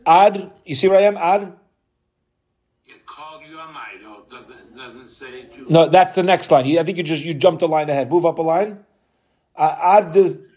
Ad, 0.06 0.50
you 0.64 0.74
see 0.74 0.88
where 0.88 0.98
I 0.98 1.02
am? 1.02 1.18
Ad? 1.18 1.52
You 2.86 2.94
called 3.04 3.42
your 3.46 3.58
mind, 3.58 3.98
though. 4.00 4.24
Doesn't, 4.30 4.74
doesn't 4.74 5.08
say 5.08 5.42
to. 5.42 5.70
No, 5.70 5.88
that's 5.90 6.12
the 6.12 6.22
next 6.22 6.50
line. 6.50 6.78
I 6.78 6.82
think 6.84 6.96
you 6.96 7.04
just 7.04 7.22
you 7.22 7.34
jumped 7.34 7.60
a 7.60 7.66
line 7.66 7.90
ahead. 7.90 8.08
Move 8.10 8.24
up 8.24 8.38
a 8.38 8.42
line. 8.42 8.78
Uh, 9.54 9.76
ad 9.78 10.14
the 10.14 10.24
I'm, 10.24 10.30
I'm 10.30 10.36
sorry. 10.36 10.55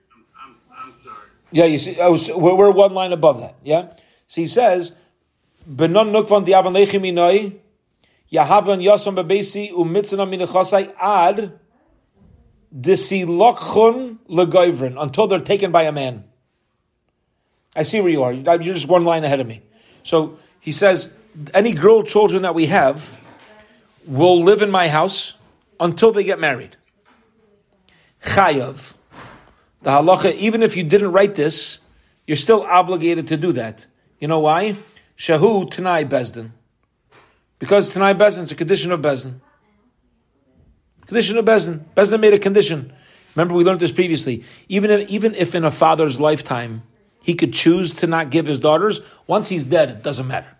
Yeah, 1.51 1.65
you 1.65 1.77
see, 1.77 1.97
oh, 1.99 2.11
was, 2.11 2.29
we're, 2.29 2.55
we're 2.55 2.71
one 2.71 2.93
line 2.93 3.13
above 3.13 3.39
that. 3.41 3.55
Yeah, 3.63 3.93
so 4.27 4.41
he 4.41 4.47
says, 4.47 4.91
"Benon 5.67 6.11
nukvan 6.11 6.45
diavan 6.45 6.75
lechiminoi 6.75 7.57
yahavan 8.31 8.83
yasam 8.83 9.15
bebesi 9.15 9.71
umitzana 9.71 10.27
minachasai 10.27 10.93
ad 10.99 11.59
disilokchun 12.75 14.17
legoivrin 14.29 15.01
until 15.01 15.27
they're 15.27 15.39
taken 15.39 15.71
by 15.71 15.83
a 15.83 15.91
man." 15.91 16.25
I 17.75 17.83
see 17.83 18.01
where 18.01 18.11
you 18.11 18.23
are. 18.23 18.33
You're 18.33 18.57
just 18.73 18.87
one 18.87 19.05
line 19.05 19.23
ahead 19.23 19.39
of 19.39 19.47
me. 19.47 19.61
So 20.03 20.37
he 20.59 20.71
says, 20.71 21.11
any 21.53 21.73
girl 21.73 22.03
children 22.03 22.41
that 22.41 22.55
we 22.55 22.65
have 22.67 23.19
will 24.05 24.41
live 24.43 24.61
in 24.61 24.71
my 24.71 24.87
house 24.87 25.33
until 25.79 26.11
they 26.11 26.23
get 26.23 26.39
married. 26.39 26.75
Chayav. 28.23 28.95
The 29.81 29.91
halacha, 29.91 30.33
even 30.35 30.63
if 30.63 30.75
you 30.75 30.83
didn't 30.83 31.11
write 31.11 31.35
this, 31.35 31.79
you're 32.27 32.37
still 32.37 32.63
obligated 32.63 33.27
to 33.27 33.37
do 33.37 33.53
that. 33.53 33.85
You 34.19 34.27
know 34.27 34.39
why? 34.39 34.75
Shahu 35.17 35.69
Tanai 35.69 36.05
Bezdin. 36.05 36.51
Because 37.59 37.93
Tanai 37.93 38.13
Bezdin 38.13 38.43
is 38.43 38.51
a 38.51 38.55
condition 38.55 38.91
of 38.91 39.01
Bezdin. 39.01 39.39
Condition 41.05 41.37
of 41.37 41.45
Bezdin. 41.45 41.81
Bezdin 41.95 42.19
made 42.19 42.33
a 42.33 42.39
condition. 42.39 42.93
Remember, 43.35 43.55
we 43.55 43.63
learned 43.63 43.79
this 43.79 43.91
previously. 43.91 44.43
Even 44.67 44.91
if, 44.91 45.09
even 45.09 45.35
if 45.35 45.55
in 45.55 45.63
a 45.63 45.71
father's 45.71 46.19
lifetime 46.19 46.83
he 47.21 47.35
could 47.35 47.53
choose 47.53 47.93
to 47.95 48.07
not 48.07 48.29
give 48.29 48.45
his 48.45 48.59
daughters, 48.59 49.01
once 49.27 49.49
he's 49.49 49.63
dead, 49.63 49.89
it 49.89 50.03
doesn't 50.03 50.27
matter. 50.27 50.55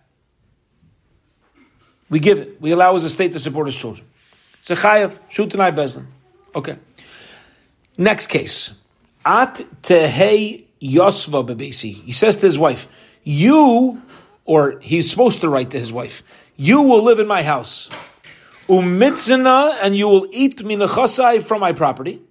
We 2.08 2.20
give 2.20 2.38
it. 2.38 2.60
We 2.60 2.72
allow 2.72 2.94
his 2.94 3.04
estate 3.04 3.32
to 3.32 3.38
support 3.38 3.66
his 3.66 3.76
children. 3.76 4.06
It's 4.58 4.70
a 4.70 4.76
chayav, 4.76 5.18
shu 5.28 5.46
Tanai 5.46 5.70
Bezdin. 5.70 6.06
Okay. 6.54 6.76
Next 7.96 8.26
case. 8.26 8.72
At 9.24 9.56
tehei 9.82 10.64
yosva 10.80 11.46
bebesi. 11.46 11.94
He 11.94 12.12
says 12.12 12.36
to 12.36 12.46
his 12.46 12.58
wife, 12.58 12.88
you, 13.22 14.00
or 14.44 14.80
he's 14.80 15.10
supposed 15.10 15.42
to 15.42 15.48
write 15.48 15.70
to 15.70 15.78
his 15.78 15.92
wife, 15.92 16.22
you 16.56 16.82
will 16.82 17.02
live 17.02 17.18
in 17.18 17.26
my 17.26 17.42
house. 17.42 17.88
Umitzina, 18.68 19.78
and 19.82 19.96
you 19.96 20.08
will 20.08 20.28
eat 20.30 20.58
minachasai 20.58 21.42
from 21.42 21.60
my 21.60 21.72
property. 21.72 22.22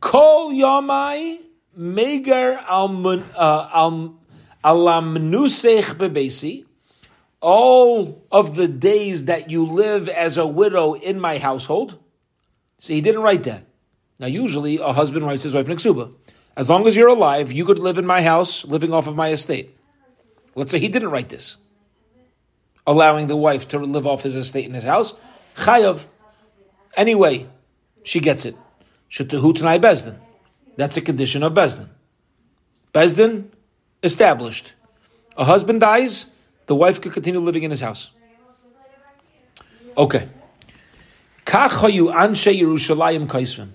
Kol 0.00 0.52
yamai 0.52 1.38
megar 1.78 2.58
uh, 2.66 3.68
al 3.72 4.18
alamnusech 4.64 5.84
bebesi. 5.96 6.64
All 7.40 8.24
of 8.30 8.54
the 8.54 8.68
days 8.68 9.24
that 9.24 9.50
you 9.50 9.66
live 9.66 10.08
as 10.08 10.36
a 10.36 10.46
widow 10.46 10.94
in 10.94 11.18
my 11.18 11.38
household. 11.38 11.98
See, 12.78 12.94
he 12.94 13.00
didn't 13.00 13.22
write 13.22 13.42
that. 13.44 13.64
Now, 14.22 14.28
usually 14.28 14.78
a 14.78 14.92
husband 14.92 15.26
writes 15.26 15.42
his 15.42 15.52
wife 15.52 15.66
an. 15.66 16.14
As 16.56 16.70
long 16.70 16.86
as 16.86 16.94
you're 16.94 17.08
alive, 17.08 17.50
you 17.50 17.64
could 17.64 17.80
live 17.80 17.98
in 17.98 18.06
my 18.06 18.22
house, 18.22 18.64
living 18.64 18.92
off 18.92 19.08
of 19.08 19.16
my 19.16 19.30
estate. 19.32 19.76
Let's 20.54 20.70
say 20.70 20.78
he 20.78 20.86
didn't 20.86 21.10
write 21.10 21.28
this, 21.28 21.56
allowing 22.86 23.26
the 23.26 23.36
wife 23.36 23.66
to 23.68 23.80
live 23.80 24.06
off 24.06 24.22
his 24.22 24.36
estate 24.36 24.64
in 24.64 24.74
his 24.74 24.84
house. 24.84 25.12
Chayav. 25.56 26.06
Anyway, 26.96 27.48
she 28.04 28.20
gets 28.20 28.44
it. 28.44 28.54
Shetahu 29.10 29.56
Tanai 29.56 29.80
Bezdin. 29.80 30.14
That's 30.76 30.96
a 30.96 31.00
condition 31.00 31.42
of 31.42 31.52
Bezdin. 31.54 31.88
Bezdin, 32.94 33.46
established. 34.04 34.72
A 35.36 35.44
husband 35.44 35.80
dies, 35.80 36.26
the 36.66 36.76
wife 36.76 37.00
could 37.00 37.12
continue 37.12 37.40
living 37.40 37.64
in 37.64 37.72
his 37.72 37.80
house. 37.80 38.12
Okay. 39.96 40.28
Kachayu 41.44 42.14
anshe 42.14 42.56
Yerushalayim 42.56 43.26
kaisvin. 43.26 43.70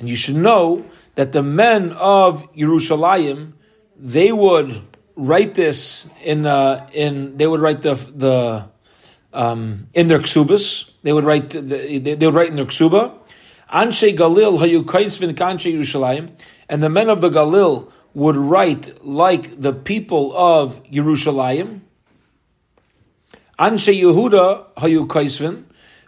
And 0.00 0.08
you 0.08 0.16
should 0.16 0.36
know 0.36 0.86
that 1.16 1.32
the 1.32 1.42
men 1.42 1.92
of 1.92 2.50
Yerushalayim, 2.54 3.52
they 3.98 4.32
would 4.32 4.80
write 5.14 5.54
this 5.54 6.08
in 6.24 6.46
uh, 6.46 6.88
in 6.94 7.36
they 7.36 7.46
would 7.46 7.60
write 7.60 7.82
the 7.82 7.94
the 7.94 8.70
um, 9.34 9.88
in 9.92 10.08
their 10.08 10.20
ksubas. 10.20 10.90
They 11.02 11.12
would 11.12 11.24
write 11.24 11.50
the, 11.50 11.60
they, 11.60 11.98
they 11.98 12.26
would 12.26 12.34
write 12.34 12.48
in 12.48 12.56
their 12.56 12.64
ksuba. 12.64 13.12
Anshe 13.70 14.16
Galil 14.16 14.58
hayu 14.58 14.84
kaisvin 14.84 15.34
kanshe 15.34 15.70
Yerushalayim, 15.70 16.30
and 16.70 16.82
the 16.82 16.88
men 16.88 17.10
of 17.10 17.20
the 17.20 17.28
Galil 17.28 17.92
would 18.14 18.38
write 18.38 19.04
like 19.04 19.60
the 19.60 19.74
people 19.74 20.34
of 20.34 20.82
Yerushalayim. 20.84 21.82
Anshe 23.58 24.00
Yehuda 24.00 24.72
hayu 24.78 25.06
kaisvin, 25.06 25.64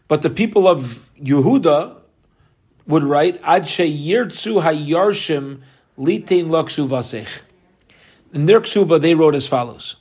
but 0.08 0.22
the 0.22 0.30
people 0.30 0.66
of 0.66 1.10
Yehuda 1.22 2.01
would 2.86 3.04
write 3.04 3.40
Ad 3.42 3.64
yirtzu 3.64 4.62
hayarshim 4.62 5.60
litain 5.98 6.48
laksu 6.48 6.88
vasech. 6.88 7.42
In 8.32 8.46
their 8.46 8.60
ksuba, 8.60 9.00
they 9.00 9.14
wrote 9.14 9.34
as 9.34 9.46
follows. 9.46 9.96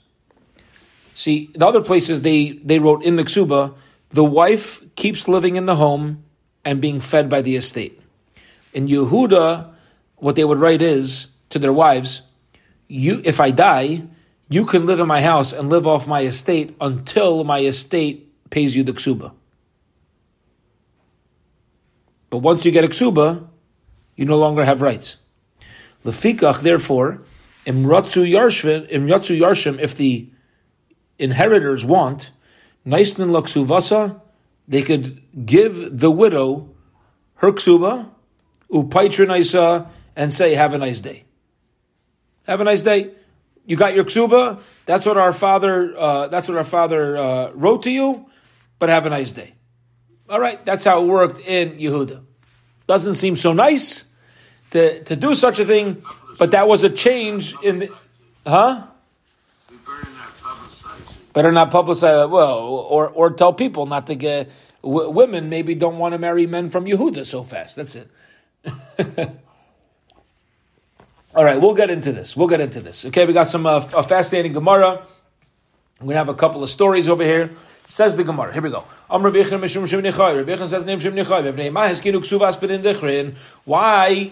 See, 1.14 1.52
in 1.54 1.62
other 1.62 1.82
places, 1.82 2.22
they, 2.22 2.52
they 2.64 2.80
wrote 2.80 3.04
in 3.04 3.18
the 3.18 3.24
ksuba, 3.24 3.76
the 4.10 4.24
wife 4.24 4.82
keeps 4.96 5.28
living 5.28 5.56
in 5.56 5.66
the 5.66 5.76
home 5.76 6.24
and 6.64 6.82
being 6.82 7.00
fed 7.00 7.30
by 7.30 7.42
the 7.42 7.56
estate. 7.56 8.00
In 8.74 8.88
Yehuda, 8.88 9.74
what 10.18 10.36
they 10.36 10.46
would 10.46 10.60
write 10.60 10.82
is 10.82 11.28
to 11.50 11.60
their 11.60 11.74
wives, 11.74 12.22
"You, 12.88 13.22
if 13.26 13.40
I 13.40 13.52
die, 13.52 14.04
you 14.50 14.66
can 14.66 14.86
live 14.86 15.00
in 15.00 15.08
my 15.08 15.22
house 15.22 15.54
and 15.54 15.70
live 15.70 15.88
off 15.88 16.08
my 16.08 16.22
estate 16.22 16.76
until 16.80 17.44
my 17.44 17.60
estate 17.60 18.32
pays 18.50 18.76
you 18.76 18.84
the 18.84 18.94
ksuba. 18.94 19.32
But 22.32 22.40
once 22.40 22.66
you 22.66 22.72
get 22.72 22.86
a 22.86 22.88
ksuba, 22.88 23.48
you 24.16 24.26
no 24.26 24.38
longer 24.38 24.64
have 24.66 24.82
rights. 24.82 25.18
Lefikach, 26.04 26.62
therefore, 26.62 27.22
imratzu 27.68 28.26
yarshim, 28.26 29.80
if 29.80 29.96
the 29.96 30.30
inheritors 31.20 31.86
want, 31.86 32.32
naisnin 32.88 33.30
laksuvasa, 33.30 34.22
they 34.68 34.82
could 34.82 35.22
give 35.46 36.00
the 36.00 36.10
widow 36.10 36.70
her 37.36 37.52
ksuba, 37.52 38.10
upaitrin 38.72 39.88
and 40.16 40.34
say, 40.34 40.56
have 40.56 40.74
a 40.74 40.78
nice 40.78 41.02
day. 41.02 41.26
Have 42.48 42.62
a 42.62 42.64
nice 42.64 42.82
day. 42.82 43.12
You 43.66 43.76
got 43.76 43.94
your 43.94 44.06
ksuba. 44.06 44.62
That's 44.86 45.06
what 45.06 45.18
our 45.18 45.34
father. 45.34 45.94
Uh, 45.98 46.28
that's 46.30 46.48
what 46.48 46.58
our 46.58 46.64
father 46.64 47.18
uh, 47.18 47.52
wrote 47.52 47.84
to 47.84 47.92
you. 47.92 48.26
But 48.80 48.90
have 48.90 49.06
a 49.06 49.10
nice 49.10 49.32
day. 49.32 49.54
All 50.32 50.40
right. 50.40 50.66
That's 50.66 50.86
how 50.86 51.04
it 51.04 51.08
worked 51.08 51.42
in 51.42 51.74
Yehuda. 51.74 52.24
Doesn't 52.88 53.16
seem 53.16 53.36
so 53.36 53.52
nice 53.52 54.06
to 54.72 55.04
to 55.04 55.18
do 55.18 55.36
such 55.36 55.60
a 55.60 55.66
thing, 55.66 56.04
but 56.40 56.52
that 56.52 56.70
was 56.70 56.84
a 56.84 56.90
change 56.90 57.54
in 57.62 57.80
the. 57.80 57.90
Huh? 58.48 58.88
Better 59.70 60.08
not 60.16 60.38
publicize 60.42 61.12
it. 61.12 61.34
Better 61.34 61.52
not 61.52 61.70
publicize. 61.70 62.30
Well, 62.30 62.60
or 62.60 63.10
or 63.10 63.32
tell 63.32 63.52
people 63.52 63.86
not 63.86 64.08
to 64.08 64.16
get. 64.16 64.50
W- 64.84 65.10
women 65.10 65.50
maybe 65.50 65.76
don't 65.76 65.98
want 65.98 66.14
to 66.14 66.18
marry 66.18 66.48
men 66.48 66.70
from 66.70 66.86
Yehuda 66.86 67.26
so 67.26 67.44
fast. 67.44 67.76
That's 67.76 67.96
it. 67.96 68.08
All 71.36 71.44
right, 71.44 71.60
we'll 71.60 71.76
get 71.76 71.90
into 71.90 72.14
this. 72.14 72.38
We'll 72.38 72.48
get 72.48 72.62
into 72.62 72.80
this. 72.80 73.06
Okay, 73.06 73.26
we 73.26 73.34
got 73.34 73.50
some 73.50 73.66
uh, 73.66 73.86
a 73.96 74.04
fascinating 74.04 74.54
Gemara. 74.54 75.06
We're 76.00 76.08
gonna 76.08 76.18
have 76.18 76.30
a 76.30 76.34
couple 76.34 76.64
of 76.64 76.70
stories 76.70 77.10
over 77.10 77.24
here. 77.24 77.52
Says 77.88 78.16
the 78.16 78.24
Gemara. 78.24 78.54
Here 78.54 78.62
we 78.62 78.70
go. 78.70 78.86
Mishum 79.10 79.86
Nechai. 80.02 80.68
Says 80.68 80.86
name 80.86 81.00
Nechai. 81.00 81.72
Ma 81.74 81.88
Heskinu. 81.88 83.36
Why 83.66 84.32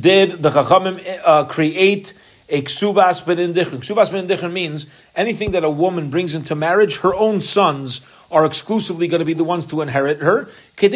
did 0.00 0.30
the 0.42 0.50
Chachamim 0.50 1.20
uh, 1.24 1.44
create 1.44 2.14
a 2.48 2.62
Ksuvas 2.62 3.22
B'din 3.24 3.52
Dichrin? 3.52 3.80
Ksuvas 3.80 4.10
B'din 4.10 4.28
Dichrin 4.28 4.52
means 4.52 4.86
anything 5.14 5.50
that 5.52 5.64
a 5.64 5.70
woman 5.70 6.10
brings 6.10 6.34
into 6.34 6.54
marriage, 6.54 6.98
her 6.98 7.14
own 7.14 7.40
sons 7.40 8.00
are 8.30 8.46
exclusively 8.46 9.08
going 9.08 9.18
to 9.20 9.26
be 9.26 9.34
the 9.34 9.44
ones 9.44 9.66
to 9.66 9.82
inherit 9.82 10.20
her. 10.20 10.48
The 10.76 10.88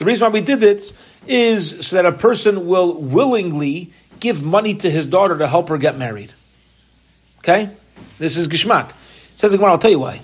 reason 0.00 0.26
why 0.26 0.32
we 0.32 0.40
did 0.40 0.62
it 0.62 0.92
is 1.26 1.86
so 1.86 1.96
that 1.96 2.06
a 2.06 2.12
person 2.12 2.66
will 2.66 3.00
willingly 3.00 3.92
give 4.18 4.42
money 4.42 4.74
to 4.74 4.90
his 4.90 5.06
daughter 5.06 5.38
to 5.38 5.48
help 5.48 5.70
her 5.70 5.78
get 5.78 5.96
married. 5.96 6.32
Okay? 7.38 7.70
This 8.18 8.36
is 8.36 8.48
Gishmak. 8.48 8.92
Says 9.36 9.52
Gemara, 9.52 9.72
I'll 9.72 9.78
tell 9.78 9.90
you 9.90 10.00
why. 10.00 10.20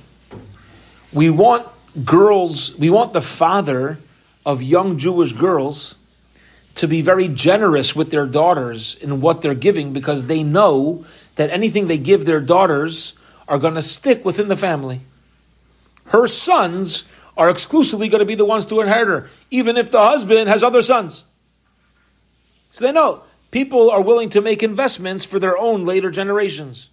We 1.12 1.30
want 1.30 1.66
girls, 2.04 2.74
we 2.76 2.90
want 2.90 3.12
the 3.12 3.22
father 3.22 3.98
of 4.44 4.62
young 4.62 4.98
Jewish 4.98 5.32
girls 5.32 5.96
to 6.76 6.86
be 6.86 7.00
very 7.00 7.28
generous 7.28 7.96
with 7.96 8.10
their 8.10 8.26
daughters 8.26 8.94
in 8.96 9.20
what 9.20 9.40
they're 9.40 9.54
giving 9.54 9.92
because 9.92 10.26
they 10.26 10.42
know 10.42 11.04
that 11.36 11.50
anything 11.50 11.86
they 11.86 11.98
give 11.98 12.24
their 12.24 12.40
daughters 12.40 13.14
are 13.48 13.58
going 13.58 13.74
to 13.74 13.82
stick 13.82 14.24
within 14.24 14.48
the 14.48 14.56
family. 14.56 15.00
Her 16.06 16.26
sons 16.26 17.04
are 17.36 17.50
exclusively 17.50 18.08
going 18.08 18.20
to 18.20 18.26
be 18.26 18.34
the 18.34 18.44
ones 18.44 18.66
to 18.66 18.80
inherit 18.80 19.08
her, 19.08 19.30
even 19.50 19.76
if 19.76 19.90
the 19.90 19.98
husband 19.98 20.48
has 20.48 20.62
other 20.62 20.82
sons. 20.82 21.24
So 22.72 22.84
they 22.84 22.92
know 22.92 23.22
people 23.50 23.90
are 23.90 24.02
willing 24.02 24.30
to 24.30 24.40
make 24.40 24.62
investments 24.62 25.24
for 25.24 25.38
their 25.38 25.56
own 25.56 25.84
later 25.84 26.10
generations. 26.10 26.88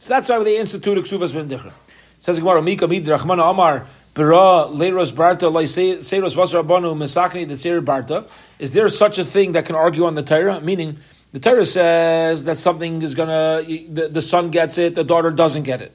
So 0.00 0.14
that's 0.14 0.30
why 0.30 0.42
they 0.42 0.56
instituted 0.56 1.04
Ksuvas 1.04 1.34
ben 1.34 1.46
Dichra. 1.46 1.72
Says 2.20 2.38
Gemara, 2.38 2.62
Mika 2.62 2.88
Mid 2.88 3.04
Rachmana 3.04 3.50
Amar, 3.50 3.86
Bera 4.14 4.66
Leiros 4.70 5.12
Barta, 5.12 5.52
Seiros 5.52 6.34
Vasar 6.34 6.64
Abanu, 6.64 6.96
Mesakni, 6.96 7.46
the 7.46 7.58
Seir 7.58 7.82
Barta. 7.82 8.26
Is 8.58 8.70
there 8.70 8.88
such 8.88 9.18
a 9.18 9.26
thing 9.26 9.52
that 9.52 9.66
can 9.66 9.76
argue 9.76 10.06
on 10.06 10.14
the 10.14 10.22
Torah? 10.22 10.58
Meaning, 10.62 10.98
the 11.32 11.38
Torah 11.38 11.66
says 11.66 12.44
that 12.44 12.56
something 12.56 13.02
is 13.02 13.14
gonna, 13.14 13.62
the, 13.62 14.08
the 14.10 14.22
son 14.22 14.50
gets 14.50 14.78
it, 14.78 14.94
the 14.94 15.04
daughter 15.04 15.30
doesn't 15.30 15.64
get 15.64 15.82
it. 15.82 15.94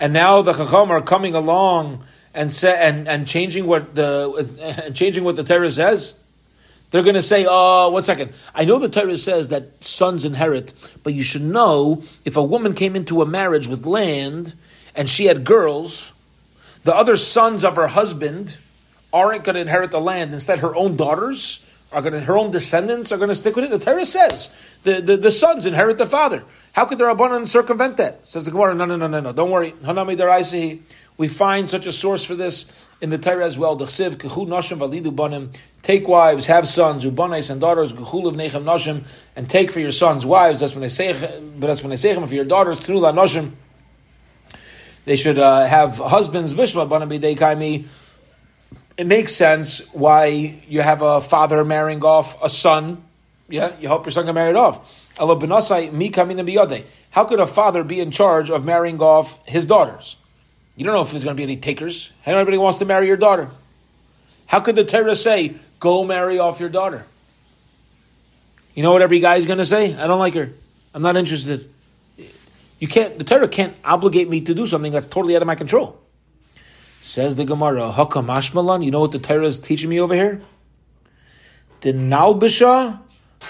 And 0.00 0.12
now 0.12 0.42
the 0.42 0.52
Chacham 0.52 0.90
are 0.90 1.00
coming 1.00 1.36
along 1.36 2.04
and 2.34 2.52
say, 2.52 2.76
and, 2.76 3.06
and 3.06 3.28
changing 3.28 3.66
what 3.68 3.94
the 3.94 4.90
changing 4.94 5.22
what 5.22 5.36
the 5.36 5.44
Torah 5.44 5.70
says. 5.70 6.18
They're 6.90 7.02
going 7.02 7.14
to 7.14 7.22
say, 7.22 7.46
"Oh, 7.48 7.90
one 7.90 8.02
second. 8.02 8.32
I 8.54 8.64
know 8.64 8.78
the 8.78 8.88
Torah 8.88 9.18
says 9.18 9.48
that 9.48 9.84
sons 9.84 10.24
inherit, 10.24 10.72
but 11.02 11.14
you 11.14 11.22
should 11.22 11.42
know 11.42 12.02
if 12.24 12.36
a 12.36 12.42
woman 12.42 12.74
came 12.74 12.96
into 12.96 13.22
a 13.22 13.26
marriage 13.26 13.66
with 13.66 13.86
land 13.86 14.54
and 14.94 15.08
she 15.08 15.26
had 15.26 15.44
girls, 15.44 16.12
the 16.84 16.94
other 16.94 17.16
sons 17.16 17.64
of 17.64 17.76
her 17.76 17.88
husband 17.88 18.56
aren't 19.12 19.44
going 19.44 19.54
to 19.54 19.60
inherit 19.60 19.90
the 19.90 20.00
land. 20.00 20.32
Instead, 20.32 20.60
her 20.60 20.74
own 20.74 20.96
daughters 20.96 21.64
are 21.92 22.02
going 22.02 22.12
to, 22.12 22.20
her 22.20 22.36
own 22.36 22.50
descendants 22.50 23.12
are 23.12 23.16
going 23.16 23.28
to 23.28 23.34
stick 23.34 23.56
with 23.56 23.64
it. 23.64 23.70
The 23.70 23.78
Torah 23.78 24.06
says 24.06 24.54
the, 24.84 25.00
the, 25.00 25.16
the 25.16 25.30
sons 25.30 25.66
inherit 25.66 25.98
the 25.98 26.06
father. 26.06 26.44
How 26.72 26.84
could 26.84 26.98
the 26.98 27.04
Rabbanan 27.04 27.48
circumvent 27.48 27.96
that? 27.96 28.26
Says 28.26 28.44
the 28.44 28.50
Gemara, 28.50 28.74
no, 28.74 28.84
no, 28.84 28.96
no, 28.96 29.06
no, 29.06 29.20
no. 29.20 29.32
Don't 29.32 29.50
worry. 29.50 29.72
Hanami. 29.82 30.82
We 31.18 31.28
find 31.28 31.68
such 31.68 31.86
a 31.86 31.92
source 31.92 32.24
for 32.24 32.34
this 32.34 32.86
in 33.00 33.10
the 33.10 33.18
Torah 33.18 33.46
as 33.46 33.56
well. 33.56 33.76
Nashim 33.76 34.18
validu 34.18 35.14
banim. 35.14 35.52
Take 35.82 36.08
wives, 36.08 36.46
have 36.46 36.66
sons, 36.66 37.04
ubanais 37.04 37.50
and 37.50 37.60
daughters, 37.60 37.92
gechulav 37.92 38.34
nechem 38.34 38.64
nashim, 38.64 39.04
and 39.36 39.48
take 39.48 39.70
for 39.70 39.80
your 39.80 39.92
sons 39.92 40.26
wives. 40.26 40.60
That's 40.60 40.74
when 40.74 40.84
I 40.84 40.88
say, 40.88 41.12
but 41.12 41.66
that's 41.66 41.82
when 41.82 41.92
I 41.92 41.94
say 41.94 42.14
for 42.14 42.34
your 42.34 42.44
daughters, 42.44 42.80
trula 42.80 43.14
nashim. 43.14 43.52
They 45.04 45.16
should 45.16 45.38
uh, 45.38 45.64
have 45.64 45.98
husbands. 45.98 46.52
Bishma 46.52 46.88
banim. 46.88 47.88
It 48.96 49.06
makes 49.06 49.34
sense 49.34 49.86
why 49.92 50.60
you 50.68 50.80
have 50.80 51.02
a 51.02 51.20
father 51.20 51.64
marrying 51.64 52.02
off 52.02 52.42
a 52.42 52.50
son. 52.50 53.04
Yeah, 53.48 53.76
you 53.78 53.88
hope 53.88 54.06
your 54.06 54.10
son 54.10 54.26
get 54.26 54.34
married 54.34 54.56
off. 54.56 55.04
How 55.18 55.34
could 57.24 57.40
a 57.40 57.46
father 57.46 57.84
be 57.84 58.00
in 58.00 58.10
charge 58.10 58.50
of 58.50 58.64
marrying 58.64 59.00
off 59.00 59.46
his 59.46 59.64
daughters? 59.64 60.16
You 60.76 60.84
don't 60.84 60.94
know 60.94 61.00
if 61.00 61.10
there's 61.10 61.24
going 61.24 61.36
to 61.36 61.38
be 61.38 61.42
any 61.42 61.56
takers. 61.56 62.10
How 62.22 62.32
Anybody 62.32 62.58
wants 62.58 62.78
to 62.78 62.84
marry 62.84 63.06
your 63.06 63.16
daughter. 63.16 63.48
How 64.46 64.60
could 64.60 64.76
the 64.76 64.84
Torah 64.84 65.16
say, 65.16 65.56
go 65.80 66.04
marry 66.04 66.38
off 66.38 66.60
your 66.60 66.68
daughter? 66.68 67.06
You 68.74 68.82
know 68.82 68.92
what 68.92 69.02
every 69.02 69.20
guy 69.20 69.36
is 69.36 69.46
going 69.46 69.58
to 69.58 69.66
say? 69.66 69.96
I 69.96 70.06
don't 70.06 70.18
like 70.18 70.34
her. 70.34 70.50
I'm 70.94 71.02
not 71.02 71.16
interested. 71.16 71.70
You 72.78 72.88
can't, 72.88 73.16
the 73.16 73.24
Torah 73.24 73.48
can't 73.48 73.74
obligate 73.84 74.28
me 74.28 74.42
to 74.42 74.54
do 74.54 74.66
something 74.66 74.92
that's 74.92 75.06
totally 75.06 75.34
out 75.34 75.42
of 75.42 75.46
my 75.46 75.54
control. 75.54 75.98
Says 77.00 77.36
the 77.36 77.44
Gemara, 77.44 77.90
Hakam 77.90 78.26
Ashmalan, 78.26 78.84
you 78.84 78.90
know 78.90 79.00
what 79.00 79.12
the 79.12 79.18
Torah 79.18 79.46
is 79.46 79.58
teaching 79.58 79.88
me 79.88 79.98
over 79.98 80.14
here? 80.14 80.42
The 81.80 81.92
Naubisha 81.92 83.00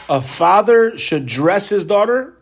a 0.09 0.23
father 0.23 0.97
should 0.99 1.27
dress 1.27 1.69
his 1.69 1.85
daughter, 1.85 2.37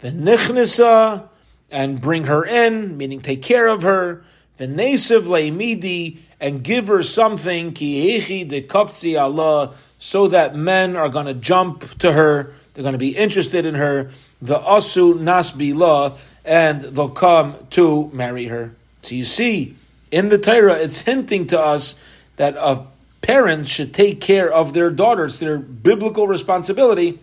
the 0.00 0.10
nichnisa, 0.10 1.28
and 1.70 2.00
bring 2.00 2.24
her 2.24 2.44
in, 2.44 2.96
meaning 2.96 3.20
take 3.20 3.42
care 3.42 3.66
of 3.66 3.82
her, 3.82 4.24
the 4.56 4.66
nesiv 4.66 5.22
leimidi, 5.22 6.18
and 6.40 6.62
give 6.62 6.88
her 6.88 7.02
something, 7.02 7.72
ki 7.72 8.44
de 8.44 8.62
kafzi 8.62 9.20
Allah, 9.20 9.74
so 9.98 10.28
that 10.28 10.54
men 10.54 10.96
are 10.96 11.08
going 11.08 11.26
to 11.26 11.34
jump 11.34 11.98
to 11.98 12.12
her, 12.12 12.54
they're 12.74 12.82
going 12.82 12.92
to 12.92 12.98
be 12.98 13.16
interested 13.16 13.64
in 13.64 13.74
her, 13.74 14.10
the 14.42 14.58
asu 14.58 15.14
nasbi 15.14 15.74
la, 15.74 16.16
and 16.44 16.82
they'll 16.82 17.08
come 17.08 17.56
to 17.70 18.10
marry 18.12 18.44
her. 18.46 18.72
So 19.02 19.14
you 19.14 19.24
see, 19.24 19.74
in 20.10 20.28
the 20.28 20.38
Torah, 20.38 20.74
it's 20.74 21.00
hinting 21.00 21.48
to 21.48 21.60
us 21.60 21.98
that 22.36 22.56
a 22.56 22.86
parents 23.26 23.68
should 23.68 23.92
take 23.92 24.20
care 24.20 24.52
of 24.52 24.72
their 24.72 24.90
daughters, 24.90 25.40
their 25.40 25.58
biblical 25.58 26.28
responsibility 26.28 27.18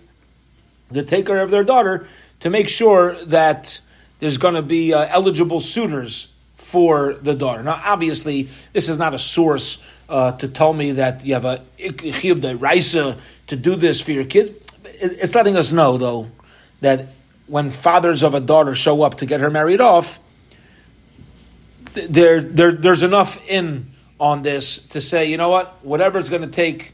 to 0.91 1.01
take 1.01 1.25
care 1.25 1.41
of 1.41 1.49
their 1.49 1.63
daughter 1.63 2.05
to 2.41 2.49
make 2.49 2.67
sure 2.67 3.13
that 3.27 3.79
there's 4.19 4.37
going 4.37 4.55
to 4.55 4.61
be 4.61 4.93
uh, 4.93 5.05
eligible 5.09 5.59
suitors 5.59 6.27
for 6.55 7.13
the 7.13 7.35
daughter. 7.35 7.61
Now, 7.63 7.81
obviously, 7.83 8.49
this 8.71 8.89
is 8.89 8.97
not 8.97 9.13
a 9.13 9.19
source 9.19 9.83
uh, 10.09 10.31
to 10.33 10.47
tell 10.47 10.73
me 10.73 10.93
that 10.93 11.25
you 11.25 11.33
have 11.33 11.45
a 11.45 11.61
chiyuv 11.77 12.41
deraisa 12.41 13.19
to 13.47 13.55
do 13.55 13.75
this 13.75 14.01
for 14.01 14.11
your 14.11 14.25
kids. 14.25 14.51
It's 14.85 15.35
letting 15.35 15.57
us 15.57 15.71
know, 15.71 15.97
though, 15.97 16.29
that 16.81 17.07
when 17.47 17.71
fathers 17.71 18.23
of 18.23 18.33
a 18.33 18.39
daughter 18.39 18.75
show 18.75 19.03
up 19.03 19.15
to 19.15 19.25
get 19.25 19.39
her 19.39 19.49
married 19.49 19.81
off, 19.81 20.19
there, 21.93 22.41
there, 22.41 22.71
there's 22.71 23.03
enough 23.03 23.47
in 23.47 23.91
on 24.19 24.41
this 24.41 24.79
to 24.87 25.01
say, 25.01 25.29
you 25.29 25.37
know 25.37 25.49
what, 25.49 25.83
whatever 25.83 26.17
it's 26.17 26.29
going 26.29 26.41
to 26.41 26.47
take, 26.47 26.93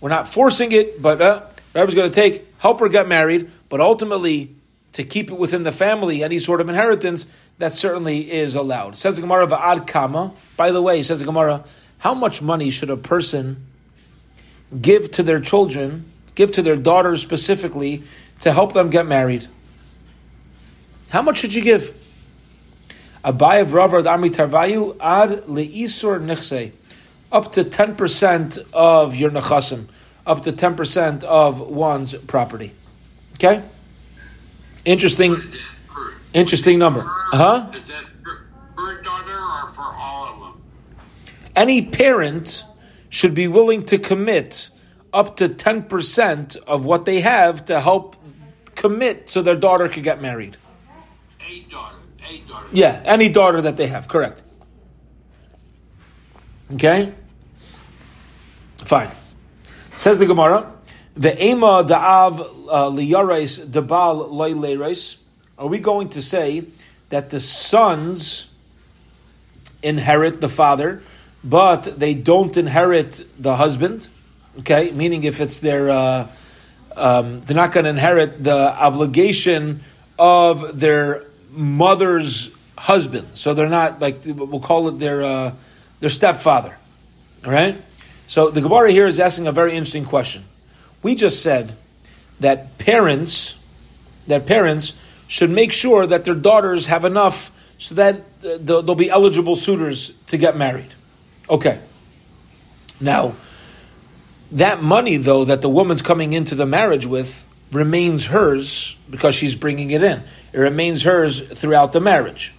we're 0.00 0.10
not 0.10 0.28
forcing 0.28 0.72
it, 0.72 1.00
but 1.00 1.20
uh, 1.20 1.40
whatever 1.72 1.90
it's 1.90 1.94
going 1.94 2.10
to 2.10 2.14
take, 2.14 2.46
help 2.58 2.80
her 2.80 2.88
get 2.88 3.08
married, 3.08 3.50
but 3.68 3.80
ultimately 3.80 4.55
to 4.96 5.04
keep 5.04 5.30
it 5.30 5.36
within 5.36 5.62
the 5.62 5.72
family, 5.72 6.24
any 6.24 6.38
sort 6.38 6.62
of 6.62 6.70
inheritance, 6.70 7.26
that 7.58 7.74
certainly 7.74 8.32
is 8.32 8.54
allowed. 8.54 8.96
Says 8.96 9.16
the 9.16 9.22
Gemara 9.22 9.46
Va'ad 9.46 9.86
Kama. 9.86 10.32
By 10.56 10.70
the 10.70 10.80
way, 10.80 11.02
says 11.02 11.18
the 11.18 11.26
Gemara, 11.26 11.66
how 11.98 12.14
much 12.14 12.40
money 12.40 12.70
should 12.70 12.88
a 12.88 12.96
person 12.96 13.66
give 14.80 15.10
to 15.10 15.22
their 15.22 15.38
children, 15.38 16.10
give 16.34 16.52
to 16.52 16.62
their 16.62 16.76
daughters 16.76 17.20
specifically, 17.20 18.04
to 18.40 18.50
help 18.54 18.72
them 18.72 18.88
get 18.88 19.06
married? 19.06 19.46
How 21.10 21.20
much 21.20 21.40
should 21.40 21.52
you 21.52 21.62
give? 21.62 21.92
Abaye 23.22 23.66
Vravar 23.66 24.06
Ami 24.06 24.30
Tarvayu 24.30 24.96
Ad 24.98 25.42
Leisur 25.42 26.22
Nichse. 26.22 26.72
Up 27.30 27.52
to 27.52 27.64
10% 27.64 28.64
of 28.72 29.14
your 29.14 29.30
nechasim, 29.30 29.88
up 30.26 30.44
to 30.44 30.52
10% 30.52 31.22
of 31.24 31.60
one's 31.60 32.14
property. 32.14 32.72
Okay? 33.34 33.62
Interesting, 34.86 35.32
What 35.32 35.44
is 35.44 35.54
it? 35.54 35.60
Per, 35.88 36.12
interesting 36.32 36.78
number. 36.78 37.00
Uh 37.00 37.36
huh. 37.36 37.70
Is 37.74 37.88
that 37.88 38.04
per, 38.22 38.46
per 38.76 39.02
daughter 39.02 39.36
or 39.36 39.68
for 39.68 39.82
all 39.82 40.32
of 40.32 40.54
them? 40.54 40.62
Any 41.56 41.82
parent 41.82 42.64
should 43.08 43.34
be 43.34 43.48
willing 43.48 43.84
to 43.86 43.98
commit 43.98 44.70
up 45.12 45.36
to 45.38 45.48
10% 45.48 46.56
of 46.56 46.84
what 46.84 47.04
they 47.04 47.20
have 47.20 47.64
to 47.66 47.80
help 47.80 48.16
commit 48.76 49.28
so 49.28 49.42
their 49.42 49.56
daughter 49.56 49.88
could 49.88 50.04
get 50.04 50.22
married. 50.22 50.56
Eight 51.48 51.68
daughters. 51.68 51.98
Eight 52.30 52.46
daughters. 52.46 52.70
Yeah, 52.72 53.02
any 53.04 53.28
daughter 53.28 53.62
that 53.62 53.76
they 53.76 53.88
have, 53.88 54.06
correct. 54.06 54.42
Okay? 56.74 57.12
Fine. 58.84 59.10
Says 59.96 60.18
the 60.18 60.26
Gemara, 60.26 60.75
the 61.16 61.44
ema 61.44 61.84
da'av 61.84 62.40
uh, 62.40 62.90
liyarais 62.90 63.64
debal 63.66 64.28
leileres. 64.30 65.16
Are 65.58 65.66
we 65.66 65.78
going 65.78 66.10
to 66.10 66.22
say 66.22 66.64
that 67.08 67.30
the 67.30 67.40
sons 67.40 68.48
inherit 69.82 70.40
the 70.40 70.48
father, 70.48 71.02
but 71.42 71.84
they 71.98 72.14
don't 72.14 72.54
inherit 72.56 73.26
the 73.42 73.56
husband? 73.56 74.08
Okay, 74.58 74.90
meaning 74.90 75.24
if 75.24 75.40
it's 75.40 75.60
their, 75.60 75.90
uh, 75.90 76.28
um, 76.94 77.40
they're 77.42 77.56
not 77.56 77.72
going 77.72 77.84
to 77.84 77.90
inherit 77.90 78.42
the 78.42 78.56
obligation 78.56 79.82
of 80.18 80.78
their 80.78 81.24
mother's 81.50 82.50
husband. 82.76 83.28
So 83.34 83.54
they're 83.54 83.68
not 83.68 84.00
like 84.00 84.20
we'll 84.24 84.60
call 84.60 84.88
it 84.88 84.98
their 84.98 85.24
uh, 85.24 85.52
their 86.00 86.10
stepfather. 86.10 86.76
All 87.44 87.52
right. 87.52 87.80
So 88.28 88.50
the 88.50 88.60
Gemara 88.60 88.90
here 88.90 89.06
is 89.06 89.20
asking 89.20 89.46
a 89.46 89.52
very 89.52 89.72
interesting 89.72 90.04
question. 90.04 90.44
We 91.06 91.14
just 91.14 91.40
said 91.40 91.72
that 92.40 92.78
parents 92.78 93.54
that 94.26 94.44
parents 94.44 94.94
should 95.28 95.50
make 95.50 95.72
sure 95.72 96.04
that 96.04 96.24
their 96.24 96.34
daughters 96.34 96.86
have 96.86 97.04
enough 97.04 97.52
so 97.78 97.94
that 97.94 98.16
uh, 98.16 98.58
they'll, 98.58 98.82
they'll 98.82 98.96
be 98.96 99.08
eligible 99.08 99.54
suitors 99.54 100.10
to 100.26 100.36
get 100.36 100.56
married. 100.56 100.92
Okay. 101.48 101.78
Now, 103.00 103.36
that 104.50 104.82
money 104.82 105.16
though 105.16 105.44
that 105.44 105.62
the 105.62 105.68
woman's 105.68 106.02
coming 106.02 106.32
into 106.32 106.56
the 106.56 106.66
marriage 106.66 107.06
with 107.06 107.46
remains 107.70 108.26
hers 108.26 108.96
because 109.08 109.36
she's 109.36 109.54
bringing 109.54 109.92
it 109.92 110.02
in. 110.02 110.24
It 110.52 110.58
remains 110.58 111.04
hers 111.04 111.40
throughout 111.40 111.92
the 111.92 112.00
marriage. 112.00 112.52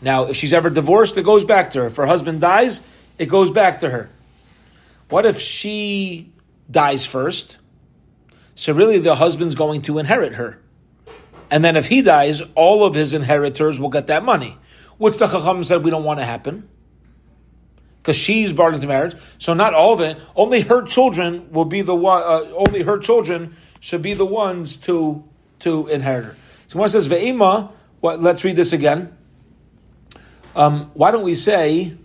Now, 0.00 0.24
if 0.24 0.36
she's 0.36 0.54
ever 0.54 0.70
divorced, 0.70 1.18
it 1.18 1.22
goes 1.22 1.44
back 1.44 1.72
to 1.72 1.80
her. 1.80 1.86
If 1.88 1.96
her 1.96 2.06
husband 2.06 2.40
dies, 2.40 2.80
it 3.18 3.26
goes 3.26 3.50
back 3.50 3.80
to 3.80 3.90
her. 3.90 4.08
What 5.10 5.26
if 5.26 5.38
she 5.38 6.30
dies 6.70 7.06
first? 7.06 7.58
So 8.54 8.72
really 8.72 8.98
the 8.98 9.14
husband's 9.14 9.54
going 9.54 9.82
to 9.82 9.98
inherit 9.98 10.34
her. 10.34 10.60
And 11.50 11.64
then 11.64 11.76
if 11.76 11.88
he 11.88 12.02
dies, 12.02 12.42
all 12.54 12.84
of 12.84 12.94
his 12.94 13.14
inheritors 13.14 13.80
will 13.80 13.88
get 13.88 14.08
that 14.08 14.24
money, 14.24 14.56
which 14.98 15.16
the 15.16 15.26
Chacham 15.26 15.64
said 15.64 15.82
we 15.82 15.90
don't 15.90 16.04
want 16.04 16.18
to 16.18 16.24
happen. 16.24 16.68
Because 18.02 18.16
she's 18.16 18.52
brought 18.52 18.74
into 18.74 18.86
marriage, 18.86 19.14
so 19.38 19.54
not 19.54 19.74
all 19.74 19.92
of 19.92 20.00
it. 20.00 20.18
Only 20.34 20.62
her 20.62 20.82
children 20.82 21.50
will 21.52 21.66
be 21.66 21.82
the 21.82 21.94
one. 21.94 22.22
Uh, 22.22 22.50
only 22.54 22.82
her 22.82 22.98
children 22.98 23.56
should 23.80 24.02
be 24.02 24.14
the 24.14 24.24
ones 24.24 24.76
to 24.76 25.24
to 25.60 25.88
inherit 25.88 26.24
her. 26.24 26.36
So 26.68 26.82
it 26.82 26.88
says 26.88 27.08
ve'ima, 27.08 27.72
what? 28.00 28.22
Let's 28.22 28.44
read 28.44 28.56
this 28.56 28.72
again. 28.72 29.16
Um, 30.56 30.90
why 30.94 31.10
don't 31.10 31.24
we 31.24 31.34
say 31.34 31.96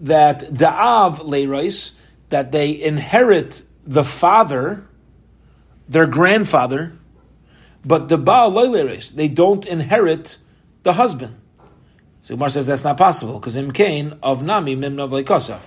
that 0.00 0.40
da'av 0.40 1.20
leirais 1.20 1.92
that 2.30 2.52
they 2.52 2.80
inherit 2.80 3.62
the 3.86 4.04
father, 4.04 4.86
their 5.88 6.06
grandfather, 6.06 6.92
but 7.84 8.08
the 8.08 8.18
baal 8.18 8.52
leirais 8.52 9.10
they 9.10 9.28
don't 9.28 9.66
inherit 9.66 10.38
the 10.82 10.94
husband. 10.94 11.36
So 12.22 12.34
Gemara 12.34 12.50
says 12.50 12.66
that's 12.66 12.84
not 12.84 12.96
possible 12.96 13.38
because 13.38 13.56
im 13.56 13.72
kain 13.72 14.18
of 14.22 14.42
nami 14.42 14.76
mimnav 14.76 15.10
leikosaf. 15.10 15.62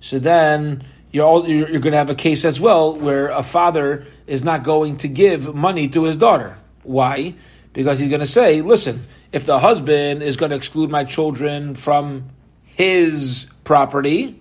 So 0.00 0.18
then 0.18 0.84
you're, 1.12 1.26
all, 1.26 1.48
you're, 1.48 1.68
you're 1.68 1.80
going 1.80 1.92
to 1.92 1.98
have 1.98 2.10
a 2.10 2.14
case 2.14 2.44
as 2.44 2.60
well 2.60 2.94
where 2.94 3.28
a 3.28 3.42
father 3.42 4.06
is 4.26 4.44
not 4.44 4.62
going 4.62 4.98
to 4.98 5.08
give 5.08 5.54
money 5.54 5.88
to 5.88 6.04
his 6.04 6.16
daughter. 6.16 6.56
Why? 6.82 7.34
Because 7.72 7.98
he's 7.98 8.08
going 8.08 8.20
to 8.20 8.26
say, 8.26 8.62
listen, 8.62 9.04
if 9.32 9.44
the 9.44 9.58
husband 9.58 10.22
is 10.22 10.36
going 10.36 10.50
to 10.50 10.56
exclude 10.56 10.90
my 10.90 11.04
children 11.04 11.74
from 11.74 12.30
his 12.64 13.50
property, 13.64 14.40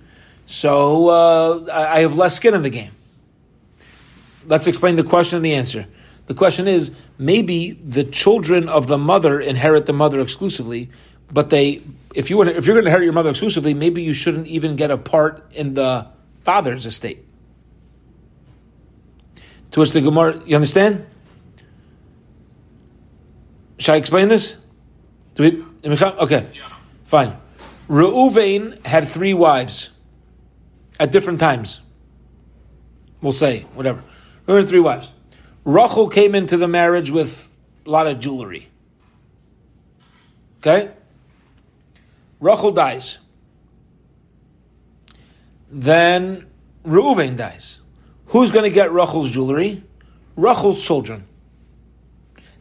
so 0.50 1.10
uh, 1.10 1.68
I 1.72 2.00
have 2.00 2.18
less 2.18 2.36
skin 2.36 2.56
in 2.56 2.64
the 2.64 2.72
game. 2.72 2.89
Let's 4.47 4.66
explain 4.66 4.95
the 4.95 5.04
question 5.04 5.36
and 5.36 5.45
the 5.45 5.54
answer. 5.54 5.86
The 6.26 6.34
question 6.34 6.68
is 6.68 6.91
maybe 7.20 7.74
the 7.74 8.04
children 8.04 8.68
of 8.68 8.88
the 8.88 8.97
mother 8.97 9.39
inherit 9.39 9.86
the 9.86 9.93
mother 9.93 10.20
exclusively, 10.20 10.89
but 11.32 11.52
they, 11.52 11.84
if 12.16 12.32
you 12.32 12.38
want, 12.38 12.50
if 12.50 12.66
you're 12.66 12.74
going 12.74 12.86
to 12.86 12.89
inherit 12.89 13.04
your 13.04 13.14
mother 13.14 13.30
exclusively, 13.30 13.76
maybe 13.76 14.02
you 14.02 14.16
shouldn't 14.16 14.47
even 14.47 14.76
get 14.76 14.89
a 14.89 14.97
part 14.97 15.52
in 15.52 15.76
the 15.76 16.08
father's 16.41 16.88
estate. 16.88 17.24
To 19.72 19.82
which 19.82 19.91
the 19.91 20.02
Gemara, 20.02 20.41
you 20.47 20.56
understand? 20.56 21.06
Shall 23.78 23.93
I 23.93 23.97
explain 24.00 24.30
this? 24.30 24.60
Do 25.36 25.43
we, 25.43 25.91
okay, 25.91 26.47
fine. 27.04 27.38
Reuven 27.88 28.84
had 28.84 29.08
three 29.08 29.36
wives 29.36 29.91
at 31.00 31.12
different 31.12 31.39
times. 31.39 31.80
We'll 33.22 33.34
say 33.34 33.62
whatever. 33.74 34.04
Reuven 34.47 34.60
had 34.60 34.70
three 34.70 34.80
wives. 34.80 35.12
Rachel 35.64 36.10
came 36.10 36.36
into 36.36 36.58
the 36.58 36.68
marriage 36.68 37.12
with 37.12 37.52
a 37.86 37.89
lot 37.89 38.08
of 38.08 38.20
jewelry. 38.20 38.70
Okay? 40.60 40.91
Rachel 42.39 42.72
dies. 42.72 43.20
Then 45.72 46.47
Reuven 46.86 47.38
dies. 47.38 47.80
Who's 48.28 48.52
going 48.52 48.64
to 48.64 48.72
get 48.72 48.91
Rachel's 48.91 49.32
jewelry? 49.32 49.84
Rachel's 50.36 50.84
children. 50.84 51.26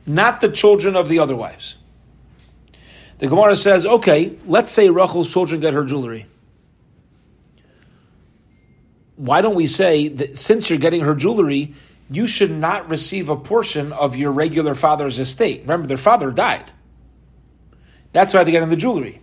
Not 0.07 0.41
the 0.41 0.49
children 0.49 0.97
of 0.97 1.09
the 1.09 1.18
other 1.18 1.36
wives. 1.36 1.76
The 3.18 3.26
Gemara 3.26 3.57
says, 3.57 3.84
okay, 3.84 4.36
let's 4.47 4.72
say 4.72 4.91
Rachel's 4.91 5.32
children 5.32 5.61
get 5.61 5.74
her 5.74 5.84
jewelry. 5.84 6.26
Why 9.18 9.42
don't 9.42 9.56
we 9.56 9.66
say 9.66 10.06
that 10.08 10.38
since 10.38 10.70
you're 10.70 10.78
getting 10.78 11.00
her 11.00 11.16
jewelry, 11.16 11.74
you 12.08 12.28
should 12.28 12.52
not 12.52 12.88
receive 12.88 13.28
a 13.28 13.36
portion 13.36 13.92
of 13.92 14.14
your 14.14 14.30
regular 14.30 14.76
father's 14.76 15.18
estate? 15.18 15.62
Remember, 15.62 15.88
their 15.88 15.96
father 15.96 16.30
died. 16.30 16.70
That's 18.12 18.32
why 18.32 18.44
they're 18.44 18.52
getting 18.52 18.70
the 18.70 18.76
jewelry. 18.76 19.20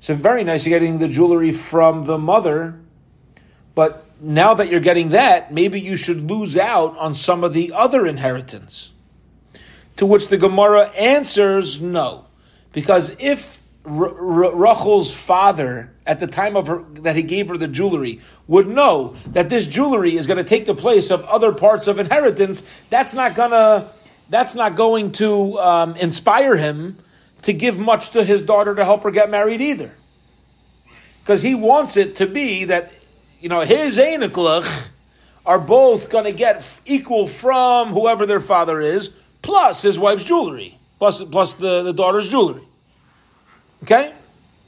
So 0.00 0.14
very 0.14 0.42
nice, 0.42 0.66
you're 0.66 0.78
getting 0.78 0.98
the 0.98 1.08
jewelry 1.08 1.52
from 1.52 2.04
the 2.04 2.18
mother, 2.18 2.80
but 3.76 4.04
now 4.20 4.54
that 4.54 4.68
you're 4.68 4.80
getting 4.80 5.10
that, 5.10 5.52
maybe 5.52 5.80
you 5.80 5.96
should 5.96 6.28
lose 6.28 6.56
out 6.56 6.98
on 6.98 7.14
some 7.14 7.44
of 7.44 7.54
the 7.54 7.72
other 7.72 8.04
inheritance. 8.04 8.90
To 9.98 10.06
which 10.06 10.28
the 10.28 10.36
Gemara 10.36 10.88
answers 10.90 11.80
no. 11.80 12.26
Because 12.72 13.14
if 13.20 13.62
Rachel's 13.86 15.14
father, 15.14 15.92
at 16.04 16.18
the 16.18 16.26
time 16.26 16.56
of 16.56 16.66
her, 16.66 16.82
that 17.02 17.14
he 17.14 17.22
gave 17.22 17.48
her 17.48 17.56
the 17.56 17.68
jewelry, 17.68 18.20
would 18.48 18.66
know 18.66 19.14
that 19.28 19.48
this 19.48 19.66
jewelry 19.66 20.16
is 20.16 20.26
going 20.26 20.38
to 20.38 20.44
take 20.44 20.66
the 20.66 20.74
place 20.74 21.10
of 21.10 21.24
other 21.24 21.52
parts 21.52 21.86
of 21.86 21.98
inheritance, 21.98 22.64
that's 22.90 23.14
not 23.14 23.34
gonna, 23.34 23.88
that's 24.28 24.54
not 24.54 24.74
going 24.74 25.12
to 25.12 25.58
um, 25.60 25.94
inspire 25.96 26.56
him 26.56 26.98
to 27.42 27.52
give 27.52 27.78
much 27.78 28.10
to 28.10 28.24
his 28.24 28.42
daughter 28.42 28.74
to 28.74 28.84
help 28.84 29.04
her 29.04 29.10
get 29.12 29.30
married 29.30 29.60
either. 29.60 29.92
Because 31.22 31.42
he 31.42 31.54
wants 31.54 31.96
it 31.96 32.16
to 32.16 32.26
be 32.26 32.64
that, 32.64 32.92
you 33.40 33.48
know, 33.48 33.60
his 33.60 33.98
Einiklach 33.98 34.88
are 35.44 35.60
both 35.60 36.10
going 36.10 36.24
to 36.24 36.32
get 36.32 36.80
equal 36.86 37.28
from 37.28 37.90
whoever 37.90 38.26
their 38.26 38.40
father 38.40 38.80
is, 38.80 39.10
plus 39.42 39.82
his 39.82 39.96
wife's 39.96 40.24
jewelry, 40.24 40.76
plus, 40.98 41.22
plus 41.22 41.54
the, 41.54 41.84
the 41.84 41.92
daughter's 41.92 42.28
jewelry. 42.28 42.62
Okay? 43.82 44.12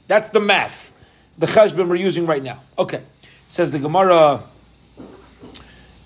That's 0.07 0.29
the 0.31 0.39
math, 0.39 0.91
the 1.37 1.45
cheshbon 1.45 1.87
we're 1.87 1.95
using 1.95 2.25
right 2.25 2.41
now. 2.41 2.61
Okay. 2.77 3.01
Says 3.47 3.71
the 3.71 3.79
Gemara, 3.79 4.41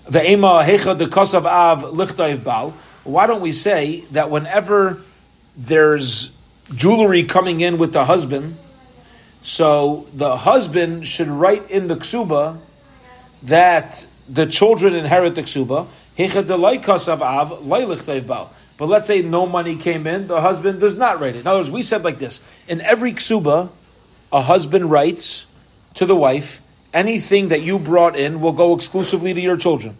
the 0.08 0.30
Ema 0.30 0.62
Hecha 0.64 0.96
de 0.96 1.06
Kosav 1.06 1.46
Av 1.46 1.82
Lichtayv 1.82 2.44
Bal. 2.44 2.74
Why 3.04 3.26
don't 3.26 3.40
we 3.40 3.52
say 3.52 4.04
that 4.12 4.30
whenever 4.30 5.02
there's 5.56 6.30
jewelry 6.74 7.24
coming 7.24 7.60
in 7.60 7.78
with 7.78 7.92
the 7.92 8.04
husband, 8.04 8.56
so 9.42 10.06
the 10.14 10.36
husband 10.36 11.06
should 11.06 11.28
write 11.28 11.70
in 11.70 11.86
the 11.86 11.96
ksuba 11.96 12.58
that 13.42 14.06
the 14.28 14.46
children 14.46 14.94
inherit 14.94 15.34
the 15.34 15.42
ksuba. 15.42 15.86
But 18.76 18.88
let's 18.88 19.06
say 19.06 19.22
no 19.22 19.46
money 19.46 19.76
came 19.76 20.06
in, 20.06 20.26
the 20.26 20.40
husband 20.40 20.80
does 20.80 20.96
not 20.96 21.20
write 21.20 21.36
it. 21.36 21.40
In 21.40 21.46
other 21.46 21.60
words, 21.60 21.70
we 21.70 21.82
said 21.82 22.02
like 22.02 22.18
this: 22.18 22.40
in 22.66 22.80
every 22.80 23.12
ksuba, 23.12 23.70
a 24.32 24.42
husband 24.42 24.90
writes 24.90 25.46
to 25.94 26.06
the 26.06 26.16
wife, 26.16 26.60
anything 26.92 27.48
that 27.48 27.62
you 27.62 27.78
brought 27.78 28.16
in 28.16 28.40
will 28.40 28.52
go 28.52 28.74
exclusively 28.74 29.32
to 29.32 29.40
your 29.40 29.56
children. 29.56 29.96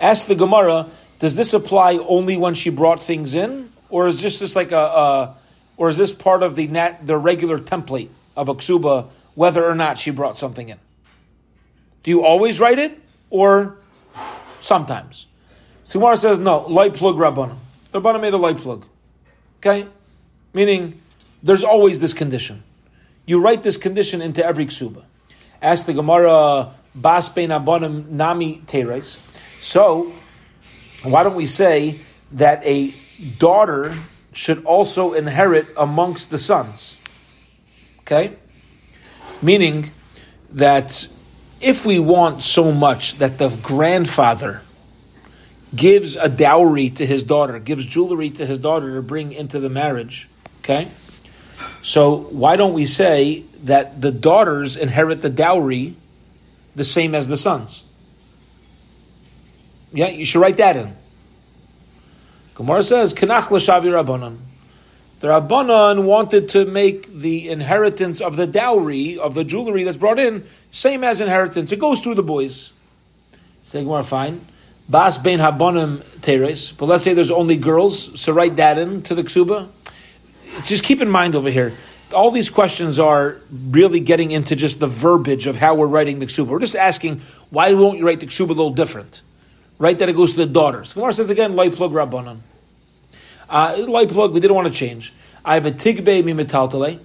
Ask 0.00 0.26
the 0.26 0.34
Gemara, 0.34 0.88
does 1.20 1.36
this 1.36 1.52
apply 1.52 1.98
only 1.98 2.36
when 2.36 2.54
she 2.54 2.70
brought 2.70 3.00
things 3.00 3.34
in, 3.34 3.72
or 3.88 4.08
is 4.08 4.20
this 4.20 4.40
just 4.40 4.56
like 4.56 4.72
a, 4.72 4.76
a 4.76 5.36
or 5.76 5.88
is 5.88 5.96
this 5.96 6.12
part 6.12 6.42
of 6.42 6.56
the 6.56 6.66
nat, 6.66 7.06
the 7.06 7.16
regular 7.16 7.58
template 7.58 8.08
of 8.36 8.48
a 8.48 8.54
ksuba, 8.54 9.08
whether 9.34 9.64
or 9.64 9.76
not 9.76 9.98
she 9.98 10.10
brought 10.10 10.36
something 10.36 10.68
in? 10.68 10.78
Do 12.02 12.10
you 12.10 12.24
always 12.24 12.58
write 12.58 12.80
it, 12.80 12.98
or 13.30 13.76
sometimes? 14.58 15.26
Simara 15.84 16.16
says 16.16 16.38
no. 16.38 16.60
Light 16.68 16.94
plug 16.94 17.16
rabbanim. 17.16 17.56
Rabbanim 17.92 18.20
made 18.20 18.34
a 18.34 18.38
light 18.38 18.56
plug. 18.56 18.86
Okay, 19.58 19.86
meaning 20.52 21.00
there's 21.42 21.64
always 21.64 22.00
this 22.00 22.12
condition. 22.12 22.62
You 23.26 23.40
write 23.40 23.62
this 23.62 23.76
condition 23.76 24.20
into 24.22 24.44
every 24.44 24.66
ksuba. 24.66 25.04
Ask 25.60 25.86
the 25.86 25.94
Gemara, 25.94 26.74
Bas 26.94 27.28
bein 27.28 27.50
abonim 27.50 28.08
nami 28.08 28.62
teres. 28.66 29.18
So, 29.60 30.12
why 31.02 31.22
don't 31.22 31.36
we 31.36 31.46
say 31.46 32.00
that 32.32 32.60
a 32.64 32.92
daughter 33.38 33.94
should 34.32 34.64
also 34.64 35.12
inherit 35.12 35.68
amongst 35.76 36.30
the 36.30 36.38
sons? 36.38 36.96
Okay? 38.00 38.34
Meaning 39.40 39.92
that 40.50 41.06
if 41.60 41.86
we 41.86 41.98
want 41.98 42.42
so 42.42 42.72
much 42.72 43.18
that 43.18 43.38
the 43.38 43.48
grandfather 43.48 44.62
gives 45.74 46.16
a 46.16 46.28
dowry 46.28 46.90
to 46.90 47.06
his 47.06 47.24
daughter, 47.24 47.58
gives 47.58 47.84
jewelry 47.86 48.30
to 48.30 48.46
his 48.46 48.58
daughter 48.58 48.94
to 48.94 49.02
bring 49.02 49.32
into 49.32 49.58
the 49.58 49.70
marriage, 49.70 50.28
okay? 50.60 50.88
So 51.82 52.18
why 52.18 52.56
don't 52.56 52.74
we 52.74 52.86
say 52.86 53.44
that 53.64 54.00
the 54.00 54.12
daughters 54.12 54.76
inherit 54.76 55.22
the 55.22 55.30
dowry 55.30 55.96
the 56.76 56.84
same 56.84 57.14
as 57.14 57.28
the 57.28 57.36
sons? 57.36 57.84
Yeah, 59.92 60.08
you 60.08 60.24
should 60.24 60.40
write 60.40 60.58
that 60.58 60.76
in. 60.76 60.94
Gemara 62.54 62.82
says, 62.82 63.14
Kanach 63.14 63.50
l'shavi 63.50 63.86
rabbanon. 63.86 64.38
The 65.20 65.28
rabbanon 65.28 66.04
wanted 66.04 66.48
to 66.50 66.64
make 66.64 67.12
the 67.12 67.48
inheritance 67.48 68.20
of 68.20 68.36
the 68.36 68.46
dowry, 68.46 69.18
of 69.18 69.34
the 69.34 69.44
jewelry 69.44 69.84
that's 69.84 69.96
brought 69.96 70.18
in, 70.18 70.44
same 70.70 71.04
as 71.04 71.20
inheritance. 71.20 71.72
It 71.72 71.78
goes 71.78 72.00
through 72.00 72.16
the 72.16 72.22
boys. 72.22 72.72
Say 73.64 73.84
Gemara, 73.84 74.04
fine. 74.04 74.44
Bas 74.92 75.16
ben 75.16 75.38
habonim 75.38 76.02
teres. 76.20 76.70
But 76.72 76.84
let's 76.84 77.02
say 77.02 77.14
there's 77.14 77.30
only 77.30 77.56
girls, 77.56 78.20
so 78.20 78.30
write 78.34 78.56
that 78.56 78.76
in 78.76 79.00
to 79.04 79.14
the 79.14 79.22
ksuba. 79.22 79.68
Just 80.64 80.84
keep 80.84 81.00
in 81.00 81.08
mind 81.08 81.34
over 81.34 81.48
here, 81.48 81.72
all 82.12 82.30
these 82.30 82.50
questions 82.50 82.98
are 82.98 83.38
really 83.50 84.00
getting 84.00 84.32
into 84.32 84.54
just 84.54 84.80
the 84.80 84.86
verbiage 84.86 85.46
of 85.46 85.56
how 85.56 85.76
we're 85.76 85.86
writing 85.86 86.18
the 86.18 86.26
ksuba. 86.26 86.48
We're 86.48 86.58
just 86.58 86.76
asking, 86.76 87.22
why 87.48 87.72
won't 87.72 88.00
you 88.00 88.06
write 88.06 88.20
the 88.20 88.26
ksuba 88.26 88.50
a 88.50 88.52
little 88.52 88.74
different? 88.74 89.22
Write 89.78 90.00
that 90.00 90.10
it 90.10 90.12
goes 90.12 90.32
to 90.32 90.36
the 90.36 90.46
daughters. 90.46 90.92
Gemara 90.92 91.14
says 91.14 91.30
again, 91.30 91.56
loy 91.56 91.70
plug 91.70 91.92
rabbanon. 91.92 92.40
Uh, 93.48 93.74
loy 93.88 94.04
plug, 94.04 94.34
we 94.34 94.40
didn't 94.40 94.54
want 94.54 94.68
to 94.68 94.74
change. 94.74 95.14
I 95.42 95.54
have 95.54 95.64
a 95.64 95.72
tigbe 95.72 96.22
mi 96.22 96.98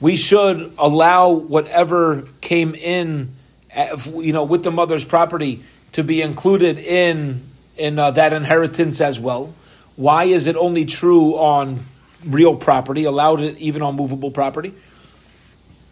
We 0.00 0.16
should 0.16 0.72
allow 0.78 1.30
whatever 1.30 2.26
came 2.40 2.74
in, 2.74 3.36
uh, 3.72 3.96
you 4.16 4.32
know, 4.32 4.42
with 4.42 4.64
the 4.64 4.72
mother's 4.72 5.04
property 5.04 5.62
to 5.92 6.04
be 6.04 6.22
included 6.22 6.78
in 6.78 7.42
in 7.76 7.98
uh, 7.98 8.10
that 8.12 8.32
inheritance 8.32 9.00
as 9.00 9.18
well. 9.18 9.54
Why 9.96 10.24
is 10.24 10.46
it 10.46 10.56
only 10.56 10.84
true 10.84 11.34
on 11.34 11.86
real 12.24 12.56
property? 12.56 13.04
Allowed 13.04 13.40
it 13.40 13.58
even 13.58 13.82
on 13.82 13.96
movable 13.96 14.30
property. 14.30 14.74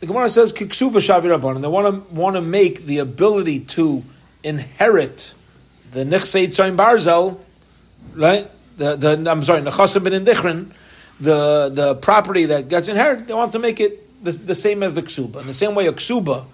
The 0.01 0.07
Gemara 0.07 0.31
says 0.31 0.53
kiksuva 0.53 0.99
shavi 0.99 1.55
and 1.55 1.65
they 1.65 1.69
want 1.69 2.09
to 2.09 2.15
want 2.15 2.37
to 2.37 2.43
make 2.43 2.87
the 2.87 2.99
ability 2.99 3.61
to 3.61 4.05
inherit 4.45 5.35
the 5.91 6.05
nichsei 6.05 6.47
tzoyin 6.47 6.77
barzel, 6.77 7.39
right? 8.15 8.49
The, 8.77 8.97
the 8.97 9.31
I'm 9.31 9.43
sorry, 9.43 9.63
nechasim 9.63 10.05
ben 10.05 10.25
indichrin, 10.25 10.71
the 11.21 11.69
the 11.69 11.95
property 11.97 12.47
that 12.47 12.69
gets 12.69 12.89
inherited. 12.89 13.27
They 13.27 13.35
want 13.35 13.53
to 13.53 13.59
make 13.59 13.81
it 13.81 14.25
the, 14.25 14.33
the 14.33 14.55
same 14.55 14.83
as 14.83 14.95
the 14.95 15.03
ksuba. 15.03 15.41
In 15.41 15.47
the 15.47 15.55
same 15.55 15.75
way, 15.75 15.87
a 15.87 15.93
ksuba 15.93 16.45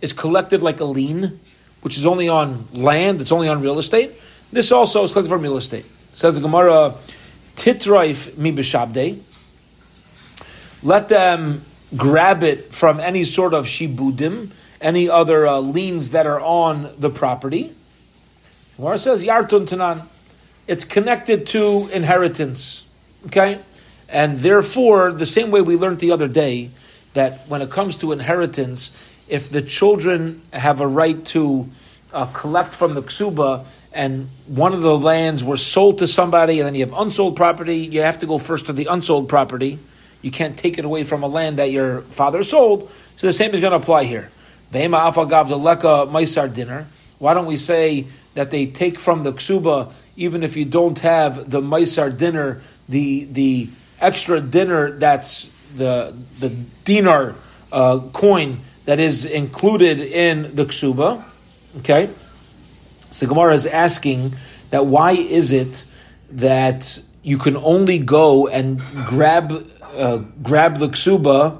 is 0.00 0.12
collected 0.12 0.62
like 0.62 0.80
a 0.80 0.84
lien, 0.84 1.40
which 1.82 1.96
is 1.96 2.06
only 2.06 2.28
on 2.28 2.68
land. 2.72 3.20
It's 3.20 3.32
only 3.32 3.48
on 3.48 3.60
real 3.60 3.78
estate. 3.78 4.12
This 4.52 4.72
also 4.72 5.04
is 5.04 5.12
collected 5.12 5.28
from 5.28 5.42
real 5.42 5.56
estate. 5.56 5.86
Says 6.12 6.34
the 6.34 6.40
Gemara, 6.40 6.94
titraif 7.56 8.36
mi 8.36 8.52
b'shabdei. 8.52 9.20
Let 10.82 11.08
them 11.08 11.64
grab 11.96 12.42
it 12.42 12.72
from 12.72 13.00
any 13.00 13.24
sort 13.24 13.54
of 13.54 13.66
shibudim, 13.66 14.50
any 14.80 15.08
other 15.08 15.46
uh, 15.46 15.58
liens 15.58 16.10
that 16.10 16.26
are 16.26 16.40
on 16.40 16.90
the 16.98 17.10
property. 17.10 17.74
Gemara 18.76 18.98
says 18.98 19.24
yartun 19.24 19.68
tanan. 19.68 20.06
It's 20.66 20.84
connected 20.84 21.46
to 21.48 21.88
inheritance. 21.92 22.84
Okay, 23.26 23.60
and 24.08 24.38
therefore, 24.38 25.12
the 25.12 25.26
same 25.26 25.50
way 25.50 25.60
we 25.60 25.76
learned 25.76 25.98
the 26.00 26.12
other 26.12 26.28
day 26.28 26.70
that 27.12 27.46
when 27.48 27.60
it 27.60 27.70
comes 27.70 27.96
to 27.98 28.12
inheritance, 28.12 28.90
if 29.30 29.48
the 29.48 29.62
children 29.62 30.42
have 30.52 30.80
a 30.80 30.86
right 30.86 31.24
to 31.26 31.68
uh, 32.12 32.26
collect 32.26 32.74
from 32.74 32.94
the 32.94 33.02
ksuba, 33.02 33.64
and 33.92 34.28
one 34.46 34.72
of 34.72 34.82
the 34.82 34.98
lands 34.98 35.42
were 35.42 35.56
sold 35.56 35.98
to 35.98 36.08
somebody, 36.08 36.58
and 36.58 36.66
then 36.66 36.74
you 36.74 36.84
have 36.84 36.94
unsold 36.98 37.36
property, 37.36 37.78
you 37.78 38.02
have 38.02 38.18
to 38.18 38.26
go 38.26 38.38
first 38.38 38.66
to 38.66 38.72
the 38.72 38.86
unsold 38.86 39.28
property. 39.28 39.78
You 40.20 40.30
can't 40.30 40.56
take 40.56 40.78
it 40.78 40.84
away 40.84 41.04
from 41.04 41.22
a 41.22 41.28
land 41.28 41.58
that 41.58 41.70
your 41.70 42.02
father 42.02 42.42
sold. 42.42 42.90
So 43.16 43.26
the 43.26 43.32
same 43.32 43.54
is 43.54 43.60
going 43.60 43.70
to 43.70 43.78
apply 43.78 44.04
here. 44.04 44.30
Vema 44.72 45.12
afagav 45.12 45.48
maisar 46.10 46.52
dinar. 46.52 46.86
Why 47.18 47.34
don't 47.34 47.46
we 47.46 47.56
say 47.56 48.06
that 48.34 48.50
they 48.50 48.66
take 48.66 48.98
from 48.98 49.22
the 49.22 49.32
ksuba, 49.32 49.92
even 50.16 50.42
if 50.42 50.56
you 50.56 50.64
don't 50.64 50.98
have 51.00 51.50
the 51.50 51.60
maisar 51.60 52.16
dinar, 52.16 52.60
the 52.88 53.24
the 53.24 53.68
extra 54.00 54.40
dinar 54.40 54.92
that's 54.92 55.50
the 55.76 56.14
the 56.38 56.48
dinar 56.84 57.34
uh, 57.70 57.98
coin 58.12 58.58
that 58.84 59.00
is 59.00 59.24
included 59.24 60.00
in 60.00 60.54
the 60.54 60.64
ksuba. 60.64 61.24
Okay, 61.78 62.10
so 63.10 63.26
Gemara 63.26 63.54
is 63.54 63.66
asking 63.66 64.34
that 64.70 64.86
why 64.86 65.12
is 65.12 65.52
it 65.52 65.84
that 66.32 67.00
you 67.22 67.38
can 67.38 67.56
only 67.56 67.98
go 67.98 68.48
and 68.48 68.80
grab 69.06 69.52
uh, 69.82 70.18
grab 70.42 70.78
the 70.78 70.88
ksuba 70.88 71.58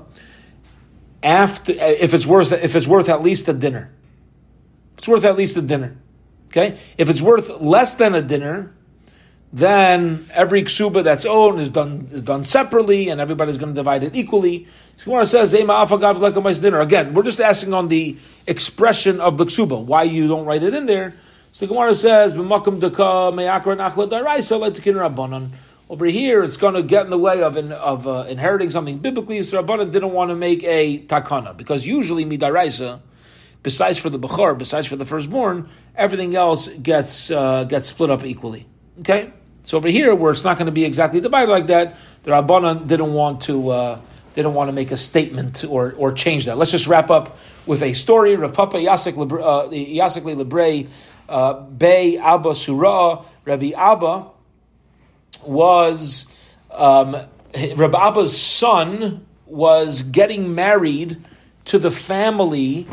after 1.22 1.72
if 1.72 2.14
it's 2.14 2.26
worth 2.26 2.52
if 2.52 2.74
it's 2.74 2.88
worth 2.88 3.08
at 3.08 3.22
least 3.22 3.48
a 3.48 3.52
dinar. 3.52 3.90
It's 4.98 5.08
worth 5.08 5.24
at 5.24 5.36
least 5.36 5.56
a 5.56 5.62
dinar. 5.62 5.96
Okay, 6.48 6.78
if 6.98 7.08
it's 7.08 7.22
worth 7.22 7.60
less 7.60 7.94
than 7.94 8.14
a 8.14 8.22
dinar, 8.22 8.74
then 9.52 10.26
every 10.32 10.62
ksuba 10.62 11.02
that's 11.02 11.24
owned 11.24 11.60
is 11.60 11.70
done 11.70 12.08
is 12.12 12.22
done 12.22 12.44
separately, 12.44 13.08
and 13.08 13.20
everybody's 13.20 13.58
going 13.58 13.74
to 13.74 13.74
divide 13.74 14.04
it 14.04 14.14
equally. 14.14 14.68
So, 14.96 15.06
Gemara 15.06 15.26
says, 15.26 15.50
dinar. 15.52 16.80
Again, 16.80 17.14
we're 17.14 17.22
just 17.24 17.40
asking 17.40 17.74
on 17.74 17.88
the 17.88 18.16
expression 18.46 19.20
of 19.20 19.38
the 19.38 19.46
ksuba, 19.46 19.82
why 19.82 20.04
you 20.04 20.28
don't 20.28 20.44
write 20.44 20.62
it 20.62 20.74
in 20.74 20.86
there. 20.86 21.14
So 21.52 21.66
Gemara 21.66 21.94
says, 21.96 22.32
over 25.90 26.06
here, 26.06 26.44
it's 26.44 26.56
going 26.56 26.74
to 26.74 26.82
get 26.84 27.04
in 27.04 27.10
the 27.10 27.18
way 27.18 27.42
of, 27.42 27.56
in, 27.56 27.72
of 27.72 28.06
uh, 28.06 28.24
inheriting 28.28 28.70
something 28.70 28.98
biblically. 28.98 29.42
So 29.42 29.60
Rabbanan 29.60 29.90
didn't 29.90 30.12
want 30.12 30.30
to 30.30 30.36
make 30.36 30.62
a 30.62 31.00
takana 31.00 31.56
because 31.56 31.84
usually 31.84 32.24
midaraisa, 32.24 33.00
besides 33.64 33.98
for 33.98 34.10
the 34.10 34.18
bechor, 34.18 34.56
besides 34.56 34.86
for 34.86 34.94
the 34.94 35.04
firstborn, 35.04 35.68
everything 35.96 36.36
else 36.36 36.68
gets 36.68 37.32
uh, 37.32 37.64
gets 37.64 37.88
split 37.88 38.10
up 38.10 38.24
equally. 38.24 38.68
Okay, 39.00 39.32
so 39.64 39.76
over 39.76 39.88
here, 39.88 40.14
where 40.14 40.32
it's 40.32 40.44
not 40.44 40.56
going 40.56 40.66
to 40.66 40.72
be 40.72 40.84
exactly 40.84 41.20
divided 41.20 41.50
like 41.50 41.66
that, 41.68 41.96
the 42.22 42.30
Rabbanan 42.30 42.86
didn't 42.86 43.12
want 43.12 43.42
to 43.42 43.70
uh, 43.70 44.00
didn't 44.34 44.54
want 44.54 44.68
to 44.68 44.72
make 44.72 44.90
a 44.90 44.96
statement 44.96 45.64
or, 45.64 45.92
or 45.96 46.12
change 46.12 46.46
that. 46.46 46.56
Let's 46.56 46.70
just 46.70 46.86
wrap 46.86 47.10
up 47.10 47.38
with 47.66 47.82
a 47.82 47.92
story. 47.94 48.36
Rav 48.36 48.52
Papa 48.52 48.76
Yasik 48.76 49.14
uh, 49.14 50.44
Lebre, 50.44 50.88
uh, 51.28 51.52
Bay 51.60 52.18
Abba 52.18 52.54
Surah, 52.54 53.24
Rabbi 53.44 53.72
Abba, 53.76 54.26
was 55.44 56.26
um, 56.70 57.16
Rabbi 57.76 58.08
Abba's 58.08 58.40
son 58.40 59.26
was 59.46 60.02
getting 60.02 60.54
married 60.54 61.24
to 61.66 61.78
the 61.78 61.90
family. 61.90 62.86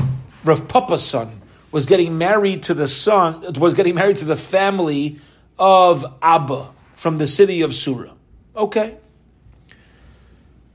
Rav 0.43 0.67
Papa's 0.67 1.05
son 1.05 1.41
was 1.71 1.85
getting 1.85 2.17
married 2.17 2.63
to 2.63 2.73
the 2.73 2.87
son 2.87 3.53
was 3.53 3.73
getting 3.73 3.95
married 3.95 4.17
to 4.17 4.25
the 4.25 4.37
family 4.37 5.19
of 5.59 6.05
Abba 6.21 6.71
from 6.95 7.17
the 7.17 7.27
city 7.27 7.61
of 7.61 7.73
Surah. 7.73 8.13
Okay. 8.55 8.97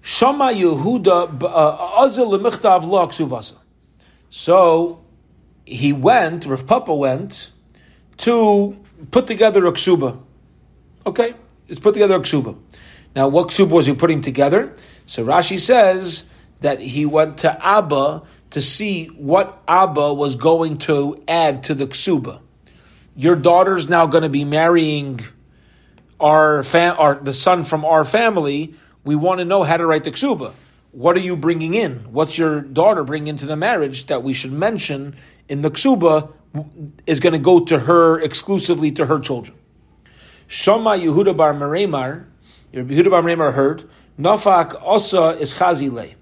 Shama 0.01 0.47
Yehuda 0.47 1.43
uh, 1.45 2.01
Azil 2.03 2.29
lo 2.29 3.59
So 4.31 5.01
he 5.65 5.93
went, 5.93 6.47
Rav 6.47 6.67
Papa 6.67 6.95
went 6.95 7.51
to 8.19 8.77
put 9.11 9.27
together 9.27 9.65
a 9.67 9.73
ksuba. 9.73 10.21
Okay, 11.07 11.35
it's 11.69 11.81
put 11.81 11.95
together 11.95 12.17
a 12.17 12.21
ksuba. 12.21 12.57
Now, 13.15 13.29
what 13.29 13.49
ksuba 13.49 13.71
was 13.71 13.87
he 13.87 13.95
putting 13.95 14.21
together? 14.21 14.75
So 15.07 15.25
Rashi 15.25 15.59
says 15.59 16.29
that 16.61 16.81
he 16.81 17.07
went 17.07 17.39
to 17.39 17.65
Abba 17.65 18.23
to 18.51 18.63
see 18.63 19.07
what 19.07 19.63
Abba 19.67 20.15
was 20.15 20.37
going 20.37 20.77
to 20.79 21.23
add 21.29 21.65
to 21.65 21.75
the 21.75 21.87
ksuba. 21.87 22.41
Your 23.15 23.37
daughter's 23.37 23.89
now 23.89 24.07
going 24.07 24.23
to 24.23 24.29
be 24.29 24.45
marrying 24.45 25.21
our, 26.19 26.63
fam- 26.63 26.97
our 26.99 27.15
the 27.17 27.35
son 27.35 27.65
from 27.65 27.85
our 27.85 28.05
family. 28.05 28.75
We 29.05 29.17
want 29.17 29.41
to 29.41 29.45
know 29.45 29.63
how 29.63 29.77
to 29.77 29.87
write 29.87 30.05
the 30.05 30.13
ksuba. 30.13 30.53
What 30.93 31.17
are 31.17 31.21
you 31.21 31.37
bringing 31.37 31.75
in? 31.75 32.13
What's 32.13 32.37
your 32.37 32.61
daughter 32.61 33.03
bringing 33.03 33.29
into 33.29 33.47
the 33.47 33.57
marriage 33.57 34.07
that 34.07 34.23
we 34.23 34.35
should 34.35 34.53
mention 34.53 35.17
in 35.49 35.63
the 35.63 35.71
ksuba 35.71 36.33
is 37.07 37.21
going 37.21 37.33
to 37.33 37.39
go 37.39 37.65
to 37.65 37.79
her 37.79 38.21
exclusively 38.21 38.93
to 38.93 39.07
her 39.07 39.19
children? 39.19 39.57
Shama 40.47 40.91
Yehuda 40.91 41.35
bar 41.35 41.55
Meremar, 41.55 42.27
Yehuda 42.75 43.11
bar 43.11 43.23
Meremar 43.23 43.55
heard 43.55 43.89
Nafak 44.19 44.81
also 44.83 45.31
is 45.31 45.55
chazile. 45.55 46.15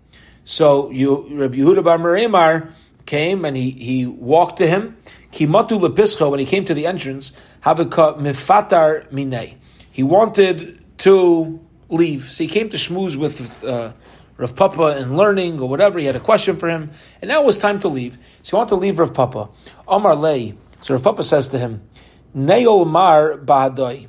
So 0.44 0.90
you, 0.90 1.26
Rabbi 1.32 1.56
Yehuda 1.56 1.82
bar 1.82 1.98
Meremar 1.98 2.70
came 3.06 3.44
and 3.44 3.56
he, 3.56 3.70
he 3.70 4.06
walked 4.06 4.58
to 4.58 4.66
him. 4.68 4.96
Kimatu 5.32 5.80
lepischa 5.80 6.30
when 6.30 6.40
he 6.40 6.46
came 6.46 6.64
to 6.64 6.74
the 6.74 6.86
entrance. 6.86 7.32
Habaka 7.62 8.18
mifatar 8.18 9.10
minei. 9.10 9.56
He 9.90 10.02
wanted 10.02 10.82
to 10.98 11.60
leave, 11.88 12.22
so 12.24 12.44
he 12.44 12.48
came 12.48 12.68
to 12.70 12.76
shmooze 12.76 13.16
with 13.16 13.64
uh, 13.64 13.92
Rav 14.36 14.56
Papa 14.56 14.96
and 14.98 15.16
learning 15.16 15.60
or 15.60 15.68
whatever. 15.68 15.98
He 15.98 16.06
had 16.06 16.16
a 16.16 16.20
question 16.20 16.56
for 16.56 16.68
him, 16.68 16.90
and 17.20 17.28
now 17.28 17.42
it 17.42 17.46
was 17.46 17.58
time 17.58 17.80
to 17.80 17.88
leave. 17.88 18.18
So 18.42 18.50
he 18.50 18.56
wanted 18.56 18.70
to 18.70 18.76
leave 18.76 18.98
Rav 18.98 19.14
Papa. 19.14 19.48
Omar 19.88 20.14
lay. 20.16 20.54
So 20.82 20.94
Rav 20.94 21.02
Papa 21.02 21.24
says 21.24 21.48
to 21.48 21.58
him, 21.58 21.82
Neol 22.36 22.86
mar 22.86 23.36
bahadoi. 23.38 24.08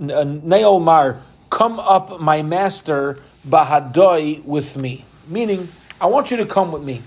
Neol 0.00 0.82
mar 0.82 1.22
come 1.50 1.78
up 1.78 2.20
my 2.20 2.42
master 2.42 3.18
bahadoi 3.48 4.44
with 4.44 4.76
me. 4.76 5.04
Meaning, 5.28 5.68
I 6.00 6.06
want 6.06 6.30
you 6.30 6.38
to 6.38 6.46
come 6.46 6.72
with 6.72 6.82
me 6.82 7.02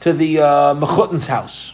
to 0.00 0.12
the 0.12 0.40
uh, 0.40 0.74
Mechutin's 0.74 1.26
house. 1.26 1.73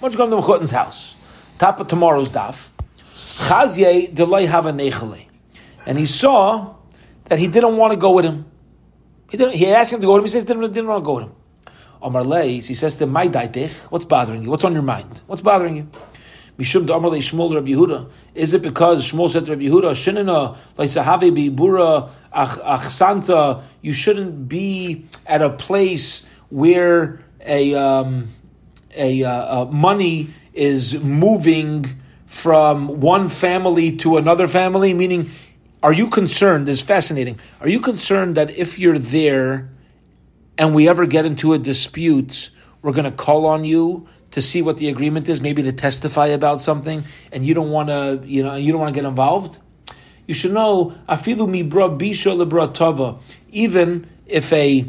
I 0.00 0.02
want 0.04 0.14
you 0.14 0.16
to 0.16 0.24
come 0.24 0.30
to 0.30 0.36
Mechutin's 0.36 0.70
house. 0.70 1.14
Top 1.58 1.78
of 1.78 1.88
tomorrow's 1.88 2.30
daf. 2.30 2.70
Chazye 3.12 4.14
delay 4.14 4.46
have 4.46 4.64
a 4.64 4.72
nechale. 4.72 5.26
And 5.84 5.98
he 5.98 6.06
saw 6.06 6.74
that 7.24 7.38
he 7.38 7.48
didn't 7.48 7.76
want 7.76 7.92
to 7.92 7.98
go 7.98 8.12
with 8.12 8.24
him. 8.24 8.46
He, 9.28 9.36
didn't, 9.36 9.56
he 9.56 9.66
asked 9.70 9.92
him 9.92 10.00
to 10.00 10.06
go 10.06 10.14
with 10.14 10.20
him. 10.20 10.24
He 10.24 10.30
says 10.30 10.44
didn't, 10.44 10.62
didn't 10.72 10.86
want 10.86 11.02
to 11.02 11.04
go 11.04 11.14
with 11.16 11.24
him. 11.24 11.34
Omar 12.00 12.24
Leis, 12.24 12.66
he 12.66 12.72
says 12.72 12.96
to 12.96 13.04
him, 13.04 13.10
My 13.10 13.28
daitich, 13.28 13.72
what's 13.90 14.06
bothering 14.06 14.42
you? 14.42 14.48
What's 14.48 14.64
on 14.64 14.72
your 14.72 14.82
mind? 14.82 15.20
What's 15.26 15.42
bothering 15.42 15.76
you? 15.76 15.88
Mishum 16.58 16.86
de 16.86 16.94
Amar 16.94 17.10
Shmuel 17.10 17.54
Rabbi 17.54 17.72
Yehuda. 17.72 18.10
Is 18.34 18.54
it 18.54 18.62
because 18.62 19.12
Shmuel 19.12 19.28
said 19.28 19.44
to 19.44 19.52
Rabbi 19.52 19.64
Yehuda, 19.64 19.92
Shinina, 19.92 20.56
like 20.78 20.88
Sahavi 20.88 21.30
Bibura 21.30 22.08
Achsanta, 22.32 23.62
you 23.82 23.92
shouldn't 23.92 24.48
be 24.48 25.04
at 25.26 25.42
a 25.42 25.50
place 25.50 26.26
where 26.48 27.22
a, 27.44 27.74
um, 27.74 28.28
a, 29.00 29.24
uh, 29.24 29.64
money 29.64 30.28
is 30.52 31.02
moving 31.02 32.00
from 32.26 33.00
one 33.00 33.28
family 33.28 33.96
to 33.96 34.18
another 34.18 34.46
family? 34.46 34.94
Meaning, 34.94 35.30
are 35.82 35.92
you 35.92 36.08
concerned? 36.08 36.68
This 36.68 36.78
is 36.78 36.84
fascinating. 36.84 37.40
Are 37.60 37.68
you 37.68 37.80
concerned 37.80 38.36
that 38.36 38.50
if 38.50 38.78
you're 38.78 38.98
there 38.98 39.70
and 40.58 40.74
we 40.74 40.88
ever 40.88 41.06
get 41.06 41.24
into 41.24 41.54
a 41.54 41.58
dispute, 41.58 42.50
we're 42.82 42.92
going 42.92 43.06
to 43.06 43.10
call 43.10 43.46
on 43.46 43.64
you 43.64 44.06
to 44.32 44.42
see 44.42 44.62
what 44.62 44.76
the 44.76 44.88
agreement 44.88 45.28
is, 45.28 45.40
maybe 45.40 45.62
to 45.62 45.72
testify 45.72 46.26
about 46.26 46.60
something, 46.60 47.02
and 47.32 47.44
you 47.44 47.54
don't 47.54 47.70
want 47.70 47.88
to, 47.88 48.22
you 48.24 48.42
know, 48.42 48.54
you 48.54 48.70
don't 48.70 48.80
want 48.80 48.94
to 48.94 49.00
get 49.00 49.08
involved. 49.08 49.58
You 50.26 50.34
should 50.34 50.52
know 50.52 50.94
afilu 51.08 52.74
tava. 52.74 53.18
Even 53.50 54.08
if 54.26 54.52
a 54.52 54.86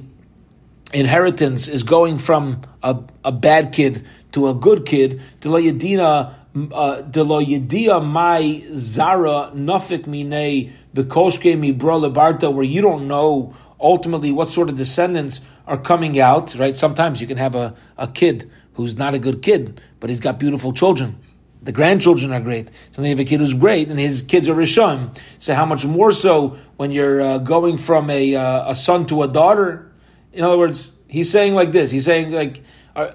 inheritance 0.94 1.68
is 1.68 1.84
going 1.84 2.18
from 2.18 2.62
a, 2.84 2.98
a 3.24 3.32
bad 3.32 3.74
kid 3.74 4.06
to 4.34 4.50
a 4.50 4.54
good 4.54 4.86
kid, 4.86 5.22
de 5.42 5.50
lo 5.50 5.60
yedina 5.60 6.34
uh, 6.74 7.02
de 7.02 7.24
lo 7.24 7.42
yedia 7.42 8.04
mai 8.06 8.64
zara 8.74 9.52
nafik 9.56 10.08
mine 10.08 10.74
bekoshke 10.94 11.56
mibra 11.58 12.00
lebarta, 12.00 12.54
where 12.54 12.64
you 12.64 12.82
don't 12.82 13.08
know 13.08 13.56
ultimately 13.80 14.32
what 14.32 14.50
sort 14.50 14.70
of 14.70 14.78
descendants 14.78 15.42
are 15.68 15.78
coming 15.78 16.20
out. 16.20 16.56
Right? 16.56 16.76
Sometimes 16.76 17.22
you 17.22 17.28
can 17.28 17.38
have 17.38 17.56
a, 17.56 17.74
a 17.98 18.08
kid 18.08 18.50
who's 18.74 18.98
not 18.98 19.14
a 19.14 19.20
good 19.20 19.42
kid, 19.42 19.82
but 20.00 20.10
he's 20.10 20.20
got 20.20 20.40
beautiful 20.40 20.74
children. 20.74 21.18
The 21.64 21.72
grandchildren 21.72 22.34
are 22.34 22.40
great. 22.40 22.70
So 22.92 23.04
you 23.04 23.10
have 23.10 23.20
a 23.20 23.24
kid 23.24 23.40
who's 23.40 23.54
great, 23.54 23.88
and 23.90 24.00
his 24.00 24.24
kids 24.24 24.50
are 24.50 24.56
Rishon. 24.56 25.16
So 25.38 25.54
how 25.54 25.66
much 25.66 25.86
more 25.86 26.12
so 26.12 26.58
when 26.78 26.90
you're 26.90 27.22
uh, 27.22 27.38
going 27.38 27.78
from 27.78 28.10
a, 28.10 28.36
uh, 28.36 28.72
a 28.72 28.76
son 28.76 29.06
to 29.08 29.22
a 29.22 29.28
daughter? 29.28 29.91
In 30.34 30.44
other 30.44 30.58
words, 30.58 30.92
he's 31.08 31.30
saying 31.30 31.54
like 31.54 31.72
this. 31.72 31.92
He's 31.92 32.06
saying 32.06 32.32
like, 32.32 32.64
uh, 32.96 33.12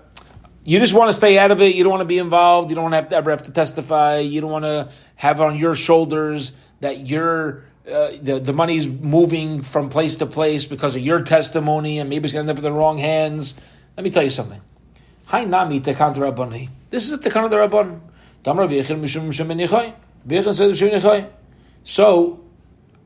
you 0.64 0.80
just 0.80 0.94
want 0.94 1.08
to 1.10 1.14
stay 1.14 1.38
out 1.38 1.50
of 1.50 1.62
it. 1.62 1.74
You 1.74 1.84
don't 1.84 1.92
want 1.92 2.00
to 2.00 2.06
be 2.06 2.18
involved. 2.18 2.70
You 2.70 2.74
don't 2.74 2.84
want 2.84 2.92
to, 2.92 2.96
have 2.96 3.08
to 3.10 3.16
ever 3.16 3.30
have 3.30 3.44
to 3.44 3.52
testify. 3.52 4.18
You 4.18 4.40
don't 4.40 4.50
want 4.50 4.64
to 4.64 4.90
have 5.14 5.40
on 5.40 5.56
your 5.56 5.74
shoulders 5.74 6.52
that 6.80 7.06
you're 7.06 7.64
uh, 7.86 8.10
the 8.20 8.40
the 8.40 8.52
money's 8.52 8.88
moving 8.88 9.62
from 9.62 9.88
place 9.88 10.16
to 10.16 10.26
place 10.26 10.66
because 10.66 10.96
of 10.96 11.02
your 11.02 11.22
testimony, 11.22 12.00
and 12.00 12.10
maybe 12.10 12.24
it's 12.24 12.32
going 12.32 12.44
to 12.44 12.50
end 12.50 12.58
up 12.58 12.64
in 12.64 12.64
the 12.64 12.76
wrong 12.76 12.98
hands. 12.98 13.54
Let 13.96 14.02
me 14.02 14.10
tell 14.10 14.24
you 14.24 14.30
something. 14.30 14.60
Hi 15.26 15.44
nami 15.44 15.80
tekan 15.80 16.16
rabbani. 16.16 16.68
This 16.90 17.06
is 17.06 17.12
a 17.12 17.18
tekan 17.18 17.48
the 17.48 17.56
rabban. 17.56 18.00
Damar 18.42 18.66
v'yechel 18.66 19.00
mishum 19.00 19.28
mishum 19.28 19.46
benichai. 19.46 19.94
V'yechel 20.26 20.54
says. 20.54 21.30
So 21.84 22.44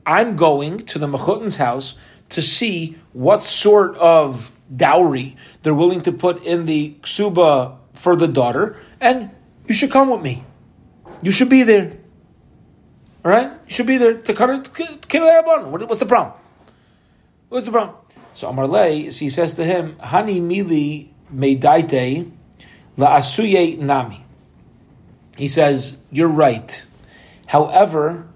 I'm 0.06 0.36
going 0.36 0.86
to 0.86 0.98
the 0.98 1.06
mechutin's 1.06 1.56
house 1.56 1.96
to 2.30 2.42
see 2.42 2.96
what 3.12 3.44
sort 3.44 3.96
of 3.96 4.52
dowry 4.74 5.36
they're 5.62 5.74
willing 5.74 6.00
to 6.02 6.12
put 6.12 6.42
in 6.44 6.66
the 6.66 6.96
ksuba 7.02 7.76
for 7.94 8.16
the 8.16 8.28
daughter, 8.28 8.76
and 9.00 9.30
you 9.66 9.74
should 9.74 9.90
come 9.90 10.10
with 10.10 10.22
me. 10.22 10.44
You 11.22 11.32
should 11.32 11.48
be 11.48 11.62
there. 11.62 11.98
All 13.24 13.30
right, 13.30 13.52
you 13.66 13.74
should 13.74 13.86
be 13.86 13.98
there. 13.98 14.14
What's 14.14 14.26
the 14.26 14.34
problem? 16.08 16.34
What's 17.48 17.66
the 17.66 17.72
problem? 17.72 17.96
So 18.34 18.48
Amar 18.48 18.66
Lei, 18.66 19.10
he 19.10 19.28
says 19.28 19.54
to 19.54 19.64
him, 19.64 19.96
Hani 19.96 20.40
mili 20.40 21.08
Meidaite 21.34 22.30
La'asuye 22.96 23.78
Nami. 23.78 24.24
He 25.36 25.48
says, 25.48 25.98
You're 26.10 26.28
right. 26.28 26.84
However, 27.46 28.26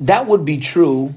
that 0.00 0.26
would 0.26 0.44
be 0.44 0.58
true 0.58 1.14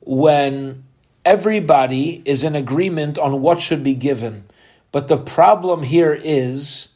when 0.00 0.84
everybody 1.26 2.22
is 2.24 2.44
in 2.44 2.54
agreement 2.54 3.18
on 3.18 3.42
what 3.42 3.60
should 3.60 3.82
be 3.82 3.94
given. 3.94 4.44
But 4.92 5.08
the 5.08 5.18
problem 5.18 5.82
here 5.82 6.14
is, 6.14 6.88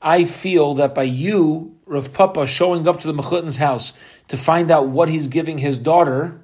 I 0.00 0.24
feel 0.24 0.74
that 0.74 0.94
by 0.94 1.04
you, 1.04 1.74
Rav 1.86 2.12
Papa, 2.12 2.46
showing 2.46 2.86
up 2.86 3.00
to 3.00 3.06
the 3.06 3.14
Mechutin's 3.14 3.56
house 3.56 3.94
to 4.28 4.36
find 4.36 4.70
out 4.70 4.88
what 4.88 5.08
he's 5.08 5.26
giving 5.26 5.56
his 5.58 5.78
daughter, 5.78 6.38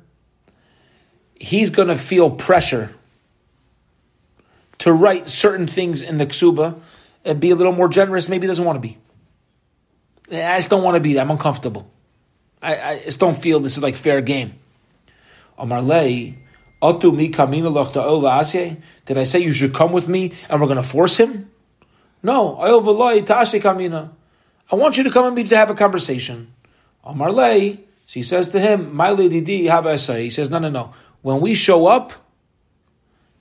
he's 1.38 1.68
going 1.68 1.88
to 1.88 1.96
feel 1.96 2.30
pressure 2.30 2.94
to 4.78 4.92
write 4.92 5.28
certain 5.28 5.66
things 5.66 6.00
in 6.00 6.16
the 6.16 6.26
ksuba 6.26 6.80
and 7.24 7.38
be 7.40 7.50
a 7.50 7.54
little 7.54 7.72
more 7.72 7.88
generous. 7.88 8.28
Maybe 8.28 8.46
he 8.46 8.48
doesn't 8.48 8.64
want 8.64 8.76
to 8.76 8.80
be. 8.80 8.98
I 10.32 10.56
just 10.56 10.70
don't 10.70 10.82
want 10.82 10.94
to 10.94 11.00
be. 11.00 11.20
I'm 11.20 11.30
uncomfortable. 11.30 11.90
I, 12.62 12.80
I 12.80 12.98
just 13.04 13.20
don't 13.20 13.36
feel 13.36 13.60
this 13.60 13.76
is 13.76 13.82
like 13.82 13.96
fair 13.96 14.22
game. 14.22 14.54
Amar 16.84 18.42
Lei, 18.42 18.76
Did 19.06 19.18
I 19.18 19.24
say 19.24 19.38
you 19.38 19.54
should 19.54 19.72
come 19.72 19.92
with 19.92 20.06
me 20.06 20.32
and 20.50 20.60
we're 20.60 20.66
going 20.66 20.76
to 20.76 20.82
force 20.82 21.16
him? 21.16 21.50
No. 22.22 22.56
I 22.56 22.70
want 24.76 24.96
you 24.96 25.04
to 25.04 25.10
come 25.10 25.24
with 25.24 25.34
me 25.34 25.44
to 25.44 25.56
have 25.56 25.70
a 25.70 25.74
conversation. 25.74 26.52
Amar 27.02 27.32
Lei, 27.32 27.80
she 28.06 28.22
says 28.22 28.48
to 28.48 28.60
him, 28.60 28.94
My 28.94 29.10
lady 29.10 29.40
D, 29.40 29.62
He 29.62 30.30
says, 30.30 30.50
No, 30.50 30.58
no, 30.58 30.68
no. 30.68 30.92
When 31.22 31.40
we 31.40 31.54
show 31.54 31.86
up, 31.86 32.12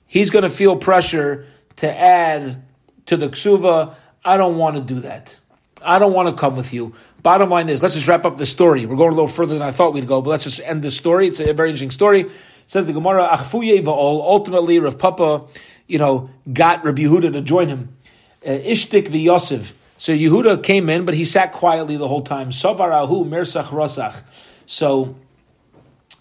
he's 0.06 0.30
going 0.30 0.44
to 0.44 0.50
feel 0.50 0.76
pressure 0.76 1.46
to 1.76 1.94
add 1.94 2.62
to 3.06 3.16
the 3.18 3.28
ksuva. 3.28 3.94
I 4.24 4.38
don't 4.38 4.56
want 4.56 4.76
to 4.76 4.82
do 4.82 5.00
that. 5.00 5.38
I 5.82 5.98
don't 5.98 6.14
want 6.14 6.28
to 6.28 6.34
come 6.34 6.56
with 6.56 6.72
you. 6.72 6.94
Bottom 7.22 7.50
line 7.50 7.68
is, 7.68 7.82
let's 7.82 7.94
just 7.94 8.08
wrap 8.08 8.24
up 8.24 8.38
the 8.38 8.46
story. 8.46 8.86
We're 8.86 8.96
going 8.96 9.12
a 9.12 9.14
little 9.14 9.28
further 9.28 9.52
than 9.52 9.62
I 9.62 9.70
thought 9.70 9.92
we'd 9.92 10.06
go, 10.06 10.22
but 10.22 10.30
let's 10.30 10.44
just 10.44 10.60
end 10.60 10.82
the 10.82 10.90
story. 10.90 11.26
It's 11.28 11.40
a 11.40 11.52
very 11.52 11.68
interesting 11.68 11.90
story. 11.90 12.30
Says 12.66 12.86
the 12.86 12.92
Gemara, 12.92 13.28
Achfuye 13.28 13.82
va'ol, 13.82 14.20
ultimately 14.20 14.78
Rav 14.78 14.98
Papa, 14.98 15.44
you 15.86 15.98
know, 15.98 16.30
got 16.52 16.84
Rabbi 16.84 17.02
Yehuda 17.02 17.32
to 17.32 17.40
join 17.40 17.68
him. 17.68 17.96
Uh, 18.44 18.50
Ishtik 18.50 19.08
v'Yosef. 19.08 19.72
So 19.98 20.12
Yehuda 20.12 20.62
came 20.62 20.90
in, 20.90 21.04
but 21.04 21.14
he 21.14 21.24
sat 21.24 21.52
quietly 21.52 21.96
the 21.96 22.08
whole 22.08 22.22
time. 22.22 22.50
Savarahu 22.50 23.26
mirsach 23.26 23.66
rosach. 23.66 24.22
So, 24.66 25.16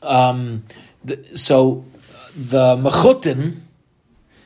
um, 0.01 0.63
the, 1.03 1.37
so 1.37 1.85
the 2.35 2.75
Mechutin 2.75 3.61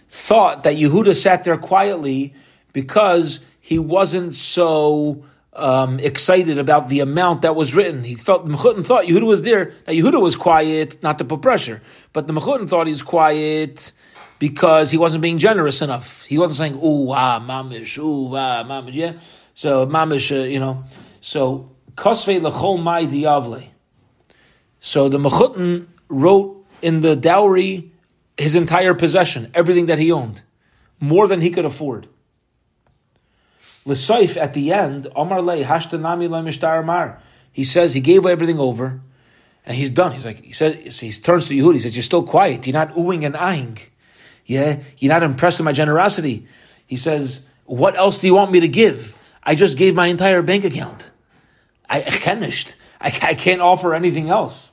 thought 0.10 0.64
that 0.64 0.76
Yehuda 0.76 1.16
sat 1.16 1.44
there 1.44 1.58
quietly 1.58 2.34
because 2.74 3.46
he 3.60 3.80
wasn't 3.80 4.34
so 4.34 5.26
um, 5.58 6.00
excited 6.00 6.58
about 6.58 6.88
the 6.88 7.00
amount 7.00 7.42
that 7.42 7.56
was 7.56 7.76
written. 7.76 8.04
He 8.04 8.16
felt 8.16 8.46
the 8.46 8.52
Mechutin 8.52 8.86
thought 8.86 9.06
Yehuda 9.06 9.26
was 9.26 9.42
there. 9.42 9.74
Now 9.88 9.94
Yehuda 9.94 10.22
was 10.22 10.36
quiet, 10.36 11.02
not 11.04 11.18
to 11.18 11.26
put 11.26 11.42
pressure, 11.42 11.82
but 12.14 12.28
the 12.28 12.34
Mechutin 12.34 12.70
thought 12.70 12.88
he 12.88 12.94
was 12.94 13.02
quiet 13.02 13.92
because 14.40 14.92
he 14.92 14.98
wasn't 14.98 15.22
being 15.22 15.38
generous 15.38 15.82
enough. 15.82 16.26
He 16.26 16.38
wasn't 16.38 16.58
saying 16.58 16.76
"ooh 16.84 17.12
ah 17.12 17.40
mamish, 17.40 17.98
ooh 17.98 18.36
ah 18.36 18.64
mamish." 18.64 18.94
Yeah, 18.94 19.14
so 19.56 19.88
mamish, 19.88 20.32
uh, 20.32 20.44
you 20.44 20.60
know. 20.60 20.84
So 21.22 21.72
kosvei 21.96 22.40
lechol 22.40 22.82
mai 22.82 23.06
diavle. 23.06 23.68
So 24.80 25.10
the 25.10 25.18
Mechutin 25.18 25.88
wrote 26.08 26.66
in 26.82 27.02
the 27.02 27.16
dowry 27.16 27.92
his 28.38 28.56
entire 28.56 28.94
possession, 28.94 29.52
everything 29.56 29.88
that 29.88 29.98
he 29.98 30.12
owned, 30.12 30.44
more 31.00 31.28
than 31.28 31.42
he 31.42 31.50
could 31.50 31.66
afford. 31.66 32.08
L'soif 33.88 34.36
at 34.38 34.54
the 34.54 34.74
end, 34.74 35.08
Omar 35.16 35.42
Le 35.42 35.64
Hashtanami 35.64 36.30
Le 36.30 36.84
Mar. 36.84 37.22
He 37.52 37.64
says 37.64 37.94
he 37.94 38.02
gave 38.02 38.26
everything 38.26 38.60
over, 38.60 39.00
and 39.66 39.76
he's 39.76 39.90
done. 39.90 40.12
He's 40.12 40.26
like 40.26 40.44
he 40.44 40.52
says 40.54 41.00
he 41.00 41.12
turns 41.12 41.48
to 41.48 41.56
Yehudi. 41.56 41.76
He 41.76 41.80
says, 41.80 41.96
"You're 41.96 42.04
still 42.04 42.24
quiet. 42.24 42.68
You're 42.68 42.74
not 42.74 42.92
oohing 42.92 43.26
and 43.26 43.36
eyeing. 43.36 43.80
Yeah, 44.46 44.80
you're 44.98 45.14
not 45.14 45.24
impressed 45.24 45.60
with 45.60 45.66
my 45.66 45.72
generosity." 45.72 46.48
He 46.86 46.98
says, 46.98 47.42
"What 47.66 47.96
else 47.96 48.18
do 48.18 48.28
you 48.28 48.36
want 48.36 48.52
me 48.52 48.60
to 48.60 48.68
give? 48.68 49.18
I 49.42 49.56
just 49.56 49.78
gave 49.78 49.96
my 49.96 50.08
entire 50.08 50.42
bank 50.42 50.66
account. 50.66 51.10
I 51.90 52.02
finished. 52.02 52.76
I, 53.00 53.08
I 53.24 53.34
can't 53.34 53.62
offer 53.62 53.96
anything 53.96 54.30
else." 54.30 54.72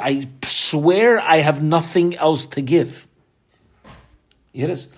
I 0.00 0.28
swear 0.44 1.20
I 1.20 1.36
have 1.36 1.62
nothing 1.62 2.16
else 2.16 2.46
to 2.46 2.62
give. 2.62 3.06
Yes. 4.52 4.88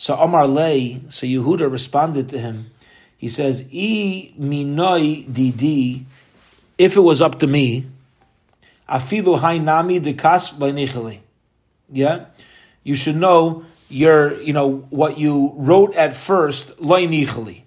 So 0.00 0.14
Amar 0.14 0.46
Lay, 0.46 1.02
so 1.10 1.26
Yehuda 1.26 1.70
responded 1.70 2.30
to 2.30 2.38
him. 2.38 2.70
He 3.18 3.28
says, 3.28 3.60
"I 3.70 4.32
minoi 4.40 5.30
didi, 5.30 6.06
if 6.78 6.96
it 6.96 7.00
was 7.00 7.20
up 7.20 7.38
to 7.40 7.46
me, 7.46 7.84
afilu 8.88 9.38
hainami 9.38 10.00
dekas 10.00 10.54
b'nichali." 10.54 11.18
Yeah, 11.92 12.24
you 12.82 12.96
should 12.96 13.16
know 13.16 13.66
your, 13.90 14.40
you 14.40 14.54
know, 14.54 14.86
what 14.88 15.18
you 15.18 15.52
wrote 15.56 15.94
at 15.96 16.14
first, 16.14 16.74
loinichali. 16.78 17.60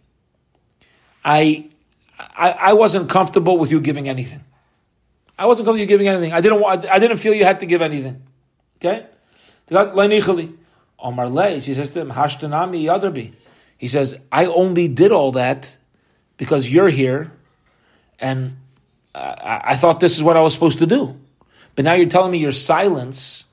I, 1.24 1.70
I, 2.18 2.50
I 2.50 2.74
wasn't 2.74 3.12
comfortable 3.12 3.60
with 3.60 3.70
you 3.70 3.80
giving 3.80 4.10
anything. 4.10 4.44
I 5.38 5.46
wasn't 5.46 5.68
comfortable 5.68 5.82
with 5.84 5.92
you 5.92 5.98
giving 5.98 6.08
anything. 6.08 6.34
I 6.34 6.42
didn't 6.42 6.64
I 6.66 6.98
didn't 6.98 7.18
feel 7.18 7.36
you 7.36 7.46
had 7.46 7.60
to 7.60 7.68
give 7.68 7.84
anything. 7.84 8.24
Okay, 8.78 9.06
loinichali. 9.70 10.63
Omar 11.04 11.30
she 11.60 11.74
says 11.74 11.90
to 11.92 12.00
him, 12.00 12.12
Hashtanami 12.12 12.84
Yadarbi. 12.84 13.34
He 13.78 13.90
says, 13.90 14.18
I 14.32 14.46
only 14.46 14.88
did 14.88 15.12
all 15.12 15.34
that 15.34 15.78
because 16.38 16.70
you're 16.70 16.90
here, 16.90 17.34
and 18.20 18.56
I, 19.14 19.62
I 19.66 19.76
thought 19.76 20.00
this 20.00 20.16
is 20.16 20.24
what 20.24 20.38
I 20.38 20.42
was 20.42 20.54
supposed 20.54 20.80
to 20.80 20.88
do. 20.88 21.20
But 21.76 21.84
now 21.84 21.94
you're 21.94 22.08
telling 22.08 22.32
me 22.32 22.38
your 22.38 22.54
silence 22.54 23.44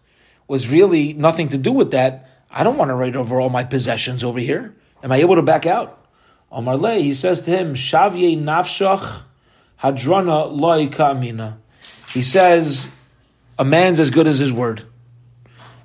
was 0.47 0.71
really 0.71 1.13
nothing 1.13 1.49
to 1.49 1.59
do 1.59 1.73
with 1.73 1.91
that. 1.91 2.29
I 2.51 2.63
don't 2.63 2.77
want 2.77 2.91
to 2.91 2.95
write 2.95 3.17
over 3.17 3.41
all 3.41 3.51
my 3.51 3.65
possessions 3.65 4.23
over 4.23 4.39
here. 4.39 4.75
Am 5.03 5.11
I 5.11 5.17
able 5.17 5.35
to 5.35 5.43
back 5.43 5.67
out? 5.67 6.07
Omar 6.53 6.79
he 6.95 7.15
says 7.15 7.43
to 7.43 7.51
him, 7.51 7.75
Shavye 7.75 8.41
nafshach 8.41 9.23
hadrana 9.81 10.51
loy 10.51 10.87
kamina. 10.87 11.57
He 12.13 12.23
says, 12.23 12.89
a 13.59 13.65
man's 13.65 13.99
as 13.99 14.11
good 14.11 14.27
as 14.27 14.39
his 14.39 14.53
word. 14.53 14.85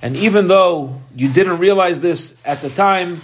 And 0.02 0.16
even 0.18 0.48
though 0.48 1.02
you 1.16 1.32
didn't 1.32 1.58
realize 1.60 2.00
this 2.00 2.36
at 2.46 2.62
the 2.62 2.70
time, 2.70 3.22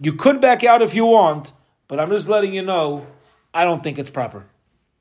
you 0.00 0.12
could 0.12 0.40
back 0.40 0.64
out 0.64 0.82
if 0.82 0.94
you 0.94 1.06
want, 1.06 1.52
but 1.88 1.98
I'm 1.98 2.10
just 2.10 2.28
letting 2.28 2.54
you 2.54 2.62
know, 2.62 3.06
I 3.52 3.64
don't 3.64 3.82
think 3.82 3.98
it's 3.98 4.10
proper. 4.10 4.44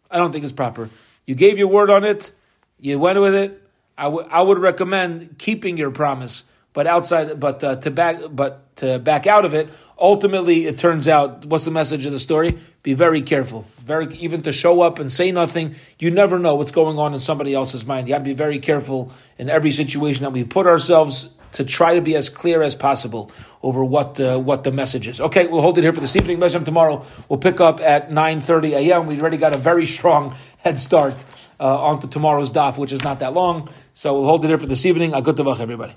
I 0.10 0.18
don't 0.18 0.32
think 0.32 0.44
it's 0.44 0.54
proper. 0.54 0.90
You 1.26 1.36
gave 1.36 1.60
your 1.60 1.68
word 1.68 1.90
on 1.90 2.04
it, 2.04 2.32
you 2.80 2.98
went 2.98 3.20
with 3.20 3.36
it. 3.36 3.62
I, 3.98 4.04
w- 4.04 4.28
I 4.32 4.42
would 4.42 4.58
recommend 4.60 5.38
keeping 5.38 5.78
your 5.78 5.92
promise, 5.92 6.44
but 6.74 6.88
outside, 6.88 7.40
but 7.40 7.64
uh, 7.64 7.76
to 7.78 7.92
back, 7.92 8.18
but 8.32 8.76
to 8.78 9.00
back 9.00 9.28
out 9.28 9.46
of 9.46 9.54
it. 9.54 9.70
Ultimately, 9.98 10.66
it 10.66 10.78
turns 10.78 11.08
out, 11.08 11.46
what's 11.46 11.66
the 11.66 11.72
message 11.72 12.06
of 12.06 12.12
the 12.12 12.20
story? 12.20 12.58
Be 12.84 12.94
very 12.94 13.22
careful. 13.22 13.66
Very 13.80 14.16
even 14.16 14.44
to 14.44 14.54
show 14.54 14.82
up 14.82 15.00
and 15.00 15.12
say 15.12 15.32
nothing. 15.32 15.76
You 15.98 16.12
never 16.12 16.40
know 16.40 16.56
what's 16.56 16.72
going 16.72 16.98
on 16.98 17.14
in 17.14 17.20
somebody 17.20 17.54
else's 17.54 17.86
mind. 17.86 18.08
You 18.08 18.14
have 18.14 18.24
to 18.24 18.30
be 18.30 18.34
very 18.34 18.60
careful 18.60 19.12
in 19.38 19.50
every 19.50 19.72
situation 19.72 20.24
that 20.24 20.32
we 20.32 20.44
put 20.44 20.68
ourselves 20.68 21.30
to 21.54 21.66
try 21.66 21.96
to 21.96 22.02
be 22.02 22.16
as 22.16 22.30
clear 22.30 22.62
as 22.62 22.76
possible 22.76 23.32
over 23.64 23.84
what 23.84 24.20
uh, 24.20 24.38
what 24.38 24.64
the 24.64 24.72
message 24.72 25.08
is. 25.08 25.20
Okay, 25.20 25.48
we'll 25.48 25.62
hold 25.62 25.78
it 25.78 25.82
here 25.82 25.92
for 25.92 26.00
this 26.00 26.16
evening. 26.16 26.40
Meshem 26.40 26.64
tomorrow 26.64 27.04
we'll 27.28 27.40
pick 27.40 27.60
up 27.60 27.82
at 27.82 28.12
nine 28.12 28.40
thirty 28.40 28.74
a.m. 28.74 29.08
We've 29.08 29.20
already 29.20 29.38
got 29.38 29.54
a 29.54 29.58
very 29.58 29.86
strong 29.86 30.36
head 30.58 30.80
start 30.80 31.16
uh, 31.60 31.84
onto 31.84 32.08
tomorrow's 32.08 32.52
daf, 32.52 32.78
which 32.78 32.92
is 32.92 33.04
not 33.04 33.20
that 33.20 33.34
long. 33.34 33.70
So 33.94 34.14
we'll 34.14 34.26
hold 34.26 34.46
it 34.46 34.48
here 34.48 34.58
for 34.58 34.68
this 34.68 34.86
evening. 34.86 35.14
A 35.14 35.22
good 35.22 35.40
everybody. 35.40 35.96